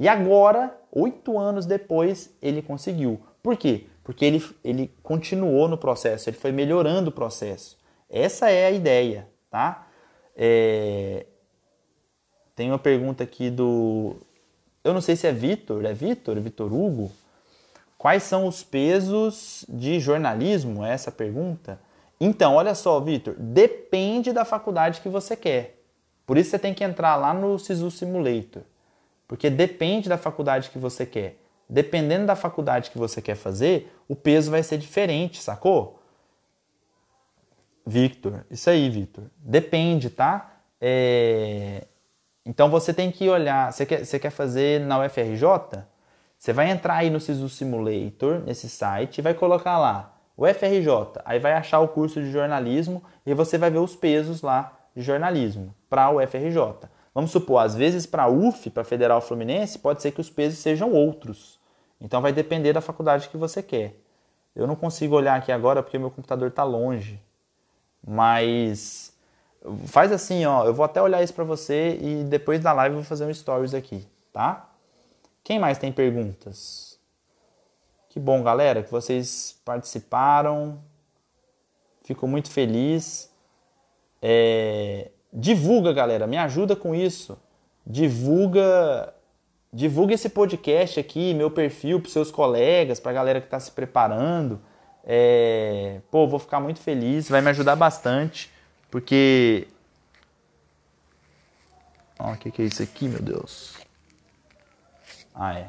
E 0.00 0.08
agora, 0.08 0.74
oito 0.90 1.38
anos 1.38 1.66
depois, 1.66 2.34
ele 2.40 2.62
conseguiu. 2.62 3.20
Por 3.42 3.54
quê? 3.54 3.84
Porque 4.02 4.24
ele, 4.24 4.42
ele 4.64 4.90
continuou 5.02 5.68
no 5.68 5.76
processo, 5.76 6.30
ele 6.30 6.38
foi 6.38 6.50
melhorando 6.52 7.10
o 7.10 7.12
processo. 7.12 7.76
Essa 8.08 8.50
é 8.50 8.64
a 8.64 8.70
ideia, 8.70 9.28
tá? 9.50 9.86
É... 10.34 11.26
Tem 12.56 12.70
uma 12.70 12.78
pergunta 12.78 13.22
aqui 13.22 13.50
do. 13.50 14.16
Eu 14.82 14.94
não 14.94 15.02
sei 15.02 15.16
se 15.16 15.26
é 15.26 15.32
Vitor, 15.32 15.84
é 15.84 15.92
Vitor? 15.92 16.40
Vitor 16.40 16.72
Hugo? 16.72 17.12
Quais 17.98 18.22
são 18.22 18.46
os 18.46 18.62
pesos 18.62 19.66
de 19.68 20.00
jornalismo? 20.00 20.82
É 20.82 20.92
essa 20.92 21.12
pergunta. 21.12 21.78
Então, 22.18 22.54
olha 22.54 22.74
só, 22.74 22.98
Vitor, 23.00 23.34
depende 23.38 24.32
da 24.32 24.46
faculdade 24.46 25.02
que 25.02 25.10
você 25.10 25.36
quer. 25.36 25.78
Por 26.24 26.38
isso 26.38 26.48
você 26.48 26.58
tem 26.58 26.72
que 26.72 26.82
entrar 26.82 27.16
lá 27.16 27.34
no 27.34 27.58
Sisu 27.58 27.90
Simulator. 27.90 28.62
Porque 29.30 29.48
depende 29.48 30.08
da 30.08 30.18
faculdade 30.18 30.70
que 30.70 30.78
você 30.78 31.06
quer. 31.06 31.36
Dependendo 31.68 32.26
da 32.26 32.34
faculdade 32.34 32.90
que 32.90 32.98
você 32.98 33.22
quer 33.22 33.36
fazer, 33.36 33.96
o 34.08 34.16
peso 34.16 34.50
vai 34.50 34.60
ser 34.60 34.76
diferente, 34.76 35.40
sacou? 35.40 36.02
Victor, 37.86 38.44
isso 38.50 38.68
aí, 38.68 38.90
Victor. 38.90 39.30
Depende, 39.36 40.10
tá? 40.10 40.56
É... 40.80 41.86
Então 42.44 42.68
você 42.68 42.92
tem 42.92 43.12
que 43.12 43.28
olhar. 43.28 43.72
Você 43.72 43.86
quer, 43.86 44.04
você 44.04 44.18
quer 44.18 44.30
fazer 44.30 44.80
na 44.80 44.98
UFRJ? 44.98 45.84
Você 46.36 46.52
vai 46.52 46.68
entrar 46.68 46.96
aí 46.96 47.08
no 47.08 47.20
Sisu 47.20 47.48
Simulator, 47.48 48.40
nesse 48.44 48.68
site, 48.68 49.18
e 49.18 49.22
vai 49.22 49.32
colocar 49.32 49.78
lá 49.78 50.18
o 50.36 50.44
FRJ. 50.44 51.22
Aí 51.24 51.38
vai 51.38 51.52
achar 51.52 51.78
o 51.78 51.86
curso 51.86 52.20
de 52.20 52.32
jornalismo 52.32 53.00
e 53.24 53.32
você 53.32 53.56
vai 53.56 53.70
ver 53.70 53.78
os 53.78 53.94
pesos 53.94 54.42
lá 54.42 54.76
de 54.92 55.02
jornalismo 55.02 55.72
para 55.88 56.10
o 56.10 56.20
FRJ. 56.26 56.90
Vamos 57.20 57.32
supor, 57.32 57.58
às 57.58 57.74
vezes 57.74 58.06
para 58.06 58.22
a 58.22 58.28
UF, 58.30 58.70
para 58.70 58.82
Federal 58.82 59.20
Fluminense, 59.20 59.78
pode 59.78 60.00
ser 60.00 60.10
que 60.10 60.22
os 60.22 60.30
pesos 60.30 60.58
sejam 60.58 60.90
outros. 60.90 61.60
Então 62.00 62.22
vai 62.22 62.32
depender 62.32 62.72
da 62.72 62.80
faculdade 62.80 63.28
que 63.28 63.36
você 63.36 63.62
quer. 63.62 63.94
Eu 64.56 64.66
não 64.66 64.74
consigo 64.74 65.16
olhar 65.16 65.36
aqui 65.36 65.52
agora 65.52 65.82
porque 65.82 65.98
meu 65.98 66.10
computador 66.10 66.48
está 66.48 66.64
longe. 66.64 67.20
Mas 68.02 69.12
faz 69.84 70.10
assim, 70.12 70.46
ó, 70.46 70.64
eu 70.64 70.72
vou 70.72 70.82
até 70.82 71.02
olhar 71.02 71.22
isso 71.22 71.34
para 71.34 71.44
você 71.44 71.98
e 72.00 72.24
depois 72.24 72.58
da 72.60 72.72
live 72.72 72.94
eu 72.94 73.02
vou 73.02 73.06
fazer 73.06 73.26
um 73.26 73.34
stories 73.34 73.74
aqui, 73.74 74.08
tá? 74.32 74.70
Quem 75.44 75.58
mais 75.58 75.76
tem 75.76 75.92
perguntas? 75.92 76.98
Que 78.08 78.18
bom, 78.18 78.42
galera, 78.42 78.82
que 78.82 78.90
vocês 78.90 79.60
participaram. 79.62 80.82
Fico 82.02 82.26
muito 82.26 82.50
feliz. 82.50 83.30
É... 84.22 85.10
Divulga, 85.32 85.92
galera, 85.92 86.26
me 86.26 86.36
ajuda 86.36 86.74
com 86.74 86.94
isso. 86.94 87.38
Divulga, 87.86 89.14
divulga 89.72 90.14
esse 90.14 90.28
podcast 90.28 90.98
aqui, 90.98 91.32
meu 91.34 91.50
perfil 91.50 92.00
para 92.00 92.10
seus 92.10 92.30
colegas, 92.30 92.98
para 92.98 93.12
a 93.12 93.14
galera 93.14 93.40
que 93.40 93.46
está 93.46 93.60
se 93.60 93.70
preparando. 93.70 94.60
É... 95.04 96.00
Pô, 96.10 96.26
vou 96.26 96.38
ficar 96.38 96.58
muito 96.60 96.80
feliz, 96.80 97.28
vai 97.28 97.40
me 97.40 97.50
ajudar 97.50 97.76
bastante, 97.76 98.50
porque. 98.90 99.68
Ó, 102.18 102.32
o 102.32 102.36
que, 102.36 102.50
que 102.50 102.62
é 102.62 102.64
isso 102.64 102.82
aqui, 102.82 103.08
meu 103.08 103.22
Deus? 103.22 103.78
Ah, 105.34 105.58
é. 105.58 105.68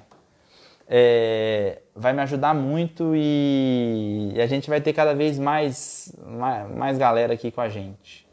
é. 0.88 1.82
vai 1.96 2.12
me 2.14 2.22
ajudar 2.24 2.54
muito 2.54 3.14
e 3.16 4.34
a 4.42 4.48
gente 4.48 4.70
vai 4.70 4.82
ter 4.82 4.92
cada 4.92 5.14
vez 5.14 5.40
mais, 5.40 6.14
mais, 6.26 6.70
mais 6.76 6.98
galera 6.98 7.34
aqui 7.34 7.52
com 7.52 7.62
a 7.62 7.70
gente. 7.70 8.31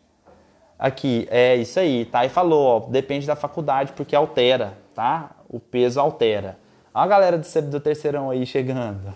Aqui, 0.79 1.27
é 1.29 1.57
isso 1.57 1.81
aí, 1.81 2.05
tá? 2.05 2.25
E 2.25 2.29
falou, 2.29 2.65
ó, 2.65 2.81
depende 2.91 3.27
da 3.27 3.35
faculdade 3.35 3.93
porque 3.93 4.15
altera, 4.15 4.79
tá? 4.95 5.33
O 5.49 5.59
peso 5.59 5.99
altera. 5.99 6.57
Olha 6.95 7.05
a 7.05 7.07
galera 7.09 7.39
do, 7.39 7.63
do 7.63 7.81
terceirão 7.81 8.31
aí 8.31 8.47
chegando. 8.47 9.13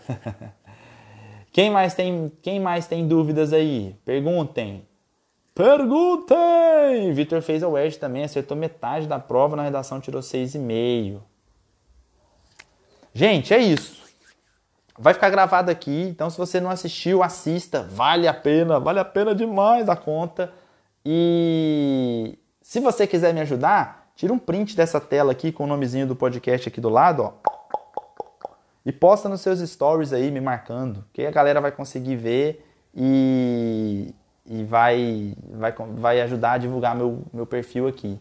quem, 1.52 1.70
mais 1.70 1.94
tem, 1.94 2.32
quem 2.42 2.58
mais 2.58 2.86
tem 2.86 3.06
dúvidas 3.06 3.52
aí? 3.52 3.94
Perguntem. 4.04 4.84
Perguntem! 5.54 7.12
Vitor 7.12 7.42
fez 7.42 7.62
a 7.62 7.68
wedge 7.68 7.98
também, 7.98 8.24
acertou 8.24 8.56
metade 8.56 9.06
da 9.06 9.18
prova, 9.18 9.54
na 9.54 9.62
redação 9.62 10.00
tirou 10.00 10.22
6,5. 10.22 11.20
Gente, 13.14 13.52
é 13.52 13.58
isso. 13.58 14.02
Vai 14.98 15.14
ficar 15.14 15.30
gravado 15.30 15.70
aqui, 15.70 16.02
então 16.02 16.28
se 16.28 16.38
você 16.38 16.60
não 16.60 16.70
assistiu, 16.70 17.22
assista, 17.22 17.82
vale 17.82 18.26
a 18.26 18.34
pena, 18.34 18.80
vale 18.80 18.98
a 18.98 19.04
pena 19.04 19.34
demais 19.34 19.88
a 19.88 19.96
conta. 19.96 20.52
E 21.04 22.38
se 22.60 22.80
você 22.80 23.06
quiser 23.06 23.34
me 23.34 23.40
ajudar, 23.40 24.10
tira 24.14 24.32
um 24.32 24.38
print 24.38 24.76
dessa 24.76 25.00
tela 25.00 25.32
aqui 25.32 25.50
com 25.50 25.64
o 25.64 25.66
nomezinho 25.66 26.06
do 26.06 26.16
podcast 26.16 26.68
aqui 26.68 26.80
do 26.80 26.88
lado, 26.88 27.22
ó. 27.22 27.32
E 28.84 28.90
posta 28.90 29.28
nos 29.28 29.40
seus 29.40 29.60
stories 29.60 30.12
aí 30.12 30.30
me 30.30 30.40
marcando, 30.40 31.04
que 31.12 31.24
a 31.24 31.30
galera 31.30 31.60
vai 31.60 31.70
conseguir 31.70 32.16
ver 32.16 32.66
e, 32.94 34.12
e 34.44 34.64
vai, 34.64 35.34
vai, 35.50 35.72
vai 35.72 36.20
ajudar 36.20 36.52
a 36.52 36.58
divulgar 36.58 36.96
meu, 36.96 37.22
meu 37.32 37.46
perfil 37.46 37.86
aqui. 37.86 38.18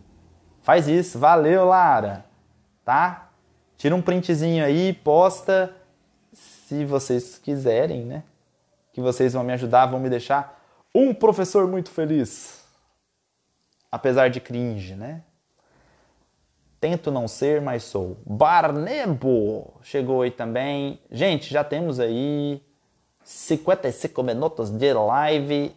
Faz 0.61 0.87
isso. 0.87 1.17
Valeu, 1.17 1.65
Lara. 1.65 2.25
Tá? 2.85 3.29
Tira 3.77 3.95
um 3.95 4.01
printzinho 4.01 4.63
aí, 4.63 4.93
posta 4.93 5.75
se 6.33 6.85
vocês 6.85 7.37
quiserem, 7.37 8.05
né? 8.05 8.23
Que 8.93 9.01
vocês 9.01 9.33
vão 9.33 9.43
me 9.43 9.53
ajudar, 9.53 9.87
vão 9.87 9.99
me 9.99 10.09
deixar 10.09 10.61
um 10.93 11.13
professor 11.13 11.67
muito 11.67 11.89
feliz. 11.89 12.60
Apesar 13.91 14.29
de 14.29 14.39
cringe, 14.39 14.95
né? 14.95 15.23
Tento 16.79 17.11
não 17.11 17.27
ser, 17.27 17.61
mas 17.61 17.83
sou. 17.83 18.17
Barnebo 18.25 19.73
chegou 19.83 20.21
aí 20.23 20.31
também. 20.31 20.99
Gente, 21.11 21.51
já 21.51 21.63
temos 21.63 21.99
aí 21.99 22.59
55 23.23 24.23
minutos 24.23 24.71
de 24.71 24.93
live. 24.93 25.75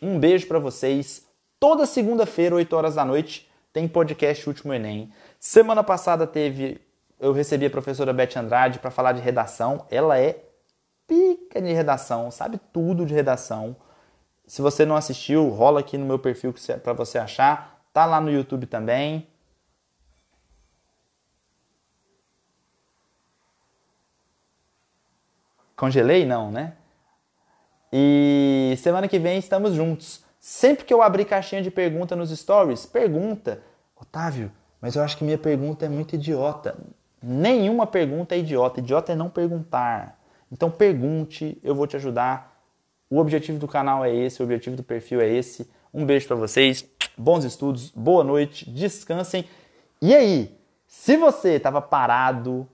Um 0.00 0.18
beijo 0.18 0.46
para 0.46 0.58
vocês. 0.58 1.26
Toda 1.58 1.86
segunda-feira, 1.86 2.54
8 2.54 2.76
horas 2.76 2.94
da 2.94 3.04
noite, 3.04 3.50
tem 3.72 3.88
podcast 3.88 4.48
Último 4.48 4.72
Enem. 4.72 5.12
Semana 5.40 5.82
passada 5.82 6.26
teve, 6.26 6.80
eu 7.18 7.32
recebi 7.32 7.66
a 7.66 7.70
professora 7.70 8.12
Beth 8.12 8.36
Andrade 8.36 8.78
para 8.78 8.90
falar 8.90 9.12
de 9.12 9.20
redação. 9.20 9.86
Ela 9.90 10.18
é 10.18 10.40
pica 11.06 11.60
de 11.60 11.72
redação, 11.72 12.30
sabe 12.30 12.60
tudo 12.72 13.04
de 13.06 13.14
redação. 13.14 13.76
Se 14.52 14.60
você 14.60 14.84
não 14.84 14.94
assistiu, 14.96 15.48
rola 15.48 15.80
aqui 15.80 15.96
no 15.96 16.04
meu 16.04 16.18
perfil 16.18 16.54
para 16.82 16.92
você 16.92 17.16
achar. 17.16 17.82
Tá 17.90 18.04
lá 18.04 18.20
no 18.20 18.30
YouTube 18.30 18.66
também. 18.66 19.26
Congelei? 25.74 26.26
Não, 26.26 26.50
né? 26.50 26.74
E 27.90 28.74
semana 28.76 29.08
que 29.08 29.18
vem 29.18 29.38
estamos 29.38 29.72
juntos. 29.72 30.22
Sempre 30.38 30.84
que 30.84 30.92
eu 30.92 31.00
abrir 31.00 31.24
caixinha 31.24 31.62
de 31.62 31.70
pergunta 31.70 32.14
nos 32.14 32.28
stories, 32.30 32.84
pergunta. 32.84 33.62
Otávio, 33.98 34.52
mas 34.82 34.96
eu 34.96 35.02
acho 35.02 35.16
que 35.16 35.24
minha 35.24 35.38
pergunta 35.38 35.86
é 35.86 35.88
muito 35.88 36.14
idiota. 36.14 36.76
Nenhuma 37.22 37.86
pergunta 37.86 38.34
é 38.34 38.40
idiota. 38.40 38.80
Idiota 38.80 39.12
é 39.12 39.16
não 39.16 39.30
perguntar. 39.30 40.20
Então 40.52 40.70
pergunte, 40.70 41.58
eu 41.64 41.74
vou 41.74 41.86
te 41.86 41.96
ajudar. 41.96 42.51
O 43.12 43.18
objetivo 43.18 43.58
do 43.58 43.68
canal 43.68 44.02
é 44.02 44.10
esse, 44.10 44.40
o 44.40 44.44
objetivo 44.44 44.74
do 44.74 44.82
perfil 44.82 45.20
é 45.20 45.28
esse. 45.28 45.70
Um 45.92 46.06
beijo 46.06 46.26
para 46.26 46.34
vocês, 46.34 46.82
bons 47.14 47.44
estudos, 47.44 47.90
boa 47.90 48.24
noite, 48.24 48.70
descansem. 48.70 49.44
E 50.00 50.14
aí, 50.14 50.56
se 50.86 51.18
você 51.18 51.56
estava 51.56 51.82
parado, 51.82 52.66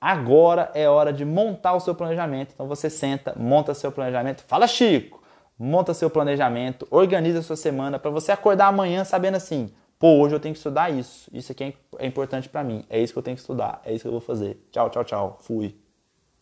Agora 0.00 0.68
é 0.74 0.88
hora 0.88 1.12
de 1.12 1.24
montar 1.24 1.74
o 1.74 1.80
seu 1.80 1.94
planejamento. 1.94 2.50
Então 2.52 2.66
você 2.66 2.90
senta, 2.90 3.34
monta 3.36 3.72
seu 3.72 3.92
planejamento. 3.92 4.42
Fala, 4.48 4.66
Chico! 4.66 5.22
Monta 5.56 5.94
seu 5.94 6.10
planejamento, 6.10 6.88
organiza 6.90 7.40
sua 7.40 7.54
semana 7.54 8.00
para 8.00 8.10
você 8.10 8.32
acordar 8.32 8.66
amanhã 8.66 9.04
sabendo 9.04 9.36
assim: 9.36 9.72
pô, 10.00 10.18
hoje 10.18 10.34
eu 10.34 10.40
tenho 10.40 10.54
que 10.54 10.58
estudar 10.58 10.90
isso. 10.90 11.30
Isso 11.32 11.52
aqui 11.52 11.76
é 11.98 12.06
importante 12.06 12.48
para 12.48 12.64
mim. 12.64 12.84
É 12.90 13.00
isso 13.00 13.12
que 13.12 13.18
eu 13.20 13.22
tenho 13.22 13.36
que 13.36 13.42
estudar. 13.42 13.80
É 13.84 13.92
isso 13.92 14.02
que 14.02 14.08
eu 14.08 14.12
vou 14.12 14.20
fazer. 14.20 14.60
Tchau, 14.72 14.90
tchau, 14.90 15.04
tchau. 15.04 15.38
Fui. 15.40 15.76